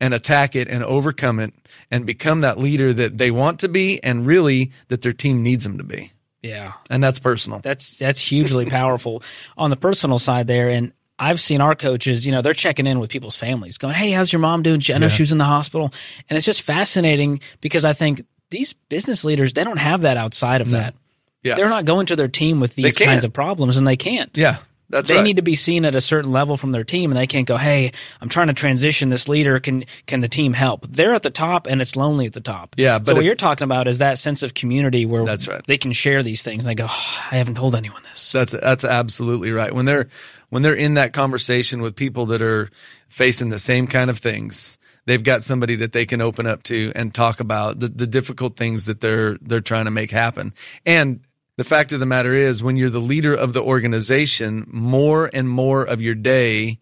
and 0.00 0.14
attack 0.14 0.56
it 0.56 0.66
and 0.66 0.82
overcome 0.82 1.38
it 1.38 1.52
and 1.90 2.06
become 2.06 2.40
that 2.40 2.58
leader 2.58 2.94
that 2.94 3.18
they 3.18 3.30
want 3.30 3.60
to 3.60 3.68
be 3.68 4.02
and 4.02 4.26
really 4.26 4.72
that 4.88 5.02
their 5.02 5.12
team 5.12 5.42
needs 5.42 5.64
them 5.64 5.76
to 5.76 5.84
be. 5.84 6.12
yeah. 6.42 6.72
And 6.88 7.04
that's 7.04 7.18
personal. 7.18 7.58
That's 7.58 7.98
that's 7.98 8.18
hugely 8.20 8.64
powerful 8.64 9.22
on 9.58 9.68
the 9.68 9.76
personal 9.76 10.18
side 10.18 10.46
there. 10.46 10.70
And 10.70 10.94
I've 11.18 11.40
seen 11.40 11.60
our 11.60 11.74
coaches, 11.74 12.24
you 12.24 12.32
know, 12.32 12.40
they're 12.40 12.54
checking 12.54 12.86
in 12.86 13.00
with 13.00 13.10
people's 13.10 13.36
families, 13.36 13.76
going, 13.76 13.92
"Hey, 13.92 14.12
how's 14.12 14.32
your 14.32 14.40
mom 14.40 14.62
doing? 14.62 14.80
I 14.94 14.96
know 14.96 15.10
she 15.10 15.20
was 15.20 15.32
in 15.32 15.36
the 15.36 15.44
hospital." 15.44 15.92
And 16.30 16.38
it's 16.38 16.46
just 16.46 16.62
fascinating 16.62 17.40
because 17.60 17.84
I 17.84 17.92
think 17.92 18.24
these 18.50 18.72
business 18.72 19.24
leaders 19.24 19.52
they 19.52 19.64
don't 19.64 19.78
have 19.78 20.02
that 20.02 20.16
outside 20.16 20.60
of 20.60 20.70
that. 20.70 20.94
Yeah. 21.42 21.54
They're 21.54 21.68
not 21.68 21.84
going 21.84 22.06
to 22.06 22.16
their 22.16 22.28
team 22.28 22.60
with 22.60 22.74
these 22.74 22.96
kinds 22.96 23.24
of 23.24 23.32
problems, 23.32 23.76
and 23.76 23.86
they 23.86 23.96
can't. 23.96 24.36
Yeah. 24.36 24.58
That's 24.90 25.08
right. 25.08 25.14
they 25.14 25.18
right. 25.18 25.24
need 25.24 25.36
to 25.36 25.42
be 25.42 25.54
seen 25.54 25.84
at 25.84 25.94
a 25.94 26.00
certain 26.00 26.32
level 26.32 26.56
from 26.56 26.72
their 26.72 26.84
team, 26.84 27.10
and 27.10 27.18
they 27.18 27.26
can't 27.26 27.46
go, 27.46 27.58
"Hey, 27.58 27.92
I'm 28.22 28.30
trying 28.30 28.46
to 28.46 28.54
transition 28.54 29.10
this 29.10 29.28
leader. 29.28 29.60
Can 29.60 29.84
can 30.06 30.22
the 30.22 30.28
team 30.28 30.54
help?" 30.54 30.86
They're 30.88 31.12
at 31.12 31.22
the 31.22 31.30
top, 31.30 31.66
and 31.66 31.82
it's 31.82 31.94
lonely 31.94 32.24
at 32.24 32.32
the 32.32 32.40
top. 32.40 32.74
Yeah, 32.78 32.96
So 32.96 33.04
but 33.04 33.16
what 33.16 33.24
you're 33.24 33.34
talking 33.34 33.64
about 33.64 33.86
is 33.86 33.98
that 33.98 34.16
sense 34.16 34.42
of 34.42 34.54
community 34.54 35.04
where 35.04 35.26
That's 35.26 35.46
right. 35.46 35.60
they 35.66 35.76
can 35.76 35.92
share 35.92 36.22
these 36.22 36.42
things. 36.42 36.64
And 36.64 36.70
they 36.70 36.74
go, 36.74 36.86
oh, 36.88 37.22
"I 37.30 37.36
haven't 37.36 37.56
told 37.56 37.76
anyone 37.76 38.02
this." 38.10 38.32
That's 38.32 38.52
that's 38.52 38.84
absolutely 38.84 39.52
right. 39.52 39.74
When 39.74 39.84
they're 39.84 40.08
when 40.48 40.62
they're 40.62 40.74
in 40.74 40.94
that 40.94 41.12
conversation 41.12 41.82
with 41.82 41.94
people 41.94 42.24
that 42.26 42.40
are 42.40 42.70
facing 43.08 43.50
the 43.50 43.58
same 43.58 43.88
kind 43.88 44.08
of 44.08 44.18
things, 44.18 44.78
they've 45.08 45.24
got 45.24 45.42
somebody 45.42 45.74
that 45.76 45.92
they 45.92 46.04
can 46.04 46.20
open 46.20 46.46
up 46.46 46.62
to 46.64 46.92
and 46.94 47.14
talk 47.14 47.40
about 47.40 47.80
the, 47.80 47.88
the 47.88 48.06
difficult 48.06 48.56
things 48.56 48.84
that 48.86 49.00
they're 49.00 49.38
they're 49.40 49.62
trying 49.62 49.86
to 49.86 49.90
make 49.90 50.10
happen. 50.10 50.52
And 50.84 51.20
the 51.56 51.64
fact 51.64 51.92
of 51.92 51.98
the 51.98 52.06
matter 52.06 52.34
is 52.34 52.62
when 52.62 52.76
you're 52.76 52.90
the 52.90 53.00
leader 53.00 53.34
of 53.34 53.54
the 53.54 53.62
organization, 53.62 54.66
more 54.70 55.30
and 55.32 55.48
more 55.48 55.82
of 55.82 56.02
your 56.02 56.14
day 56.14 56.78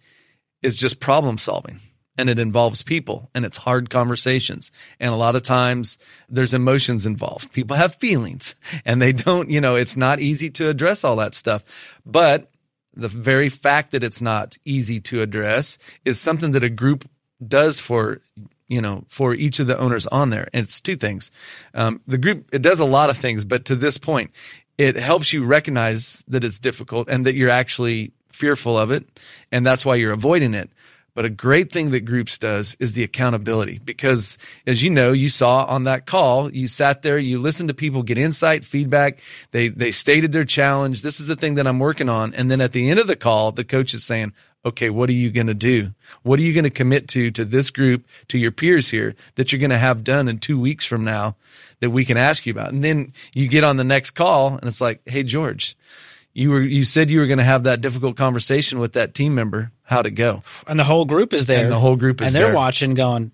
is 0.61 0.77
just 0.77 0.99
problem 0.99 1.39
solving 1.39 1.81
and 2.19 2.29
it 2.29 2.41
involves 2.41 2.83
people 2.83 3.31
and 3.33 3.45
it's 3.45 3.59
hard 3.59 3.91
conversations. 3.91 4.73
And 4.99 5.13
a 5.13 5.17
lot 5.17 5.37
of 5.37 5.43
times 5.43 5.97
there's 6.29 6.53
emotions 6.53 7.07
involved. 7.07 7.53
People 7.53 7.77
have 7.77 7.95
feelings 7.95 8.57
and 8.85 9.01
they 9.01 9.13
don't, 9.13 9.51
you 9.51 9.61
know, 9.61 9.77
it's 9.77 9.97
not 9.97 10.19
easy 10.19 10.51
to 10.51 10.69
address 10.69 11.05
all 11.05 11.17
that 11.17 11.35
stuff. 11.35 11.63
But 12.05 12.51
the 12.93 13.09
very 13.09 13.51
fact 13.51 13.93
that 13.93 14.03
it's 14.03 14.21
not 14.21 14.57
easy 14.65 15.01
to 15.03 15.23
address 15.23 15.79
is 16.05 16.19
something 16.19 16.51
that 16.53 16.65
a 16.65 16.71
group 16.71 17.09
does 17.47 17.81
for 17.81 18.21
you 18.69 18.81
know 18.81 19.05
for 19.09 19.35
each 19.35 19.59
of 19.59 19.67
the 19.67 19.79
owners 19.79 20.07
on 20.09 20.31
there 20.31 20.49
and 20.53 20.65
it's 20.65 20.81
two 20.81 20.97
things 20.97 21.31
um, 21.75 22.01
the 22.07 22.19
group 22.19 22.49
it 22.53 22.63
does 22.63 22.81
a 22.81 22.85
lot 22.85 23.11
of 23.11 23.17
things 23.17 23.45
but 23.45 23.65
to 23.65 23.77
this 23.77 23.99
point 23.99 24.31
it 24.79 24.97
helps 24.97 25.33
you 25.33 25.45
recognize 25.45 26.25
that 26.29 26.45
it's 26.45 26.59
difficult 26.59 27.09
and 27.09 27.25
that 27.27 27.35
you're 27.35 27.51
actually 27.51 28.13
fearful 28.31 28.79
of 28.79 28.91
it 28.91 29.07
and 29.53 29.67
that's 29.67 29.85
why 29.85 29.95
you're 29.95 30.13
avoiding 30.13 30.55
it 30.55 30.71
But 31.17 31.25
a 31.25 31.31
great 31.31 31.73
thing 31.73 31.93
that 31.93 32.01
groups 32.01 32.37
does 32.39 32.77
is 32.79 32.93
the 32.93 33.03
accountability 33.03 33.81
because 33.83 34.37
as 34.67 34.83
you 34.83 34.91
know, 34.91 35.13
you 35.13 35.31
saw 35.31 35.65
on 35.65 35.85
that 35.85 36.05
call, 36.05 36.53
you 36.53 36.69
sat 36.69 37.01
there, 37.01 37.17
you 37.17 37.39
listened 37.39 37.71
to 37.71 37.75
people 37.75 38.03
get 38.03 38.19
insight, 38.19 38.67
feedback. 38.67 39.21
They, 39.51 39.69
they 39.69 39.93
stated 39.93 40.33
their 40.33 40.45
challenge. 40.45 41.01
This 41.01 41.19
is 41.19 41.27
the 41.27 41.35
thing 41.35 41.55
that 41.55 41.67
I'm 41.67 41.79
working 41.79 42.11
on. 42.11 42.35
And 42.35 42.51
then 42.51 42.61
at 42.61 42.73
the 42.73 42.91
end 42.91 43.01
of 43.01 43.07
the 43.07 43.17
call, 43.17 43.51
the 43.51 43.65
coach 43.65 43.95
is 43.95 44.05
saying, 44.05 44.35
okay, 44.67 44.91
what 44.91 45.09
are 45.09 45.15
you 45.15 45.31
going 45.31 45.47
to 45.47 45.55
do? 45.55 45.95
What 46.23 46.39
are 46.39 46.43
you 46.43 46.53
going 46.53 46.65
to 46.65 46.71
commit 46.71 47.09
to, 47.09 47.31
to 47.31 47.45
this 47.45 47.71
group, 47.71 48.07
to 48.29 48.37
your 48.37 48.51
peers 48.51 48.91
here 48.91 49.15
that 49.37 49.53
you're 49.53 49.61
going 49.61 49.71
to 49.71 49.79
have 49.79 50.05
done 50.05 50.29
in 50.29 50.39
two 50.39 50.61
weeks 50.61 50.85
from 50.85 51.05
now 51.05 51.37
that 51.81 51.91
we 51.91 52.05
can 52.05 52.17
ask 52.17 52.45
you 52.45 52.51
about? 52.51 52.73
And 52.73 52.83
then 52.85 53.13
you 53.33 53.49
get 53.49 53.65
on 53.65 53.77
the 53.77 53.85
next 53.85 54.11
call 54.11 54.57
and 54.57 54.65
it's 54.65 54.81
like, 54.81 55.01
Hey, 55.07 55.23
George, 55.23 55.77
you 56.35 56.51
were 56.51 56.61
you 56.61 56.85
said 56.85 57.09
you 57.11 57.21
were 57.21 57.27
going 57.27 57.39
to 57.39 57.45
have 57.45 57.65
that 57.65 57.81
difficult 57.81 58.17
conversation 58.17 58.79
with 58.79 58.93
that 58.93 59.15
team 59.15 59.35
member. 59.35 59.71
How'd 59.85 60.07
it 60.07 60.11
go? 60.11 60.43
And 60.67 60.79
the 60.79 60.85
whole 60.85 61.07
group 61.07 61.33
is 61.33 61.47
there. 61.47 61.63
And 61.63 61.73
the 61.73 61.79
whole 61.79 61.97
group 61.97 62.21
is 62.21 62.25
there. 62.25 62.27
and 62.27 62.35
they're 62.35 62.49
there. 62.49 62.55
watching, 62.55 62.93
going, 62.93 63.31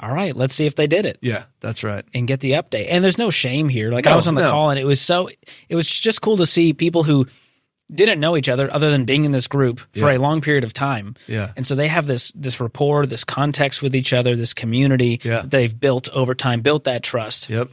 "All 0.00 0.12
right, 0.12 0.34
let's 0.34 0.52
see 0.52 0.66
if 0.66 0.74
they 0.74 0.88
did 0.88 1.06
it." 1.06 1.18
Yeah, 1.20 1.44
that's 1.60 1.84
right. 1.84 2.04
And 2.12 2.26
get 2.26 2.40
the 2.40 2.52
update. 2.52 2.86
And 2.88 3.04
there's 3.04 3.18
no 3.18 3.30
shame 3.30 3.68
here. 3.68 3.92
Like 3.92 4.08
I 4.08 4.16
was 4.16 4.26
on 4.26 4.34
the 4.34 4.42
no. 4.42 4.50
call, 4.50 4.70
and 4.70 4.78
it 4.80 4.84
was 4.84 5.00
so. 5.00 5.28
It 5.68 5.76
was 5.76 5.86
just 5.86 6.20
cool 6.20 6.36
to 6.38 6.46
see 6.46 6.72
people 6.72 7.04
who 7.04 7.28
didn't 7.94 8.20
know 8.20 8.36
each 8.36 8.48
other 8.48 8.72
other 8.72 8.90
than 8.90 9.04
being 9.04 9.24
in 9.24 9.32
this 9.32 9.46
group 9.46 9.80
for 9.92 10.10
Yeah. 10.10 10.16
a 10.16 10.18
long 10.18 10.40
period 10.40 10.64
of 10.64 10.72
time. 10.72 11.14
Yeah. 11.26 11.52
And 11.56 11.66
so 11.66 11.74
they 11.74 11.88
have 11.88 12.06
this 12.06 12.32
this 12.32 12.60
rapport, 12.60 13.06
this 13.06 13.24
context 13.24 13.82
with 13.82 13.94
each 13.94 14.12
other, 14.12 14.34
this 14.36 14.54
community 14.54 15.20
Yeah. 15.22 15.42
that 15.42 15.50
they've 15.50 15.78
built 15.78 16.08
over 16.10 16.34
time, 16.34 16.60
built 16.62 16.84
that 16.84 17.02
trust. 17.02 17.50
Yep. 17.50 17.68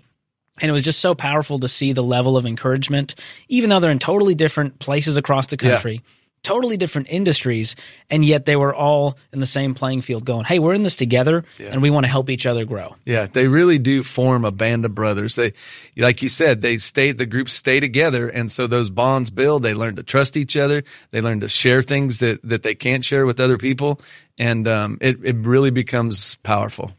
And 0.61 0.69
it 0.69 0.73
was 0.73 0.83
just 0.83 0.99
so 0.99 1.15
powerful 1.15 1.59
to 1.59 1.69
see 1.69 1.93
the 1.93 2.03
level 2.03 2.35
of 2.35 2.45
encouragement, 2.45 3.15
even 3.47 3.69
though 3.69 3.79
they're 3.79 3.91
in 3.91 3.99
totally 3.99 4.35
different 4.35 4.79
places 4.79 5.15
across 5.15 5.47
the 5.47 5.55
country, 5.57 6.01
totally 6.43 6.77
different 6.77 7.09
industries, 7.09 7.75
and 8.09 8.23
yet 8.23 8.45
they 8.45 8.55
were 8.55 8.73
all 8.73 9.17
in 9.31 9.39
the 9.39 9.45
same 9.45 9.73
playing 9.73 10.01
field 10.01 10.25
going, 10.25 10.45
Hey, 10.45 10.59
we're 10.59 10.73
in 10.73 10.83
this 10.83 10.95
together 10.95 11.43
and 11.71 11.81
we 11.81 11.89
want 11.89 12.05
to 12.05 12.09
help 12.09 12.29
each 12.29 12.45
other 12.45 12.65
grow. 12.65 12.95
Yeah, 13.05 13.27
they 13.27 13.47
really 13.47 13.77
do 13.77 14.03
form 14.03 14.45
a 14.45 14.51
band 14.51 14.85
of 14.85 14.95
brothers. 14.95 15.35
They, 15.35 15.53
like 15.97 16.21
you 16.21 16.29
said, 16.29 16.61
they 16.61 16.77
stay, 16.77 17.11
the 17.11 17.25
groups 17.25 17.53
stay 17.53 17.79
together. 17.79 18.29
And 18.29 18.51
so 18.51 18.67
those 18.67 18.89
bonds 18.89 19.29
build. 19.29 19.63
They 19.63 19.73
learn 19.73 19.95
to 19.97 20.03
trust 20.03 20.37
each 20.37 20.55
other. 20.57 20.83
They 21.11 21.21
learn 21.21 21.41
to 21.41 21.49
share 21.49 21.81
things 21.81 22.19
that, 22.19 22.41
that 22.43 22.63
they 22.63 22.75
can't 22.75 23.03
share 23.03 23.25
with 23.25 23.39
other 23.39 23.57
people. 23.57 23.99
And, 24.37 24.67
um, 24.67 24.97
it, 25.01 25.17
it 25.23 25.35
really 25.37 25.71
becomes 25.71 26.35
powerful. 26.43 26.93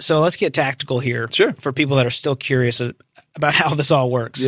So 0.00 0.20
let's 0.20 0.36
get 0.36 0.54
tactical 0.54 0.98
here. 0.98 1.28
Sure. 1.30 1.52
For 1.54 1.72
people 1.72 1.96
that 1.98 2.06
are 2.06 2.10
still 2.10 2.36
curious 2.36 2.80
about 2.80 3.54
how 3.54 3.74
this 3.74 3.90
all 3.90 4.10
works. 4.10 4.40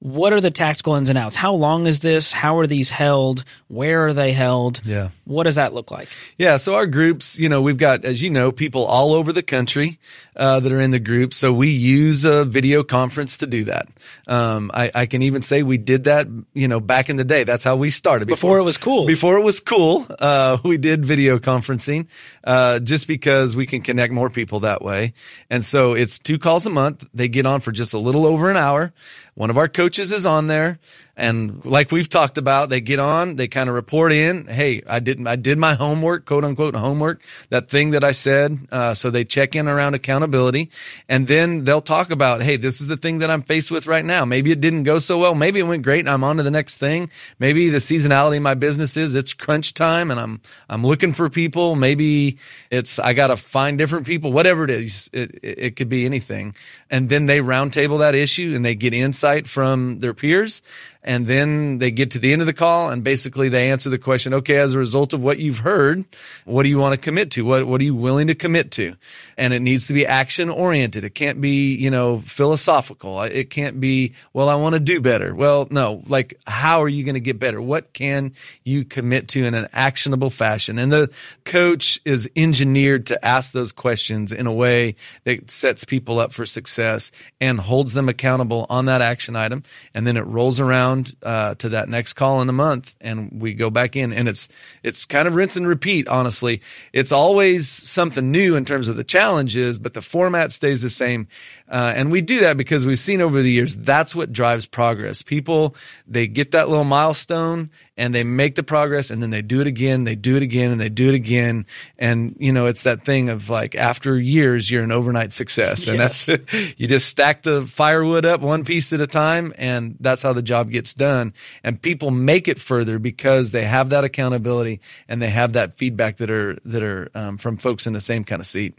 What 0.00 0.32
are 0.32 0.40
the 0.40 0.50
tactical 0.50 0.94
ins 0.94 1.10
and 1.10 1.18
outs? 1.18 1.36
How 1.36 1.52
long 1.52 1.86
is 1.86 2.00
this? 2.00 2.32
How 2.32 2.58
are 2.58 2.66
these 2.66 2.88
held? 2.88 3.44
Where 3.68 4.06
are 4.06 4.12
they 4.14 4.32
held? 4.32 4.80
Yeah. 4.82 5.10
What 5.26 5.44
does 5.44 5.56
that 5.56 5.74
look 5.74 5.90
like? 5.90 6.08
Yeah. 6.38 6.56
So 6.56 6.74
our 6.74 6.86
groups, 6.86 7.38
you 7.38 7.50
know, 7.50 7.60
we've 7.60 7.76
got, 7.76 8.06
as 8.06 8.22
you 8.22 8.30
know, 8.30 8.50
people 8.50 8.86
all 8.86 9.12
over 9.12 9.30
the 9.30 9.42
country 9.42 9.98
uh, 10.36 10.58
that 10.60 10.72
are 10.72 10.80
in 10.80 10.90
the 10.90 10.98
group. 10.98 11.34
So 11.34 11.52
we 11.52 11.68
use 11.68 12.24
a 12.24 12.46
video 12.46 12.82
conference 12.82 13.36
to 13.38 13.46
do 13.46 13.64
that. 13.64 13.88
Um, 14.26 14.70
I, 14.72 14.90
I 14.94 15.04
can 15.04 15.22
even 15.22 15.42
say 15.42 15.62
we 15.62 15.76
did 15.76 16.04
that, 16.04 16.28
you 16.54 16.66
know, 16.66 16.80
back 16.80 17.10
in 17.10 17.16
the 17.16 17.24
day. 17.24 17.44
That's 17.44 17.62
how 17.62 17.76
we 17.76 17.90
started. 17.90 18.26
Before 18.26 18.58
it 18.58 18.64
was 18.64 18.78
cool. 18.78 19.04
Before 19.04 19.36
it 19.36 19.42
was 19.42 19.60
cool, 19.60 20.06
uh, 20.18 20.56
we 20.64 20.78
did 20.78 21.04
video 21.04 21.38
conferencing 21.38 22.06
uh, 22.42 22.78
just 22.78 23.06
because 23.06 23.54
we 23.54 23.66
can 23.66 23.82
connect 23.82 24.14
more 24.14 24.30
people 24.30 24.60
that 24.60 24.80
way. 24.80 25.12
And 25.50 25.62
so 25.62 25.92
it's 25.92 26.18
two 26.18 26.38
calls 26.38 26.64
a 26.64 26.70
month. 26.70 27.06
They 27.12 27.28
get 27.28 27.44
on 27.44 27.60
for 27.60 27.70
just 27.70 27.92
a 27.92 27.98
little 27.98 28.24
over 28.24 28.50
an 28.50 28.56
hour. 28.56 28.94
One 29.34 29.50
of 29.50 29.56
our 29.56 29.68
coaches 29.68 29.89
is 30.12 30.26
on 30.26 30.46
there. 30.46 30.78
And 31.20 31.62
like 31.66 31.92
we've 31.92 32.08
talked 32.08 32.38
about, 32.38 32.70
they 32.70 32.80
get 32.80 32.98
on, 32.98 33.36
they 33.36 33.46
kind 33.46 33.68
of 33.68 33.74
report 33.74 34.10
in, 34.10 34.46
hey, 34.46 34.82
I 34.86 35.00
didn't, 35.00 35.26
I 35.26 35.36
did 35.36 35.58
my 35.58 35.74
homework, 35.74 36.24
quote 36.24 36.46
unquote 36.46 36.74
homework, 36.74 37.22
that 37.50 37.68
thing 37.68 37.90
that 37.90 38.02
I 38.02 38.12
said. 38.12 38.58
Uh, 38.72 38.94
so 38.94 39.10
they 39.10 39.26
check 39.26 39.54
in 39.54 39.68
around 39.68 39.92
accountability 39.92 40.70
and 41.10 41.28
then 41.28 41.64
they'll 41.64 41.82
talk 41.82 42.10
about, 42.10 42.40
hey, 42.40 42.56
this 42.56 42.80
is 42.80 42.86
the 42.86 42.96
thing 42.96 43.18
that 43.18 43.30
I'm 43.30 43.42
faced 43.42 43.70
with 43.70 43.86
right 43.86 44.04
now. 44.04 44.24
Maybe 44.24 44.50
it 44.50 44.62
didn't 44.62 44.84
go 44.84 44.98
so 44.98 45.18
well. 45.18 45.34
Maybe 45.34 45.60
it 45.60 45.64
went 45.64 45.82
great. 45.82 46.00
And 46.00 46.08
I'm 46.08 46.24
on 46.24 46.38
to 46.38 46.42
the 46.42 46.50
next 46.50 46.78
thing. 46.78 47.10
Maybe 47.38 47.68
the 47.68 47.78
seasonality 47.78 48.38
of 48.38 48.42
my 48.42 48.54
business 48.54 48.96
is 48.96 49.14
it's 49.14 49.34
crunch 49.34 49.74
time 49.74 50.10
and 50.10 50.18
I'm, 50.18 50.40
I'm 50.70 50.86
looking 50.86 51.12
for 51.12 51.28
people. 51.28 51.76
Maybe 51.76 52.38
it's, 52.70 52.98
I 52.98 53.12
got 53.12 53.26
to 53.26 53.36
find 53.36 53.76
different 53.76 54.06
people, 54.06 54.32
whatever 54.32 54.64
it 54.64 54.70
is. 54.70 55.10
It, 55.12 55.34
it, 55.42 55.58
it 55.58 55.76
could 55.76 55.90
be 55.90 56.06
anything. 56.06 56.54
And 56.88 57.10
then 57.10 57.26
they 57.26 57.40
roundtable 57.40 57.98
that 57.98 58.14
issue 58.14 58.54
and 58.56 58.64
they 58.64 58.74
get 58.74 58.94
insight 58.94 59.46
from 59.46 59.98
their 59.98 60.14
peers. 60.14 60.62
And 61.02 61.26
then 61.26 61.78
they 61.78 61.90
get 61.90 62.10
to 62.10 62.18
the 62.18 62.30
end 62.32 62.42
of 62.42 62.46
the 62.46 62.52
call 62.52 62.90
and 62.90 63.02
basically 63.02 63.48
they 63.48 63.70
answer 63.70 63.88
the 63.88 63.98
question, 63.98 64.34
okay, 64.34 64.58
as 64.58 64.74
a 64.74 64.78
result 64.78 65.14
of 65.14 65.22
what 65.22 65.38
you've 65.38 65.60
heard, 65.60 66.04
what 66.44 66.64
do 66.64 66.68
you 66.68 66.78
want 66.78 66.92
to 66.92 66.98
commit 66.98 67.30
to? 67.32 67.42
What, 67.42 67.66
what 67.66 67.80
are 67.80 67.84
you 67.84 67.94
willing 67.94 68.26
to 68.26 68.34
commit 68.34 68.70
to? 68.72 68.96
And 69.38 69.54
it 69.54 69.60
needs 69.60 69.86
to 69.86 69.94
be 69.94 70.04
action 70.04 70.50
oriented. 70.50 71.04
It 71.04 71.14
can't 71.14 71.40
be, 71.40 71.74
you 71.74 71.90
know, 71.90 72.18
philosophical. 72.18 73.22
It 73.22 73.48
can't 73.48 73.80
be, 73.80 74.12
well, 74.34 74.50
I 74.50 74.56
want 74.56 74.74
to 74.74 74.80
do 74.80 75.00
better. 75.00 75.34
Well, 75.34 75.68
no, 75.70 76.02
like 76.06 76.34
how 76.46 76.82
are 76.82 76.88
you 76.88 77.02
going 77.04 77.14
to 77.14 77.20
get 77.20 77.38
better? 77.38 77.62
What 77.62 77.94
can 77.94 78.34
you 78.62 78.84
commit 78.84 79.28
to 79.28 79.44
in 79.44 79.54
an 79.54 79.68
actionable 79.72 80.28
fashion? 80.28 80.78
And 80.78 80.92
the 80.92 81.10
coach 81.46 81.98
is 82.04 82.28
engineered 82.36 83.06
to 83.06 83.24
ask 83.24 83.52
those 83.52 83.72
questions 83.72 84.32
in 84.32 84.46
a 84.46 84.52
way 84.52 84.96
that 85.24 85.50
sets 85.50 85.84
people 85.84 86.18
up 86.18 86.34
for 86.34 86.44
success 86.44 87.10
and 87.40 87.58
holds 87.58 87.94
them 87.94 88.10
accountable 88.10 88.66
on 88.68 88.84
that 88.84 89.00
action 89.00 89.34
item. 89.34 89.62
And 89.94 90.06
then 90.06 90.18
it 90.18 90.26
rolls 90.26 90.60
around 90.60 90.89
uh, 91.22 91.54
to 91.56 91.68
that 91.70 91.88
next 91.88 92.14
call 92.14 92.40
in 92.42 92.48
a 92.48 92.52
month, 92.52 92.94
and 93.00 93.40
we 93.40 93.54
go 93.54 93.70
back 93.70 93.96
in, 93.96 94.12
and 94.12 94.28
it's 94.28 94.48
it's 94.82 95.04
kind 95.04 95.26
of 95.26 95.34
rinse 95.34 95.56
and 95.56 95.66
repeat. 95.66 96.08
Honestly, 96.08 96.60
it's 96.92 97.12
always 97.12 97.68
something 97.68 98.30
new 98.30 98.56
in 98.56 98.64
terms 98.64 98.88
of 98.88 98.96
the 98.96 99.04
challenges, 99.04 99.78
but 99.78 99.94
the 99.94 100.02
format 100.02 100.52
stays 100.52 100.82
the 100.82 100.90
same. 100.90 101.28
Uh, 101.68 101.92
and 101.94 102.10
we 102.10 102.20
do 102.20 102.40
that 102.40 102.56
because 102.56 102.84
we've 102.86 102.98
seen 102.98 103.20
over 103.20 103.42
the 103.42 103.50
years 103.50 103.76
that's 103.76 104.14
what 104.14 104.32
drives 104.32 104.66
progress. 104.66 105.22
People 105.22 105.74
they 106.06 106.26
get 106.26 106.50
that 106.52 106.68
little 106.68 106.84
milestone 106.84 107.70
and 108.00 108.14
they 108.14 108.24
make 108.24 108.54
the 108.54 108.62
progress, 108.62 109.10
and 109.10 109.22
then 109.22 109.28
they 109.28 109.42
do 109.42 109.60
it 109.60 109.66
again, 109.66 110.04
they 110.04 110.14
do 110.14 110.34
it 110.34 110.42
again, 110.42 110.70
and 110.70 110.80
they 110.80 110.88
do 110.88 111.08
it 111.08 111.14
again, 111.14 111.66
and 111.98 112.34
you 112.38 112.50
know 112.50 112.64
it's 112.64 112.82
that 112.82 113.04
thing 113.04 113.28
of 113.28 113.50
like 113.50 113.74
after 113.74 114.18
years 114.18 114.70
you're 114.70 114.82
an 114.82 114.90
overnight 114.90 115.34
success, 115.34 115.86
and 115.86 116.00
that's 116.00 116.26
you 116.78 116.86
just 116.86 117.06
stack 117.06 117.42
the 117.42 117.66
firewood 117.66 118.24
up 118.24 118.40
one 118.40 118.64
piece 118.64 118.90
at 118.94 119.00
a 119.00 119.06
time, 119.06 119.52
and 119.58 119.98
that's 120.00 120.22
how 120.22 120.32
the 120.32 120.40
job 120.40 120.70
gets 120.70 120.94
done. 120.94 121.34
And 121.62 121.80
people 121.80 122.10
make 122.10 122.48
it 122.48 122.58
further 122.58 122.98
because 122.98 123.50
they 123.50 123.64
have 123.64 123.90
that 123.90 124.02
accountability 124.02 124.80
and 125.06 125.20
they 125.20 125.28
have 125.28 125.52
that 125.52 125.76
feedback 125.76 126.16
that 126.16 126.30
are 126.30 126.58
that 126.64 126.82
are 126.82 127.10
um, 127.14 127.36
from 127.36 127.58
folks 127.58 127.86
in 127.86 127.92
the 127.92 128.00
same 128.00 128.24
kind 128.24 128.40
of 128.40 128.46
seat. 128.46 128.78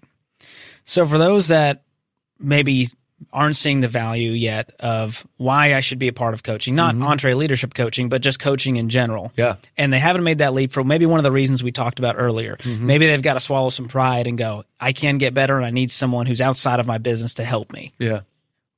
So 0.83 1.05
for 1.05 1.19
those 1.19 1.49
that 1.49 1.83
maybe 2.39 2.89
aren't 3.31 3.55
seeing 3.55 3.81
the 3.81 3.87
value 3.87 4.31
yet 4.31 4.71
of 4.79 5.25
why 5.37 5.75
I 5.75 5.79
should 5.79 5.99
be 5.99 6.07
a 6.07 6.13
part 6.13 6.33
of 6.33 6.43
coaching, 6.43 6.75
not 6.75 6.95
EntreLeadership 6.95 7.73
coaching, 7.73 8.09
but 8.09 8.21
just 8.21 8.39
coaching 8.39 8.77
in 8.77 8.89
general. 8.89 9.29
Mm-hmm. 9.29 9.41
Yeah. 9.41 9.55
And 9.77 9.93
they 9.93 9.99
haven't 9.99 10.23
made 10.23 10.39
that 10.39 10.53
leap 10.53 10.71
for 10.71 10.83
maybe 10.83 11.05
one 11.05 11.19
of 11.19 11.23
the 11.23 11.31
reasons 11.31 11.63
we 11.63 11.71
talked 11.71 11.99
about 11.99 12.15
earlier. 12.17 12.57
Mm-hmm. 12.57 12.85
Maybe 12.85 13.07
they've 13.07 13.21
got 13.21 13.33
to 13.33 13.39
swallow 13.39 13.69
some 13.69 13.87
pride 13.87 14.27
and 14.27 14.37
go, 14.37 14.63
I 14.79 14.93
can 14.93 15.17
get 15.17 15.33
better 15.33 15.57
and 15.57 15.65
I 15.65 15.71
need 15.71 15.91
someone 15.91 16.25
who's 16.25 16.41
outside 16.41 16.79
of 16.79 16.87
my 16.87 16.97
business 16.97 17.35
to 17.35 17.45
help 17.45 17.71
me. 17.71 17.93
Yeah. 17.99 18.21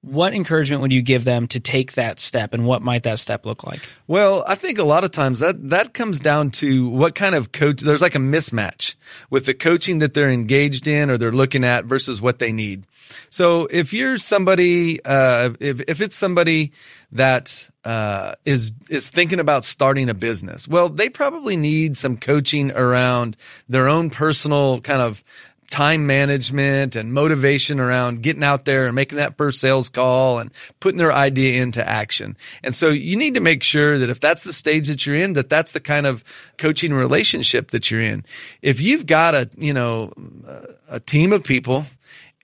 What 0.04 0.34
encouragement 0.34 0.82
would 0.82 0.92
you 0.92 1.02
give 1.02 1.24
them 1.24 1.48
to 1.48 1.62
take 1.62 1.94
that 1.94 2.20
step 2.20 2.54
and 2.54 2.66
what 2.66 2.82
might 2.82 3.04
that 3.04 3.20
step 3.20 3.46
look 3.46 3.64
like? 3.64 3.80
Well, 4.06 4.44
I 4.46 4.56
think 4.56 4.78
a 4.78 4.84
lot 4.84 5.06
of 5.06 5.12
times 5.12 5.40
that 5.40 5.70
that 5.70 5.94
comes 5.94 6.20
down 6.20 6.52
to 6.52 6.90
what 6.90 7.16
kind 7.16 7.36
of 7.36 7.54
coach. 7.54 7.80
There's 7.80 8.02
like 8.02 8.16
a 8.16 8.20
mismatch 8.20 8.96
with 9.30 9.46
the 9.46 9.54
coaching 9.54 10.00
that 10.00 10.14
they're 10.14 10.30
engaged 10.30 10.88
in 10.88 11.10
or 11.10 11.18
they're 11.18 11.32
looking 11.32 11.64
at 11.64 11.86
versus 11.86 12.22
what 12.22 12.40
they 12.40 12.52
need. 12.52 12.86
So 13.30 13.68
if 13.72 13.94
you're 13.94 14.18
somebody, 14.18 15.04
uh, 15.06 15.52
if 15.62 15.80
if 15.88 16.02
it's 16.02 16.18
somebody 16.18 16.74
that 17.14 17.70
uh, 17.86 18.36
is 18.44 18.72
is 18.90 19.08
thinking 19.08 19.40
about 19.40 19.64
starting 19.64 20.10
a 20.10 20.14
business, 20.14 20.68
well, 20.68 20.90
they 20.90 21.08
probably 21.08 21.56
need 21.56 21.96
some 21.96 22.18
coaching 22.18 22.72
around 22.72 23.38
their 23.70 23.88
own 23.88 24.10
personal 24.10 24.82
kind 24.82 25.02
of 25.02 25.24
time 25.74 26.06
management 26.06 26.96
and 26.96 27.12
motivation 27.12 27.80
around 27.80 28.22
getting 28.22 28.44
out 28.44 28.64
there 28.64 28.86
and 28.86 28.94
making 28.94 29.18
that 29.18 29.36
first 29.38 29.60
sales 29.60 29.90
call 29.90 30.38
and 30.38 30.52
putting 30.80 31.00
their 31.00 31.12
idea 31.12 31.64
into 31.64 31.84
action. 31.90 32.38
And 32.62 32.76
so 32.76 32.90
you 32.90 33.18
need 33.18 33.34
to 33.34 33.40
make 33.40 33.64
sure 33.64 33.98
that 33.98 34.08
if 34.08 34.20
that's 34.20 34.44
the 34.44 34.54
stage 34.54 34.88
that 34.88 35.08
you're 35.08 35.16
in, 35.16 35.34
that 35.34 35.50
that's 35.50 35.72
the 35.72 35.80
kind 35.80 36.06
of 36.06 36.24
coaching 36.60 36.94
relationship 36.94 37.72
that 37.72 37.90
you're 37.90 38.02
in. 38.02 38.24
If 38.62 38.82
you've 38.82 39.08
got 39.08 39.34
a, 39.34 39.50
you 39.58 39.74
know, 39.74 40.14
a 40.88 41.00
team 41.00 41.34
of 41.34 41.44
people 41.44 41.88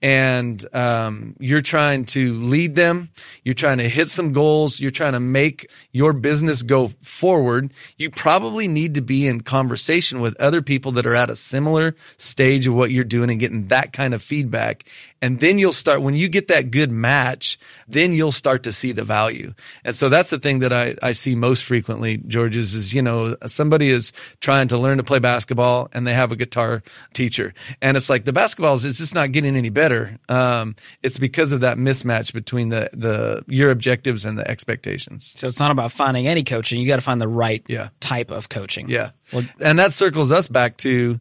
and 0.02 0.64
um, 0.74 1.36
you're 1.38 1.60
trying 1.60 2.06
to 2.06 2.40
lead 2.42 2.74
them, 2.74 3.10
you're 3.44 3.54
trying 3.54 3.78
to 3.78 3.88
hit 3.88 4.08
some 4.08 4.32
goals, 4.32 4.80
you're 4.80 4.90
trying 4.90 5.12
to 5.12 5.20
make 5.20 5.70
your 5.92 6.12
business 6.12 6.62
go 6.62 6.92
forward, 7.02 7.72
you 7.98 8.10
probably 8.10 8.66
need 8.66 8.94
to 8.94 9.02
be 9.02 9.26
in 9.26 9.42
conversation 9.42 10.20
with 10.20 10.40
other 10.40 10.62
people 10.62 10.92
that 10.92 11.06
are 11.06 11.14
at 11.14 11.28
a 11.28 11.36
similar 11.36 11.94
stage 12.16 12.66
of 12.66 12.74
what 12.74 12.90
you're 12.90 13.04
doing 13.04 13.30
and 13.30 13.40
getting 13.40 13.68
that 13.68 13.92
kind 13.92 14.14
of 14.14 14.22
feedback. 14.22 14.84
And 15.22 15.38
then 15.40 15.58
you'll 15.58 15.74
start, 15.74 16.00
when 16.00 16.14
you 16.14 16.28
get 16.28 16.48
that 16.48 16.70
good 16.70 16.90
match, 16.90 17.58
then 17.86 18.14
you'll 18.14 18.32
start 18.32 18.62
to 18.62 18.72
see 18.72 18.92
the 18.92 19.04
value. 19.04 19.52
And 19.84 19.94
so 19.94 20.08
that's 20.08 20.30
the 20.30 20.38
thing 20.38 20.60
that 20.60 20.72
I, 20.72 20.96
I 21.02 21.12
see 21.12 21.34
most 21.34 21.64
frequently, 21.64 22.16
George, 22.26 22.56
is, 22.56 22.72
is, 22.72 22.94
you 22.94 23.02
know, 23.02 23.36
somebody 23.46 23.90
is 23.90 24.12
trying 24.40 24.68
to 24.68 24.78
learn 24.78 24.96
to 24.96 25.04
play 25.04 25.18
basketball 25.18 25.90
and 25.92 26.06
they 26.06 26.14
have 26.14 26.32
a 26.32 26.36
guitar 26.36 26.82
teacher. 27.12 27.52
And 27.82 27.98
it's 27.98 28.08
like 28.08 28.24
the 28.24 28.32
basketball 28.32 28.74
is 28.74 28.96
just 28.96 29.14
not 29.14 29.32
getting 29.32 29.56
any 29.56 29.68
better. 29.68 29.89
Um, 30.28 30.76
it's 31.02 31.18
because 31.18 31.52
of 31.52 31.60
that 31.60 31.76
mismatch 31.78 32.32
between 32.32 32.68
the, 32.70 32.90
the, 32.92 33.44
your 33.46 33.70
objectives 33.70 34.24
and 34.24 34.38
the 34.38 34.48
expectations. 34.50 35.34
So 35.36 35.46
it's 35.46 35.58
not 35.58 35.70
about 35.70 35.92
finding 35.92 36.26
any 36.26 36.44
coaching. 36.44 36.80
You 36.80 36.86
got 36.88 36.96
to 36.96 37.02
find 37.02 37.20
the 37.20 37.28
right 37.28 37.64
Yeah. 37.68 37.88
type 38.00 38.30
of 38.30 38.48
coaching. 38.48 38.88
Yeah. 38.88 39.10
Well, 39.32 39.44
and 39.60 39.78
that 39.78 39.92
circles 39.92 40.32
us 40.32 40.48
back 40.48 40.76
to 40.78 41.20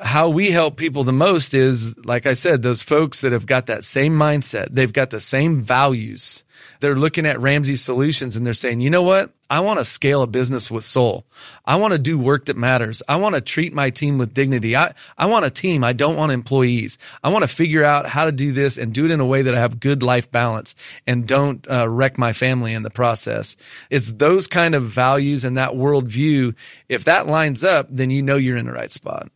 how 0.00 0.30
we 0.30 0.50
help 0.50 0.76
people 0.76 1.04
the 1.04 1.12
most 1.12 1.54
is, 1.54 1.96
like 2.06 2.26
I 2.26 2.32
said, 2.32 2.62
those 2.62 2.82
folks 2.82 3.20
that 3.20 3.32
have 3.32 3.46
got 3.46 3.66
that 3.66 3.84
same 3.84 4.16
mindset. 4.16 4.68
They've 4.70 4.92
got 4.92 5.10
the 5.10 5.20
same 5.20 5.60
values. 5.60 6.44
They're 6.80 6.96
looking 6.96 7.26
at 7.26 7.40
Ramsey 7.40 7.76
solutions 7.76 8.36
and 8.36 8.46
they're 8.46 8.54
saying, 8.54 8.80
you 8.80 8.90
know 8.90 9.02
what? 9.02 9.32
I 9.48 9.60
want 9.60 9.78
to 9.78 9.84
scale 9.84 10.22
a 10.22 10.26
business 10.26 10.70
with 10.70 10.84
soul. 10.84 11.26
I 11.64 11.76
want 11.76 11.92
to 11.92 11.98
do 11.98 12.18
work 12.18 12.46
that 12.46 12.56
matters. 12.56 13.02
I 13.08 13.16
want 13.16 13.34
to 13.34 13.40
treat 13.40 13.72
my 13.72 13.90
team 13.90 14.18
with 14.18 14.32
dignity. 14.32 14.76
I, 14.76 14.94
I 15.18 15.26
want 15.26 15.44
a 15.44 15.50
team. 15.50 15.82
I 15.82 15.92
don't 15.92 16.16
want 16.16 16.32
employees. 16.32 16.98
I 17.24 17.30
want 17.30 17.42
to 17.42 17.48
figure 17.48 17.84
out 17.84 18.06
how 18.06 18.26
to 18.26 18.32
do 18.32 18.52
this 18.52 18.78
and 18.78 18.92
do 18.92 19.06
it 19.06 19.10
in 19.10 19.20
a 19.20 19.26
way 19.26 19.42
that 19.42 19.54
I 19.54 19.60
have 19.60 19.80
good 19.80 20.02
life 20.02 20.30
balance 20.30 20.74
and 21.06 21.26
don't 21.26 21.68
uh, 21.70 21.88
wreck 21.88 22.16
my 22.16 22.32
family 22.32 22.72
in 22.72 22.82
the 22.82 22.90
process. 22.90 23.56
It's 23.90 24.12
those 24.12 24.46
kind 24.46 24.74
of 24.74 24.84
values 24.84 25.44
and 25.44 25.56
that 25.56 25.72
worldview. 25.72 26.54
If 26.88 27.04
that 27.04 27.26
lines 27.26 27.64
up, 27.64 27.88
then 27.90 28.10
you 28.10 28.22
know 28.22 28.36
you're 28.36 28.56
in 28.56 28.66
the 28.66 28.72
right 28.72 28.92
spot. 28.92 29.30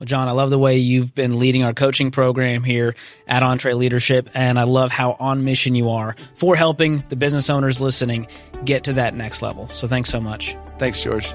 Well, 0.00 0.06
John, 0.06 0.28
I 0.28 0.30
love 0.30 0.48
the 0.48 0.58
way 0.58 0.78
you've 0.78 1.14
been 1.14 1.38
leading 1.38 1.62
our 1.62 1.74
coaching 1.74 2.10
program 2.10 2.64
here 2.64 2.94
at 3.26 3.42
EntreLeadership, 3.42 4.28
and 4.32 4.58
I 4.58 4.62
love 4.62 4.90
how 4.90 5.14
on 5.20 5.44
mission 5.44 5.74
you 5.74 5.90
are 5.90 6.16
for 6.36 6.56
helping 6.56 7.04
the 7.10 7.16
business 7.16 7.50
owners 7.50 7.82
listening 7.82 8.26
get 8.64 8.84
to 8.84 8.94
that 8.94 9.14
next 9.14 9.42
level. 9.42 9.68
So 9.68 9.86
thanks 9.86 10.08
so 10.08 10.18
much. 10.18 10.56
Thanks, 10.78 11.02
George. 11.02 11.34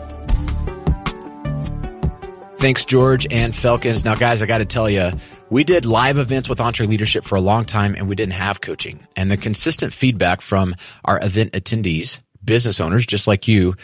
Thanks, 2.57 2.83
George 2.85 3.27
and 3.29 3.53
Felkins. 3.53 4.03
Now, 4.03 4.15
guys, 4.15 4.41
I 4.41 4.47
got 4.47 4.57
to 4.57 4.65
tell 4.65 4.89
you, 4.89 5.11
we 5.51 5.63
did 5.63 5.85
live 5.85 6.17
events 6.17 6.49
with 6.49 6.57
EntreLeadership 6.57 7.23
for 7.23 7.35
a 7.35 7.41
long 7.41 7.65
time 7.65 7.93
and 7.93 8.09
we 8.09 8.15
didn't 8.15 8.33
have 8.33 8.61
coaching. 8.61 9.05
And 9.15 9.29
the 9.29 9.37
consistent 9.37 9.93
feedback 9.93 10.41
from 10.41 10.73
our 11.03 11.23
event 11.23 11.53
attendees, 11.53 12.17
business 12.43 12.79
owners 12.79 13.05
just 13.05 13.27
like 13.27 13.47
you, 13.47 13.75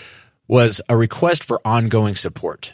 was 0.47 0.81
a 0.89 0.97
request 0.97 1.43
for 1.43 1.61
ongoing 1.63 2.15
support, 2.15 2.73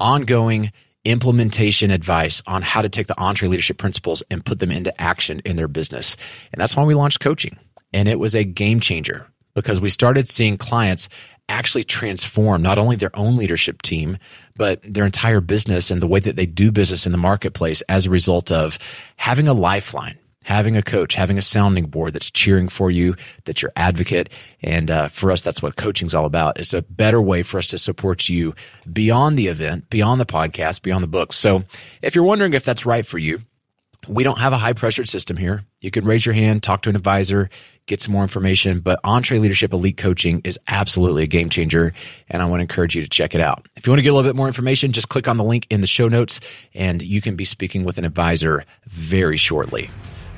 ongoing 0.00 0.72
implementation 1.06 1.90
advice 1.90 2.42
on 2.46 2.62
how 2.62 2.82
to 2.82 2.88
take 2.88 3.06
the 3.06 3.14
EntreLeadership 3.14 3.78
principles 3.78 4.22
and 4.30 4.44
put 4.44 4.58
them 4.58 4.70
into 4.70 4.98
action 5.00 5.40
in 5.44 5.56
their 5.56 5.68
business. 5.68 6.16
And 6.52 6.60
that's 6.60 6.76
why 6.76 6.84
we 6.84 6.94
launched 6.94 7.20
coaching. 7.20 7.58
And 7.92 8.08
it 8.08 8.18
was 8.18 8.34
a 8.34 8.44
game 8.44 8.80
changer 8.80 9.26
because 9.54 9.80
we 9.80 9.88
started 9.88 10.28
seeing 10.28 10.58
clients 10.58 11.08
actually 11.48 11.84
transform 11.84 12.60
not 12.60 12.78
only 12.78 12.96
their 12.96 13.16
own 13.16 13.36
leadership 13.36 13.82
team, 13.82 14.18
but 14.56 14.80
their 14.82 15.06
entire 15.06 15.40
business 15.40 15.90
and 15.90 16.02
the 16.02 16.06
way 16.06 16.20
that 16.20 16.36
they 16.36 16.46
do 16.46 16.72
business 16.72 17.06
in 17.06 17.12
the 17.12 17.18
marketplace 17.18 17.82
as 17.82 18.06
a 18.06 18.10
result 18.10 18.50
of 18.50 18.78
having 19.16 19.46
a 19.46 19.54
lifeline, 19.54 20.18
having 20.46 20.76
a 20.76 20.82
coach, 20.82 21.16
having 21.16 21.36
a 21.36 21.42
sounding 21.42 21.86
board 21.86 22.12
that's 22.12 22.30
cheering 22.30 22.68
for 22.68 22.88
you, 22.88 23.16
that's 23.44 23.60
your 23.60 23.72
advocate. 23.74 24.30
And 24.62 24.92
uh, 24.92 25.08
for 25.08 25.32
us, 25.32 25.42
that's 25.42 25.60
what 25.60 25.74
coaching's 25.74 26.14
all 26.14 26.24
about. 26.24 26.60
It's 26.60 26.72
a 26.72 26.82
better 26.82 27.20
way 27.20 27.42
for 27.42 27.58
us 27.58 27.66
to 27.68 27.78
support 27.78 28.28
you 28.28 28.54
beyond 28.90 29.36
the 29.36 29.48
event, 29.48 29.90
beyond 29.90 30.20
the 30.20 30.24
podcast, 30.26 30.82
beyond 30.82 31.02
the 31.02 31.08
books. 31.08 31.34
So 31.34 31.64
if 32.00 32.14
you're 32.14 32.22
wondering 32.22 32.54
if 32.54 32.64
that's 32.64 32.86
right 32.86 33.04
for 33.04 33.18
you, 33.18 33.40
we 34.06 34.22
don't 34.22 34.38
have 34.38 34.52
a 34.52 34.56
high 34.56 34.72
pressured 34.72 35.08
system 35.08 35.36
here. 35.36 35.64
You 35.80 35.90
can 35.90 36.04
raise 36.04 36.24
your 36.24 36.32
hand, 36.32 36.62
talk 36.62 36.82
to 36.82 36.90
an 36.90 36.94
advisor, 36.94 37.50
get 37.86 38.00
some 38.00 38.12
more 38.12 38.22
information, 38.22 38.78
but 38.78 39.02
EntreLeadership 39.02 39.72
Elite 39.72 39.96
Coaching 39.96 40.42
is 40.44 40.60
absolutely 40.68 41.24
a 41.24 41.26
game 41.26 41.50
changer, 41.50 41.92
and 42.28 42.40
I 42.40 42.46
want 42.46 42.60
to 42.60 42.62
encourage 42.62 42.94
you 42.94 43.02
to 43.02 43.08
check 43.08 43.34
it 43.34 43.40
out. 43.40 43.66
If 43.74 43.84
you 43.84 43.90
want 43.90 43.98
to 43.98 44.04
get 44.04 44.10
a 44.10 44.14
little 44.14 44.28
bit 44.28 44.36
more 44.36 44.46
information, 44.46 44.92
just 44.92 45.08
click 45.08 45.26
on 45.26 45.38
the 45.38 45.44
link 45.44 45.66
in 45.70 45.80
the 45.80 45.88
show 45.88 46.06
notes, 46.06 46.38
and 46.72 47.02
you 47.02 47.20
can 47.20 47.34
be 47.34 47.44
speaking 47.44 47.82
with 47.82 47.98
an 47.98 48.04
advisor 48.04 48.64
very 48.86 49.36
shortly. 49.36 49.90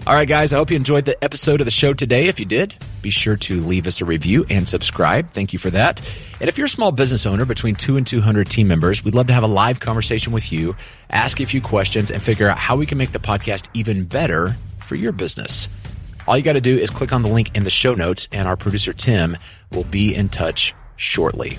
All 0.08 0.14
right, 0.14 0.26
guys, 0.26 0.54
I 0.54 0.56
hope 0.56 0.70
you 0.70 0.76
enjoyed 0.76 1.04
the 1.04 1.22
episode 1.22 1.60
of 1.60 1.66
the 1.66 1.70
show 1.70 1.92
today. 1.92 2.28
If 2.28 2.40
you 2.40 2.46
did, 2.46 2.74
be 3.02 3.10
sure 3.10 3.36
to 3.36 3.60
leave 3.60 3.86
us 3.86 4.00
a 4.00 4.06
review 4.06 4.46
and 4.48 4.66
subscribe. 4.66 5.28
Thank 5.32 5.52
you 5.52 5.58
for 5.58 5.68
that. 5.68 6.00
And 6.40 6.48
if 6.48 6.56
you're 6.56 6.64
a 6.64 6.70
small 6.70 6.92
business 6.92 7.26
owner 7.26 7.44
between 7.44 7.74
two 7.74 7.98
and 7.98 8.06
200 8.06 8.48
team 8.48 8.68
members, 8.68 9.04
we'd 9.04 9.14
love 9.14 9.26
to 9.26 9.34
have 9.34 9.42
a 9.42 9.46
live 9.46 9.80
conversation 9.80 10.32
with 10.32 10.50
you, 10.50 10.76
ask 11.10 11.40
a 11.40 11.44
few 11.44 11.60
questions, 11.60 12.10
and 12.10 12.22
figure 12.22 12.48
out 12.48 12.56
how 12.56 12.74
we 12.74 12.86
can 12.86 12.96
make 12.96 13.12
the 13.12 13.18
podcast 13.18 13.68
even 13.74 14.06
better 14.06 14.56
for 14.78 14.94
your 14.94 15.12
business. 15.12 15.68
All 16.26 16.38
you 16.38 16.42
got 16.42 16.54
to 16.54 16.62
do 16.62 16.78
is 16.78 16.88
click 16.88 17.12
on 17.12 17.20
the 17.20 17.28
link 17.28 17.54
in 17.54 17.64
the 17.64 17.70
show 17.70 17.92
notes, 17.92 18.28
and 18.32 18.48
our 18.48 18.56
producer, 18.56 18.94
Tim, 18.94 19.36
will 19.72 19.84
be 19.84 20.14
in 20.14 20.30
touch 20.30 20.74
shortly. 20.96 21.58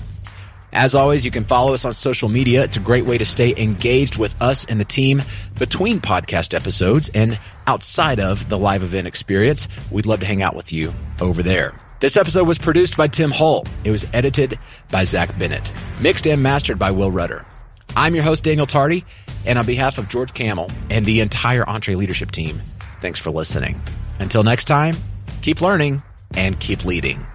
As 0.72 0.94
always, 0.94 1.24
you 1.24 1.30
can 1.30 1.44
follow 1.44 1.74
us 1.74 1.84
on 1.84 1.92
social 1.92 2.28
media. 2.28 2.62
It's 2.62 2.76
a 2.76 2.80
great 2.80 3.04
way 3.04 3.18
to 3.18 3.24
stay 3.24 3.54
engaged 3.56 4.16
with 4.16 4.40
us 4.40 4.64
and 4.64 4.80
the 4.80 4.84
team 4.84 5.22
between 5.58 6.00
podcast 6.00 6.54
episodes 6.54 7.10
and 7.12 7.38
outside 7.66 8.20
of 8.20 8.48
the 8.48 8.58
live 8.58 8.82
event 8.82 9.06
experience. 9.06 9.66
We'd 9.90 10.06
love 10.06 10.20
to 10.20 10.26
hang 10.26 10.42
out 10.42 10.54
with 10.54 10.72
you 10.72 10.94
over 11.20 11.42
there. 11.42 11.74
This 11.98 12.16
episode 12.16 12.46
was 12.46 12.56
produced 12.56 12.96
by 12.96 13.08
Tim 13.08 13.30
Hull. 13.30 13.66
It 13.84 13.90
was 13.90 14.06
edited 14.12 14.58
by 14.90 15.04
Zach 15.04 15.36
Bennett, 15.38 15.70
mixed 16.00 16.26
and 16.26 16.42
mastered 16.42 16.78
by 16.78 16.92
Will 16.92 17.10
Rudder. 17.10 17.44
I'm 17.96 18.14
your 18.14 18.24
host, 18.24 18.44
Daniel 18.44 18.66
Tardy, 18.66 19.04
and 19.44 19.58
on 19.58 19.66
behalf 19.66 19.98
of 19.98 20.08
George 20.08 20.32
Kamel 20.32 20.70
and 20.88 21.04
the 21.04 21.20
entire 21.20 21.64
EntreLeadership 21.64 22.30
team, 22.30 22.62
thanks 23.00 23.18
for 23.18 23.30
listening. 23.30 23.80
Until 24.20 24.44
next 24.44 24.66
time, 24.66 24.96
keep 25.42 25.60
learning 25.60 26.02
and 26.34 26.58
keep 26.60 26.84
leading. 26.84 27.26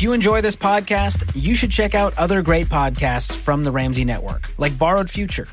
If 0.00 0.04
you 0.04 0.14
enjoy 0.14 0.40
this 0.40 0.56
podcast, 0.56 1.30
you 1.34 1.54
should 1.54 1.70
check 1.70 1.94
out 1.94 2.16
other 2.16 2.40
great 2.40 2.68
podcasts 2.68 3.36
from 3.36 3.64
the 3.64 3.70
Ramsey 3.70 4.02
Network, 4.02 4.50
like 4.56 4.78
Borrowed 4.78 5.10
Future. 5.10 5.46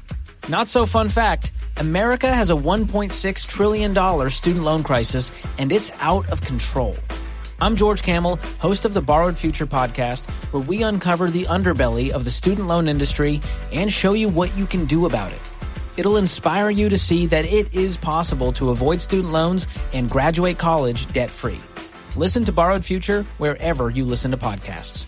Not 0.47 0.69
so 0.69 0.85
fun 0.85 1.09
fact 1.09 1.51
America 1.75 2.33
has 2.33 2.49
a 2.49 2.53
$1.6 2.53 3.45
trillion 3.45 4.29
student 4.29 4.63
loan 4.63 4.83
crisis, 4.83 5.33
and 5.57 5.69
it's 5.69 5.91
out 5.99 6.29
of 6.29 6.39
control. 6.39 6.95
I'm 7.59 7.75
George 7.75 8.03
Kamel, 8.03 8.37
host 8.59 8.85
of 8.85 8.93
the 8.93 9.01
Borrowed 9.01 9.37
Future 9.37 9.67
podcast, 9.67 10.29
where 10.53 10.63
we 10.63 10.81
uncover 10.81 11.29
the 11.29 11.43
underbelly 11.43 12.11
of 12.11 12.23
the 12.23 12.31
student 12.31 12.69
loan 12.69 12.87
industry 12.87 13.41
and 13.73 13.91
show 13.91 14.13
you 14.13 14.29
what 14.29 14.57
you 14.57 14.65
can 14.65 14.85
do 14.85 15.07
about 15.07 15.33
it. 15.33 15.41
It'll 15.97 16.15
inspire 16.15 16.69
you 16.69 16.87
to 16.87 16.97
see 16.97 17.25
that 17.25 17.43
it 17.43 17.73
is 17.73 17.97
possible 17.97 18.53
to 18.53 18.69
avoid 18.69 19.01
student 19.01 19.33
loans 19.33 19.67
and 19.91 20.09
graduate 20.09 20.57
college 20.57 21.05
debt 21.07 21.31
free. 21.31 21.59
Listen 22.17 22.43
to 22.45 22.51
Borrowed 22.51 22.83
Future 22.83 23.23
wherever 23.37 23.91
you 23.91 24.03
listen 24.03 24.31
to 24.31 24.37
podcasts. 24.37 25.05